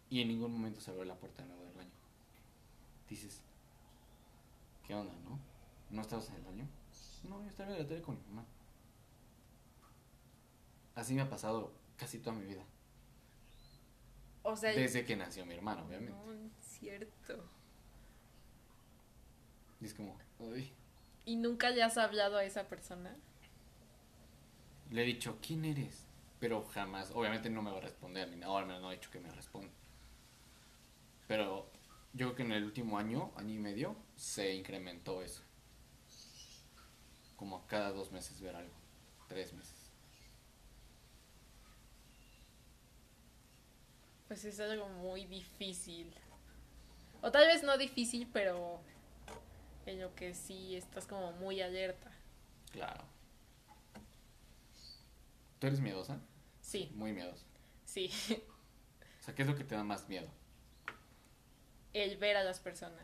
Y 0.09 0.23
en 0.23 0.29
ningún 0.29 0.53
momento 0.53 0.81
se 0.81 0.91
abrió 0.91 1.05
la 1.05 1.15
puerta 1.15 1.43
de 1.43 1.49
nuevo 1.49 1.65
del 1.65 1.75
baño. 1.75 1.91
Dices, 3.09 3.43
¿qué 4.87 4.95
onda, 4.95 5.15
no? 5.25 5.39
¿No 5.91 6.03
estabas 6.03 6.29
en 6.31 6.37
el 6.37 6.43
baño? 6.43 6.67
No, 7.29 7.43
yo 7.43 7.49
estaba 7.49 7.69
viendo 7.69 7.85
la 7.85 7.89
tele 7.89 8.03
con 8.03 8.17
mi 8.17 8.23
mamá. 8.29 8.47
Así 10.95 11.15
me 11.15 11.21
ha 11.21 11.31
pasado 11.31 11.73
casi 11.97 12.19
toda 12.19 12.35
mi 12.35 12.47
vida. 12.47 12.65
O 14.43 14.57
sea, 14.57 14.73
Desde 14.73 15.05
que 15.05 15.17
nació 15.17 15.45
mi 15.45 15.55
hermano, 15.55 15.85
obviamente. 15.87 16.13
no 16.13 16.51
cierto. 16.61 17.45
Y 19.81 19.87
es 19.87 19.95
como, 19.95 20.17
uy. 20.39 20.73
¿Y 21.25 21.37
nunca 21.37 21.71
le 21.71 21.83
has 21.83 21.99
hablado 21.99 22.37
a 22.37 22.45
esa 22.45 22.69
persona? 22.69 23.17
Le 24.91 25.03
he 25.03 25.07
dicho, 25.07 25.39
¿quién 25.41 25.65
eres? 25.65 26.07
Pero 26.39 26.65
jamás, 26.65 27.11
obviamente 27.13 27.51
no 27.51 27.63
me 27.63 27.71
va 27.71 27.79
a 27.79 27.83
responder, 27.83 28.29
ni 28.29 28.37
nada, 28.37 28.53
o 28.53 28.57
al 28.57 28.67
menos 28.67 28.83
no 28.83 28.91
he 28.91 28.97
dicho 28.97 29.11
que 29.11 29.21
me 29.21 29.31
responda. 29.31 29.73
Pero 31.29 31.71
yo 32.13 32.27
creo 32.27 32.35
que 32.37 32.43
en 32.43 32.53
el 32.53 32.65
último 32.65 32.99
año, 32.99 33.31
año 33.37 33.55
y 33.55 33.59
medio, 33.59 33.97
se 34.17 34.55
incrementó 34.55 35.23
eso. 35.23 35.43
Como 37.37 37.67
cada 37.67 37.93
dos 37.93 38.11
meses 38.11 38.41
ver 38.41 38.57
algo, 38.57 38.75
tres 39.29 39.53
meses. 39.53 39.80
Pues 44.31 44.45
es 44.45 44.61
algo 44.61 44.89
muy 44.89 45.25
difícil. 45.25 46.15
O 47.21 47.33
tal 47.33 47.49
vez 47.49 47.65
no 47.65 47.77
difícil, 47.77 48.31
pero 48.33 48.81
en 49.87 50.01
lo 50.01 50.15
que 50.15 50.35
sí 50.35 50.77
estás 50.77 51.05
como 51.05 51.33
muy 51.33 51.61
alerta. 51.61 52.13
Claro. 52.71 53.03
¿Tú 55.59 55.67
eres 55.67 55.81
miedosa? 55.81 56.21
Sí, 56.61 56.93
Muy 56.95 57.13
miedosa. 57.13 57.45
sí. 57.85 58.09
O 59.21 59.25
sea, 59.25 59.35
¿qué 59.35 59.43
es 59.43 59.49
lo 59.49 59.57
que 59.57 59.65
te 59.65 59.75
da 59.75 59.83
más 59.83 60.09
miedo? 60.09 60.29
El 61.93 62.17
ver 62.17 62.37
a 62.37 62.45
las 62.45 62.61
personas. 62.61 63.03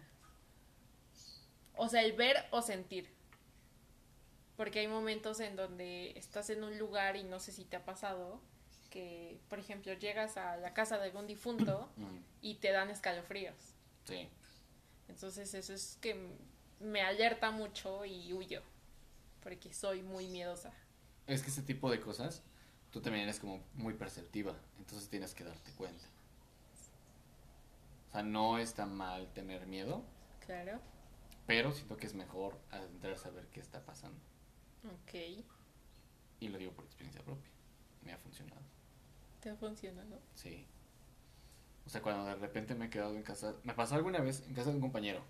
O 1.75 1.89
sea, 1.89 2.05
el 2.05 2.13
ver 2.13 2.37
o 2.53 2.63
sentir. 2.63 3.13
Porque 4.57 4.79
hay 4.79 4.87
momentos 4.87 5.41
en 5.41 5.57
donde 5.57 6.17
estás 6.17 6.51
en 6.51 6.63
un 6.63 6.79
lugar 6.79 7.17
y 7.17 7.25
no 7.25 7.41
sé 7.41 7.51
si 7.51 7.65
te 7.65 7.75
ha 7.75 7.85
pasado 7.85 8.41
que, 8.97 9.39
por 9.51 9.59
ejemplo, 9.59 9.93
llegas 9.93 10.39
a 10.39 10.57
la 10.57 10.73
casa 10.73 10.97
de 10.97 11.05
algún 11.05 11.27
difunto 11.27 11.91
Mm, 11.99 12.19
y 12.41 12.55
te 12.55 12.73
dan 12.73 12.89
escalofríos. 12.91 13.55
sí. 14.05 14.29
Entonces 15.09 15.55
eso 15.55 15.73
es 15.75 15.99
que 16.01 16.17
me 16.81 17.01
alerta 17.03 17.51
mucho 17.53 18.05
y 18.07 18.33
huyo. 18.33 18.61
Porque 19.43 19.73
soy 19.73 20.03
muy 20.03 20.27
miedosa. 20.29 20.73
Es 21.29 21.43
que 21.43 21.51
ese 21.51 21.63
tipo 21.63 21.91
de 21.91 22.01
cosas, 22.01 22.43
tú 22.91 23.01
también 23.01 23.25
eres 23.25 23.39
como 23.39 23.61
muy 23.75 23.95
perceptiva, 23.95 24.57
entonces 24.79 25.09
tienes 25.09 25.33
que 25.35 25.45
darte 25.45 25.71
cuenta. 25.73 26.05
O 28.09 28.13
sea, 28.13 28.23
no 28.23 28.59
está 28.59 28.87
mal 28.87 29.33
tener 29.35 29.67
miedo, 29.67 30.03
Claro. 30.45 30.81
pero 31.47 31.73
siento 31.73 31.97
que 31.97 32.07
es 32.07 32.15
mejor 32.15 32.59
adentrarse 32.73 33.29
a 33.29 33.31
ver 33.31 33.47
qué 33.49 33.61
está 33.61 33.85
pasando. 33.85 34.19
Ok. 34.87 35.45
Y 36.41 36.49
lo 36.49 36.59
digo 36.59 36.73
por 36.73 36.85
experiencia 36.85 37.23
propia. 37.23 37.51
Me 38.03 38.13
ha 38.13 38.19
funcionado. 38.19 38.63
¿Te 39.47 39.51
ha 39.51 39.57
funcionado? 39.57 40.21
Sí. 40.35 40.67
O 41.87 41.89
sea, 41.89 42.03
cuando 42.03 42.25
de 42.25 42.35
repente 42.35 42.75
me 42.75 42.87
he 42.87 42.91
quedado 42.91 43.15
en 43.15 43.23
casa. 43.23 43.55
Me 43.63 43.75
pasó 43.75 43.95
alguna 43.95 44.19
vez 44.19 44.45
en 44.45 44.55
casa 44.55 44.71
de 44.71 44.75
un 44.75 44.81
compañero. 44.81 45.23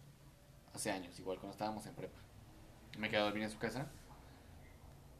Hace 0.73 0.91
años, 0.91 1.19
igual 1.19 1.37
cuando 1.37 1.53
estábamos 1.53 1.85
en 1.85 1.95
prepa. 1.95 2.19
Me 2.99 3.09
he 3.09 3.11
quedado 3.11 3.27
a 3.27 3.29
dormir 3.29 3.45
en 3.45 3.51
su 3.51 3.59
casa. 3.59 3.91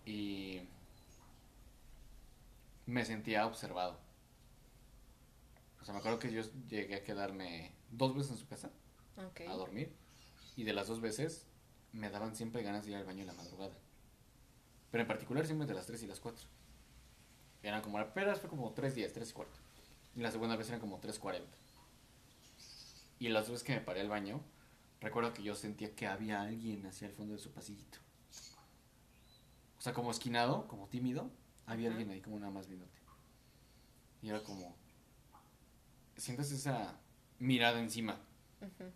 Y. 0.07 0.63
Me 2.87 3.05
sentía 3.05 3.47
observado. 3.47 4.01
O 5.83 5.85
sea, 5.85 5.93
me 5.93 6.01
acuerdo 6.01 6.19
que 6.19 6.33
yo 6.33 6.41
llegué 6.67 6.95
a 6.95 7.05
quedarme 7.05 7.75
dos 7.91 8.15
veces 8.15 8.33
en 8.33 8.39
su 8.39 8.49
casa 8.49 8.71
a 9.47 9.53
dormir. 9.57 9.95
Y 10.57 10.65
de 10.65 10.73
las 10.73 10.89
dos 10.89 11.03
veces 11.03 11.47
me 11.93 12.09
daban 12.09 12.35
siempre 12.35 12.63
ganas 12.63 12.87
de 12.87 12.93
ir 12.93 12.97
al 12.97 13.05
baño 13.05 13.21
en 13.21 13.27
la 13.27 13.35
madrugada. 13.35 13.77
Pero 14.91 15.03
en 15.03 15.09
particular 15.09 15.45
siempre 15.45 15.65
entre 15.65 15.77
las 15.77 15.85
3 15.85 16.03
y 16.03 16.07
las 16.07 16.19
4. 16.19 16.49
Eran 17.69 17.83
como, 17.83 17.99
apenas 17.99 18.41
fue 18.41 18.49
como 18.49 18.73
3 18.73 18.95
días, 18.95 19.13
3 19.13 19.29
y 19.29 19.33
cuarto. 19.33 19.59
Y 20.15 20.21
la 20.21 20.31
segunda 20.31 20.57
vez 20.57 20.69
eran 20.69 20.81
como 20.81 21.01
3.40. 21.01 21.43
Y 23.19 23.29
las 23.29 23.49
veces 23.49 23.65
que 23.65 23.75
me 23.75 23.81
paré 23.81 24.01
al 24.01 24.09
baño, 24.09 24.41
recuerdo 25.01 25.33
que 25.33 25.43
yo 25.43 25.55
sentía 25.55 25.95
que 25.95 26.07
había 26.07 26.43
alguien 26.43 26.87
hacia 26.87 27.09
el 27.09 27.15
fondo 27.15 27.35
de 27.35 27.41
su 27.41 27.51
pasillito. 27.53 27.99
O 29.79 29.81
sea, 29.81 29.93
como 29.93 30.11
esquinado, 30.11 30.69
como 30.69 30.89
tímido, 30.89 31.31
había 31.67 31.91
alguien 31.91 32.11
ahí 32.11 32.21
como 32.21 32.39
nada 32.39 32.53
más 32.53 32.67
viéndote. 32.67 32.99
Y 34.23 34.29
era 34.29 34.43
como... 34.43 34.75
Sientes 36.17 36.51
esa 36.51 36.99
mirada 37.39 37.81
encima 37.81 38.19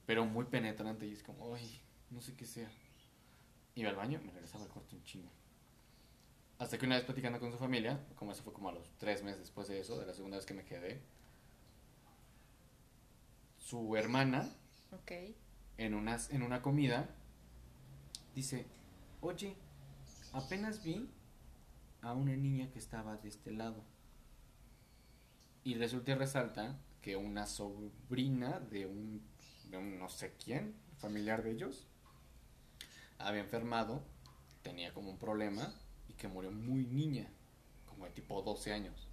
pero 0.06 0.24
muy 0.24 0.44
penetrante 0.46 1.06
y 1.06 1.12
es 1.12 1.22
como, 1.22 1.54
ay, 1.54 1.80
no 2.10 2.20
sé 2.20 2.34
qué 2.34 2.46
sea. 2.46 2.70
Iba 3.74 3.90
al 3.90 3.96
baño, 3.96 4.20
me 4.24 4.32
regresaba 4.32 4.64
al 4.64 4.70
cuarto 4.70 4.96
un 4.96 5.04
chingo. 5.04 5.30
Hasta 6.60 6.76
que 6.76 6.84
una 6.84 6.96
vez 6.96 7.04
platicando 7.06 7.40
con 7.40 7.50
su 7.50 7.56
familia, 7.56 7.98
como 8.16 8.32
eso 8.32 8.42
fue 8.42 8.52
como 8.52 8.68
a 8.68 8.72
los 8.72 8.86
tres 8.98 9.22
meses 9.22 9.40
después 9.40 9.66
de 9.66 9.80
eso, 9.80 9.98
de 9.98 10.04
la 10.04 10.12
segunda 10.12 10.36
vez 10.36 10.44
que 10.44 10.52
me 10.52 10.62
quedé, 10.66 11.00
su 13.58 13.96
hermana, 13.96 14.46
Ok. 14.92 15.12
en 15.78 15.94
una, 15.94 16.18
en 16.28 16.42
una 16.42 16.60
comida, 16.60 17.08
dice, 18.34 18.66
oye, 19.22 19.56
apenas 20.34 20.82
vi 20.82 21.08
a 22.02 22.12
una 22.12 22.36
niña 22.36 22.70
que 22.70 22.78
estaba 22.78 23.16
de 23.16 23.30
este 23.30 23.52
lado. 23.52 23.82
Y 25.64 25.76
resulta 25.76 26.12
y 26.12 26.14
resalta 26.14 26.78
que 27.00 27.16
una 27.16 27.46
sobrina 27.46 28.60
de 28.60 28.84
un, 28.84 29.22
de 29.70 29.78
un 29.78 29.98
no 29.98 30.10
sé 30.10 30.34
quién, 30.34 30.74
familiar 30.98 31.42
de 31.42 31.52
ellos, 31.52 31.86
había 33.18 33.40
enfermado, 33.40 34.04
tenía 34.62 34.92
como 34.92 35.08
un 35.10 35.18
problema 35.18 35.74
y 36.10 36.12
que 36.14 36.26
murió 36.28 36.50
muy 36.50 36.84
niña, 36.86 37.28
como 37.86 38.04
de 38.04 38.10
tipo 38.10 38.42
12 38.42 38.72
años. 38.72 39.06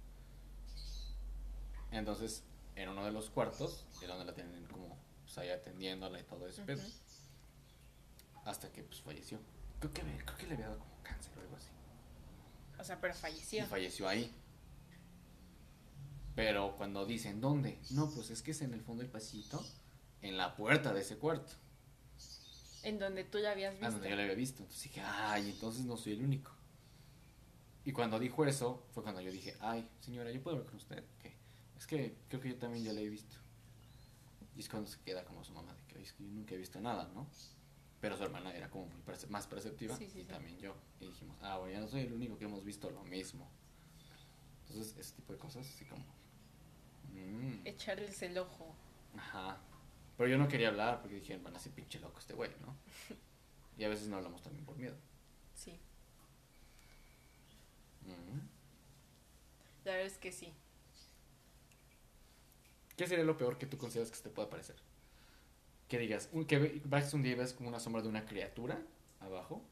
Entonces, 1.92 2.42
en 2.76 2.88
uno 2.88 3.04
de 3.04 3.12
los 3.12 3.30
cuartos, 3.30 3.86
de 4.00 4.06
donde 4.08 4.24
la 4.24 4.34
tienen 4.34 4.66
como, 4.66 4.98
pues 5.24 5.38
ahí 5.38 5.50
atendiéndola 5.50 6.20
y 6.20 6.24
todo 6.24 6.46
ese 6.48 6.62
pedo, 6.62 6.82
hasta 8.44 8.70
que 8.72 8.82
pues 8.82 9.00
falleció. 9.00 9.38
Creo 9.80 9.92
que, 9.92 10.02
creo 10.02 10.36
que 10.36 10.46
le 10.46 10.54
había 10.54 10.66
dado 10.68 10.80
como 10.80 11.02
cáncer 11.02 11.32
o 11.36 11.40
algo 11.40 11.56
así. 11.56 11.68
O 12.78 12.84
sea, 12.84 13.00
pero 13.00 13.14
Y 13.14 13.16
falleció. 13.16 13.66
falleció 13.66 14.08
ahí. 14.08 14.34
Pero 16.34 16.76
cuando 16.76 17.04
dicen, 17.06 17.40
¿dónde? 17.40 17.78
No, 17.90 18.10
pues 18.10 18.30
es 18.30 18.42
que 18.42 18.52
es 18.52 18.60
en 18.62 18.72
el 18.72 18.80
fondo 18.82 19.02
del 19.02 19.10
pasillito, 19.10 19.64
en 20.22 20.36
la 20.36 20.56
puerta 20.56 20.92
de 20.92 21.00
ese 21.00 21.16
cuarto. 21.16 21.52
En 22.84 22.98
donde 23.00 23.24
tú 23.24 23.38
ya 23.40 23.50
habías 23.52 23.74
Ah, 23.74 23.78
visto. 23.78 23.92
donde 23.92 24.10
yo 24.10 24.16
la 24.16 24.22
había 24.22 24.34
visto. 24.36 24.62
Entonces 24.62 24.84
dije, 24.84 25.00
ay, 25.04 25.50
entonces 25.50 25.84
no 25.84 25.96
soy 25.96 26.12
el 26.12 26.22
único. 26.22 26.52
Y 27.88 27.92
cuando 27.92 28.18
dijo 28.18 28.44
eso, 28.44 28.84
fue 28.92 29.02
cuando 29.02 29.22
yo 29.22 29.32
dije, 29.32 29.56
ay, 29.60 29.88
señora, 30.00 30.30
¿yo 30.30 30.42
puedo 30.42 30.58
hablar 30.58 30.70
con 30.70 30.76
usted? 30.78 31.02
¿Qué? 31.22 31.32
Es 31.74 31.86
que 31.86 32.18
creo 32.28 32.38
que 32.38 32.50
yo 32.50 32.56
también 32.58 32.84
ya 32.84 32.92
la 32.92 33.00
he 33.00 33.08
visto. 33.08 33.38
Y 34.54 34.60
es 34.60 34.68
cuando 34.68 34.90
se 34.90 35.00
queda 35.00 35.24
como 35.24 35.42
su 35.42 35.54
mamá, 35.54 35.72
de 35.74 35.82
que, 35.86 35.96
"Ay, 35.96 36.02
es 36.02 36.12
que 36.12 36.22
yo 36.22 36.28
nunca 36.30 36.54
he 36.54 36.58
visto 36.58 36.78
nada, 36.82 37.08
¿no? 37.14 37.26
Pero 37.98 38.14
su 38.18 38.24
hermana 38.24 38.54
era 38.54 38.68
como 38.68 38.88
muy 38.88 39.00
perce- 39.00 39.26
más 39.28 39.46
perceptiva 39.46 39.96
Sí, 39.96 40.04
sí, 40.10 40.18
y 40.18 40.22
sí. 40.24 40.28
también 40.28 40.58
yo. 40.58 40.74
Y 41.00 41.06
dijimos, 41.06 41.38
ah, 41.40 41.56
bueno, 41.56 41.72
ya 41.72 41.80
no 41.80 41.88
soy 41.88 42.02
el 42.02 42.12
único 42.12 42.36
que 42.36 42.44
hemos 42.44 42.62
visto 42.62 42.90
lo 42.90 43.02
mismo. 43.04 43.48
Entonces, 44.68 44.94
ese 44.98 45.14
tipo 45.14 45.32
de 45.32 45.38
cosas, 45.38 45.66
así 45.66 45.86
como... 45.86 46.04
mm, 47.14 47.66
Echarles 47.66 48.20
el 48.20 48.36
ojo. 48.36 48.74
Ajá. 49.16 49.62
Pero 50.18 50.28
yo 50.28 50.36
no 50.36 50.46
quería 50.46 50.68
hablar 50.68 51.00
porque 51.00 51.14
dije, 51.20 51.38
van 51.38 51.56
a 51.56 51.58
ser 51.58 51.72
pinche 51.72 51.98
loco 52.00 52.18
este 52.18 52.34
güey, 52.34 52.50
¿no? 52.60 52.76
Y 53.78 53.84
a 53.84 53.88
veces 53.88 54.08
no 54.08 54.16
hablamos 54.16 54.42
también 54.42 54.66
por 54.66 54.76
miedo. 54.76 54.96
Sí. 55.54 55.80
La 59.84 59.92
verdad 59.92 60.06
es 60.06 60.18
que 60.18 60.32
sí. 60.32 60.52
¿Qué 62.96 63.06
sería 63.06 63.24
lo 63.24 63.38
peor 63.38 63.58
que 63.58 63.66
tú 63.66 63.78
consideras 63.78 64.10
que 64.10 64.16
se 64.16 64.24
te 64.24 64.30
pueda 64.30 64.50
parecer? 64.50 64.76
Que 65.88 65.98
digas, 65.98 66.28
un, 66.32 66.44
que 66.44 66.82
vas 66.84 67.14
un 67.14 67.22
día 67.22 67.32
y 67.32 67.36
ves 67.36 67.52
como 67.52 67.68
una 67.68 67.80
sombra 67.80 68.02
de 68.02 68.08
una 68.08 68.26
criatura 68.26 68.82
abajo, 69.20 69.62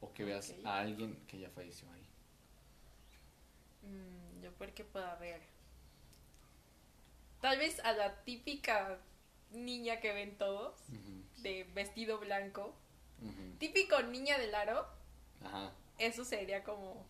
o 0.00 0.12
que 0.12 0.24
veas 0.24 0.54
a 0.64 0.80
alguien 0.80 1.16
que 1.28 1.38
ya 1.38 1.50
falleció 1.50 1.88
ahí. 1.92 2.06
Mm, 3.82 4.42
yo 4.42 4.52
por 4.54 4.72
qué 4.72 4.84
puedo 4.84 5.06
haber. 5.06 5.40
Tal 7.40 7.58
vez 7.58 7.78
a 7.80 7.92
la 7.92 8.24
típica 8.24 8.98
niña 9.52 10.00
que 10.00 10.12
ven 10.12 10.36
todos, 10.38 10.74
de 11.42 11.64
vestido 11.74 12.18
blanco. 12.18 12.74
Típico 13.58 14.02
niña 14.02 14.38
del 14.38 14.54
aro, 14.54 14.88
Ajá, 15.44 15.72
eso 15.98 16.24
sería 16.24 16.64
como 16.64 17.04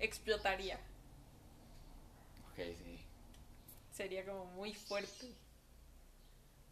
explotaría. 0.00 0.78
ok, 2.52 2.56
sí. 2.84 2.98
Sería 3.92 4.24
como 4.24 4.46
muy 4.46 4.74
fuerte. 4.74 5.32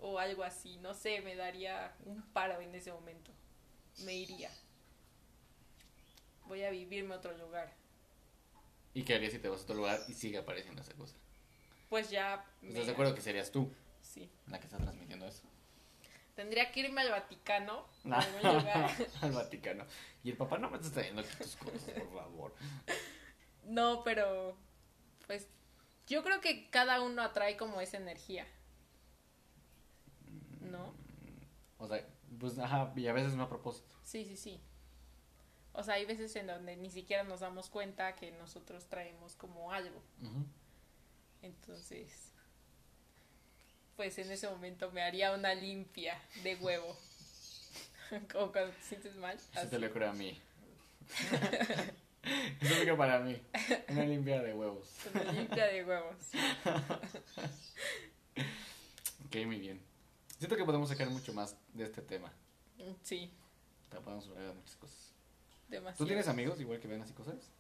O 0.00 0.18
algo 0.18 0.44
así, 0.44 0.76
no 0.78 0.94
sé, 0.94 1.20
me 1.22 1.34
daría 1.34 1.92
un 2.04 2.22
paro 2.32 2.60
en 2.60 2.74
ese 2.74 2.92
momento. 2.92 3.32
Me 4.04 4.14
iría. 4.14 4.50
Voy 6.46 6.62
a 6.62 6.70
vivirme 6.70 7.14
a 7.14 7.18
otro 7.18 7.36
lugar. 7.36 7.72
¿Y 8.94 9.02
qué 9.02 9.14
harías 9.16 9.32
si 9.32 9.38
te 9.38 9.48
vas 9.48 9.60
a 9.60 9.64
otro 9.64 9.74
lugar 9.76 10.00
y 10.08 10.14
sigue 10.14 10.38
apareciendo 10.38 10.82
esa 10.82 10.94
cosa? 10.94 11.16
Pues 11.90 12.10
ya... 12.10 12.44
me- 12.62 12.68
¿Estás 12.70 12.86
de 12.86 12.92
acuerdo 12.92 13.14
que 13.14 13.20
serías 13.20 13.50
tú 13.50 13.70
Sí. 14.02 14.30
la 14.46 14.58
que 14.58 14.66
está 14.66 14.78
transmitiendo 14.78 15.26
eso? 15.26 15.42
Tendría 16.36 16.70
que 16.70 16.80
irme 16.80 17.00
al 17.02 17.10
Vaticano. 17.10 17.84
a 18.10 18.20
algún 18.20 18.42
lugar. 18.60 18.90
Al 19.20 19.32
Vaticano. 19.32 19.84
Y 20.22 20.30
el 20.30 20.36
papá 20.36 20.56
no 20.58 20.70
me 20.70 20.76
está 20.78 20.92
trayendo 20.92 21.20
aquí 21.22 21.30
tus 21.36 21.56
cosas, 21.56 21.82
por 21.90 22.12
favor. 22.14 22.54
No, 23.64 24.02
pero 24.04 24.56
pues 25.26 25.46
yo 26.06 26.22
creo 26.22 26.40
que 26.40 26.70
cada 26.70 27.00
uno 27.02 27.22
atrae 27.22 27.56
como 27.56 27.80
esa 27.80 27.98
energía. 27.98 28.46
¿No? 30.60 30.94
O 31.78 31.86
sea, 31.86 32.04
pues, 32.38 32.58
ajá, 32.58 32.92
y 32.96 33.06
a 33.06 33.12
veces 33.12 33.34
no 33.34 33.44
a 33.44 33.48
propósito. 33.48 33.94
Sí, 34.02 34.24
sí, 34.24 34.36
sí. 34.36 34.60
O 35.72 35.82
sea, 35.82 35.94
hay 35.94 36.06
veces 36.06 36.34
en 36.36 36.48
donde 36.48 36.76
ni 36.76 36.90
siquiera 36.90 37.22
nos 37.22 37.40
damos 37.40 37.68
cuenta 37.70 38.16
que 38.16 38.32
nosotros 38.32 38.86
traemos 38.86 39.36
como 39.36 39.70
algo. 39.70 40.02
Entonces, 41.42 42.32
pues 43.96 44.18
en 44.18 44.30
ese 44.32 44.48
momento 44.48 44.90
me 44.90 45.02
haría 45.02 45.32
una 45.32 45.54
limpia 45.54 46.20
de 46.42 46.56
huevo. 46.56 46.96
como 48.32 48.50
cuando 48.50 48.72
te 48.72 48.82
sientes 48.82 49.14
mal. 49.16 49.38
Así. 49.54 49.68
te 49.68 49.78
lo 49.78 49.86
ocurre 49.86 50.08
a 50.08 50.12
mí. 50.12 50.40
Eso 52.60 52.74
aplica 52.74 52.96
para 52.96 53.20
mí. 53.20 53.40
Una 53.88 54.04
limpia 54.04 54.42
de 54.42 54.54
huevos. 54.54 54.88
Una 55.14 55.32
limpia 55.32 55.66
de 55.66 55.84
huevos. 55.84 56.16
Ok, 59.26 59.36
muy 59.46 59.58
bien. 59.60 59.80
Siento 60.38 60.56
que 60.56 60.64
podemos 60.64 60.88
sacar 60.88 61.08
mucho 61.10 61.32
más 61.32 61.56
de 61.74 61.84
este 61.84 62.02
tema. 62.02 62.32
Sí, 63.02 63.30
Te 63.90 64.00
podemos 64.00 64.26
hablar 64.28 64.48
de 64.48 64.54
muchas 64.54 64.76
cosas. 64.76 65.12
demasiado. 65.68 65.98
¿Tú 65.98 66.06
tienes 66.06 66.28
amigos 66.28 66.60
igual 66.60 66.78
que 66.80 66.86
ven 66.88 67.02
así 67.02 67.12
cosas? 67.12 67.50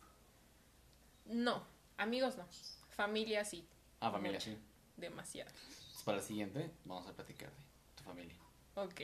No, 1.24 1.66
amigos 1.96 2.36
no. 2.36 2.46
Familia 2.90 3.44
sí. 3.44 3.66
Ah, 4.00 4.10
familia, 4.10 4.40
sí. 4.40 4.56
demasiado. 4.96 5.50
Entonces, 5.50 6.02
para 6.04 6.18
la 6.18 6.22
siguiente, 6.22 6.70
vamos 6.84 7.06
a 7.08 7.12
platicar 7.12 7.50
de 7.50 7.56
tu 7.96 8.04
familia. 8.04 8.34
Ok, 8.76 9.00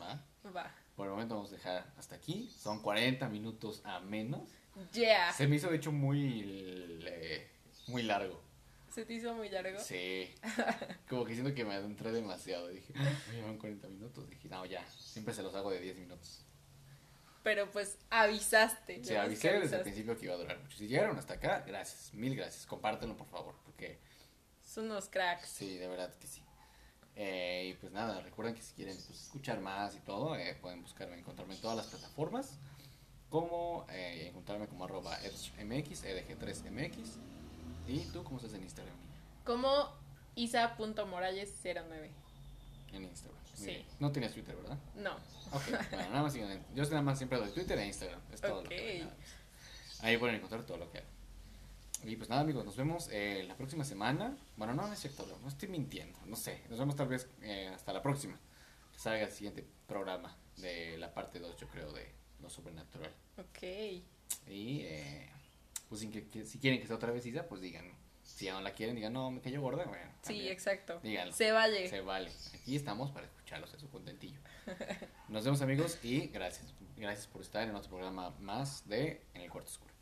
¿Va? 0.00 0.22
va. 0.54 0.74
Por 0.96 1.06
el 1.06 1.12
momento 1.12 1.34
vamos 1.34 1.50
a 1.52 1.56
dejar 1.56 1.92
hasta 1.96 2.14
aquí. 2.16 2.50
Son 2.56 2.80
40 2.80 3.28
minutos 3.28 3.80
a 3.84 4.00
menos. 4.00 4.48
Yeah. 4.92 5.32
Se 5.32 5.46
me 5.46 5.56
hizo 5.56 5.68
de 5.70 5.76
hecho 5.76 5.92
muy, 5.92 6.42
eh, 7.04 7.48
muy 7.88 8.02
largo. 8.02 8.42
¿Se 8.90 9.04
te 9.04 9.14
hizo 9.14 9.34
muy 9.34 9.48
largo? 9.48 9.80
Sí. 9.80 10.32
Como 11.08 11.24
que 11.24 11.34
siento 11.34 11.52
que 11.52 11.64
me 11.64 11.74
adentré 11.74 12.12
demasiado. 12.12 12.68
Dije, 12.68 12.92
"Ah, 12.96 13.12
me 13.28 13.34
llevan 13.34 13.58
40 13.58 13.88
minutos. 13.88 14.28
Dije, 14.30 14.48
no, 14.48 14.64
ya. 14.66 14.84
Siempre 14.90 15.34
se 15.34 15.42
los 15.42 15.54
hago 15.56 15.70
de 15.70 15.80
10 15.80 15.98
minutos. 15.98 16.44
Pero 17.42 17.68
pues 17.70 17.98
avisaste. 18.10 18.98
Ves 18.98 19.10
avisé 19.10 19.58
desde 19.60 19.76
el 19.76 19.82
principio 19.82 20.16
que 20.16 20.26
iba 20.26 20.34
a 20.34 20.38
durar 20.38 20.58
mucho. 20.60 20.78
Si 20.78 20.86
llegaron 20.86 21.18
hasta 21.18 21.34
acá, 21.34 21.64
gracias. 21.66 22.14
Mil 22.14 22.36
gracias. 22.36 22.66
Compártelo, 22.66 23.16
por 23.16 23.26
favor. 23.28 23.56
Porque 23.64 23.98
Son 24.64 24.84
unos 24.86 25.08
cracks. 25.08 25.48
sí, 25.48 25.76
de 25.76 25.88
verdad 25.88 26.14
que 26.14 26.26
sí. 26.28 26.40
Eh, 27.16 27.70
y 27.70 27.74
pues 27.74 27.92
nada, 27.92 28.20
recuerden 28.22 28.54
que 28.54 28.62
si 28.62 28.74
quieren 28.74 28.96
pues, 29.06 29.22
escuchar 29.22 29.60
más 29.60 29.94
y 29.94 30.00
todo, 30.00 30.36
eh, 30.36 30.56
pueden 30.60 30.82
buscarme, 30.82 31.18
encontrarme 31.18 31.54
en 31.54 31.60
todas 31.60 31.76
las 31.76 31.86
plataformas. 31.86 32.58
Como 33.30 33.86
eh, 33.90 34.28
encontrarme 34.28 34.66
como 34.68 34.84
arroba 34.84 35.16
edgemx, 35.22 36.04
edg3mx. 36.04 36.94
¿Y 37.88 38.00
tú 38.12 38.24
cómo 38.24 38.38
estás 38.38 38.54
en 38.54 38.62
Instagram? 38.62 38.94
Como 39.44 39.92
isa.morales09. 40.34 42.10
En 42.92 43.04
Instagram. 43.04 43.44
Sí. 43.54 43.84
No 44.00 44.10
tienes 44.10 44.32
Twitter, 44.32 44.56
¿verdad? 44.56 44.78
No. 44.96 45.14
Ok, 45.52 45.68
bueno, 45.90 46.10
nada 46.10 46.22
más 46.22 46.34
Yo 46.34 46.84
nada 46.84 47.02
más 47.02 47.18
siempre 47.18 47.38
doy 47.38 47.50
Twitter 47.50 47.78
e 47.78 47.86
Instagram. 47.86 48.20
Es 48.32 48.40
todo 48.40 48.62
lo 48.62 48.68
que 48.68 49.04
más. 49.04 50.04
Ahí 50.04 50.16
pueden 50.16 50.36
encontrar 50.36 50.64
todo 50.64 50.78
lo 50.78 50.90
que 50.90 50.98
hago. 50.98 51.13
Y 52.04 52.16
pues 52.16 52.28
nada, 52.28 52.42
amigos, 52.42 52.64
nos 52.64 52.76
vemos 52.76 53.08
eh, 53.12 53.44
la 53.48 53.56
próxima 53.56 53.84
semana. 53.84 54.36
Bueno, 54.56 54.74
no, 54.74 54.86
no 54.86 54.92
es 54.92 54.98
cierto, 55.00 55.26
no 55.42 55.48
estoy 55.48 55.68
mintiendo, 55.68 56.18
no 56.26 56.36
sé. 56.36 56.62
Nos 56.68 56.78
vemos 56.78 56.96
tal 56.96 57.08
vez 57.08 57.28
eh, 57.42 57.70
hasta 57.74 57.92
la 57.92 58.02
próxima. 58.02 58.38
Que 58.92 58.98
salga 58.98 59.24
el 59.24 59.30
siguiente 59.32 59.64
programa 59.86 60.36
de 60.58 60.96
la 60.98 61.12
parte 61.14 61.38
2, 61.40 61.56
yo 61.56 61.68
creo, 61.68 61.92
de 61.92 62.10
lo 62.40 62.50
sobrenatural. 62.50 63.12
Ok. 63.38 63.62
Y 64.48 64.84
pues 64.84 65.30
pues 65.88 66.00
sin 66.00 66.10
que, 66.10 66.28
que- 66.28 66.44
si 66.46 66.58
quieren 66.58 66.80
que 66.80 66.86
sea 66.86 66.96
otra 66.96 67.10
vez 67.12 67.24
Isa, 67.26 67.46
pues 67.48 67.60
digan. 67.60 67.90
Si 68.22 68.48
no 68.48 68.60
la 68.62 68.72
quieren, 68.72 68.96
digan, 68.96 69.12
no, 69.12 69.30
me 69.30 69.40
cayó 69.42 69.60
gorda, 69.60 69.84
bueno. 69.84 70.10
Sí, 70.22 70.48
exacto. 70.48 70.98
Díganlo. 71.02 71.34
Se 71.34 71.52
vale. 71.52 71.88
Se 71.90 72.00
vale. 72.00 72.30
Aquí 72.54 72.74
estamos 72.74 73.10
para 73.10 73.26
escucharlos 73.26 73.72
en 73.74 73.80
su 73.80 73.90
contentillo. 73.90 74.40
Nos 75.28 75.44
vemos 75.44 75.60
amigos 75.60 75.98
y 76.02 76.28
gracias. 76.28 76.72
Gracias 76.96 77.26
por 77.26 77.42
estar 77.42 77.68
en 77.68 77.74
otro 77.74 77.90
programa 77.90 78.30
más 78.40 78.88
de 78.88 79.22
En 79.34 79.42
el 79.42 79.50
Cuarto 79.50 79.70
Oscuro. 79.70 79.92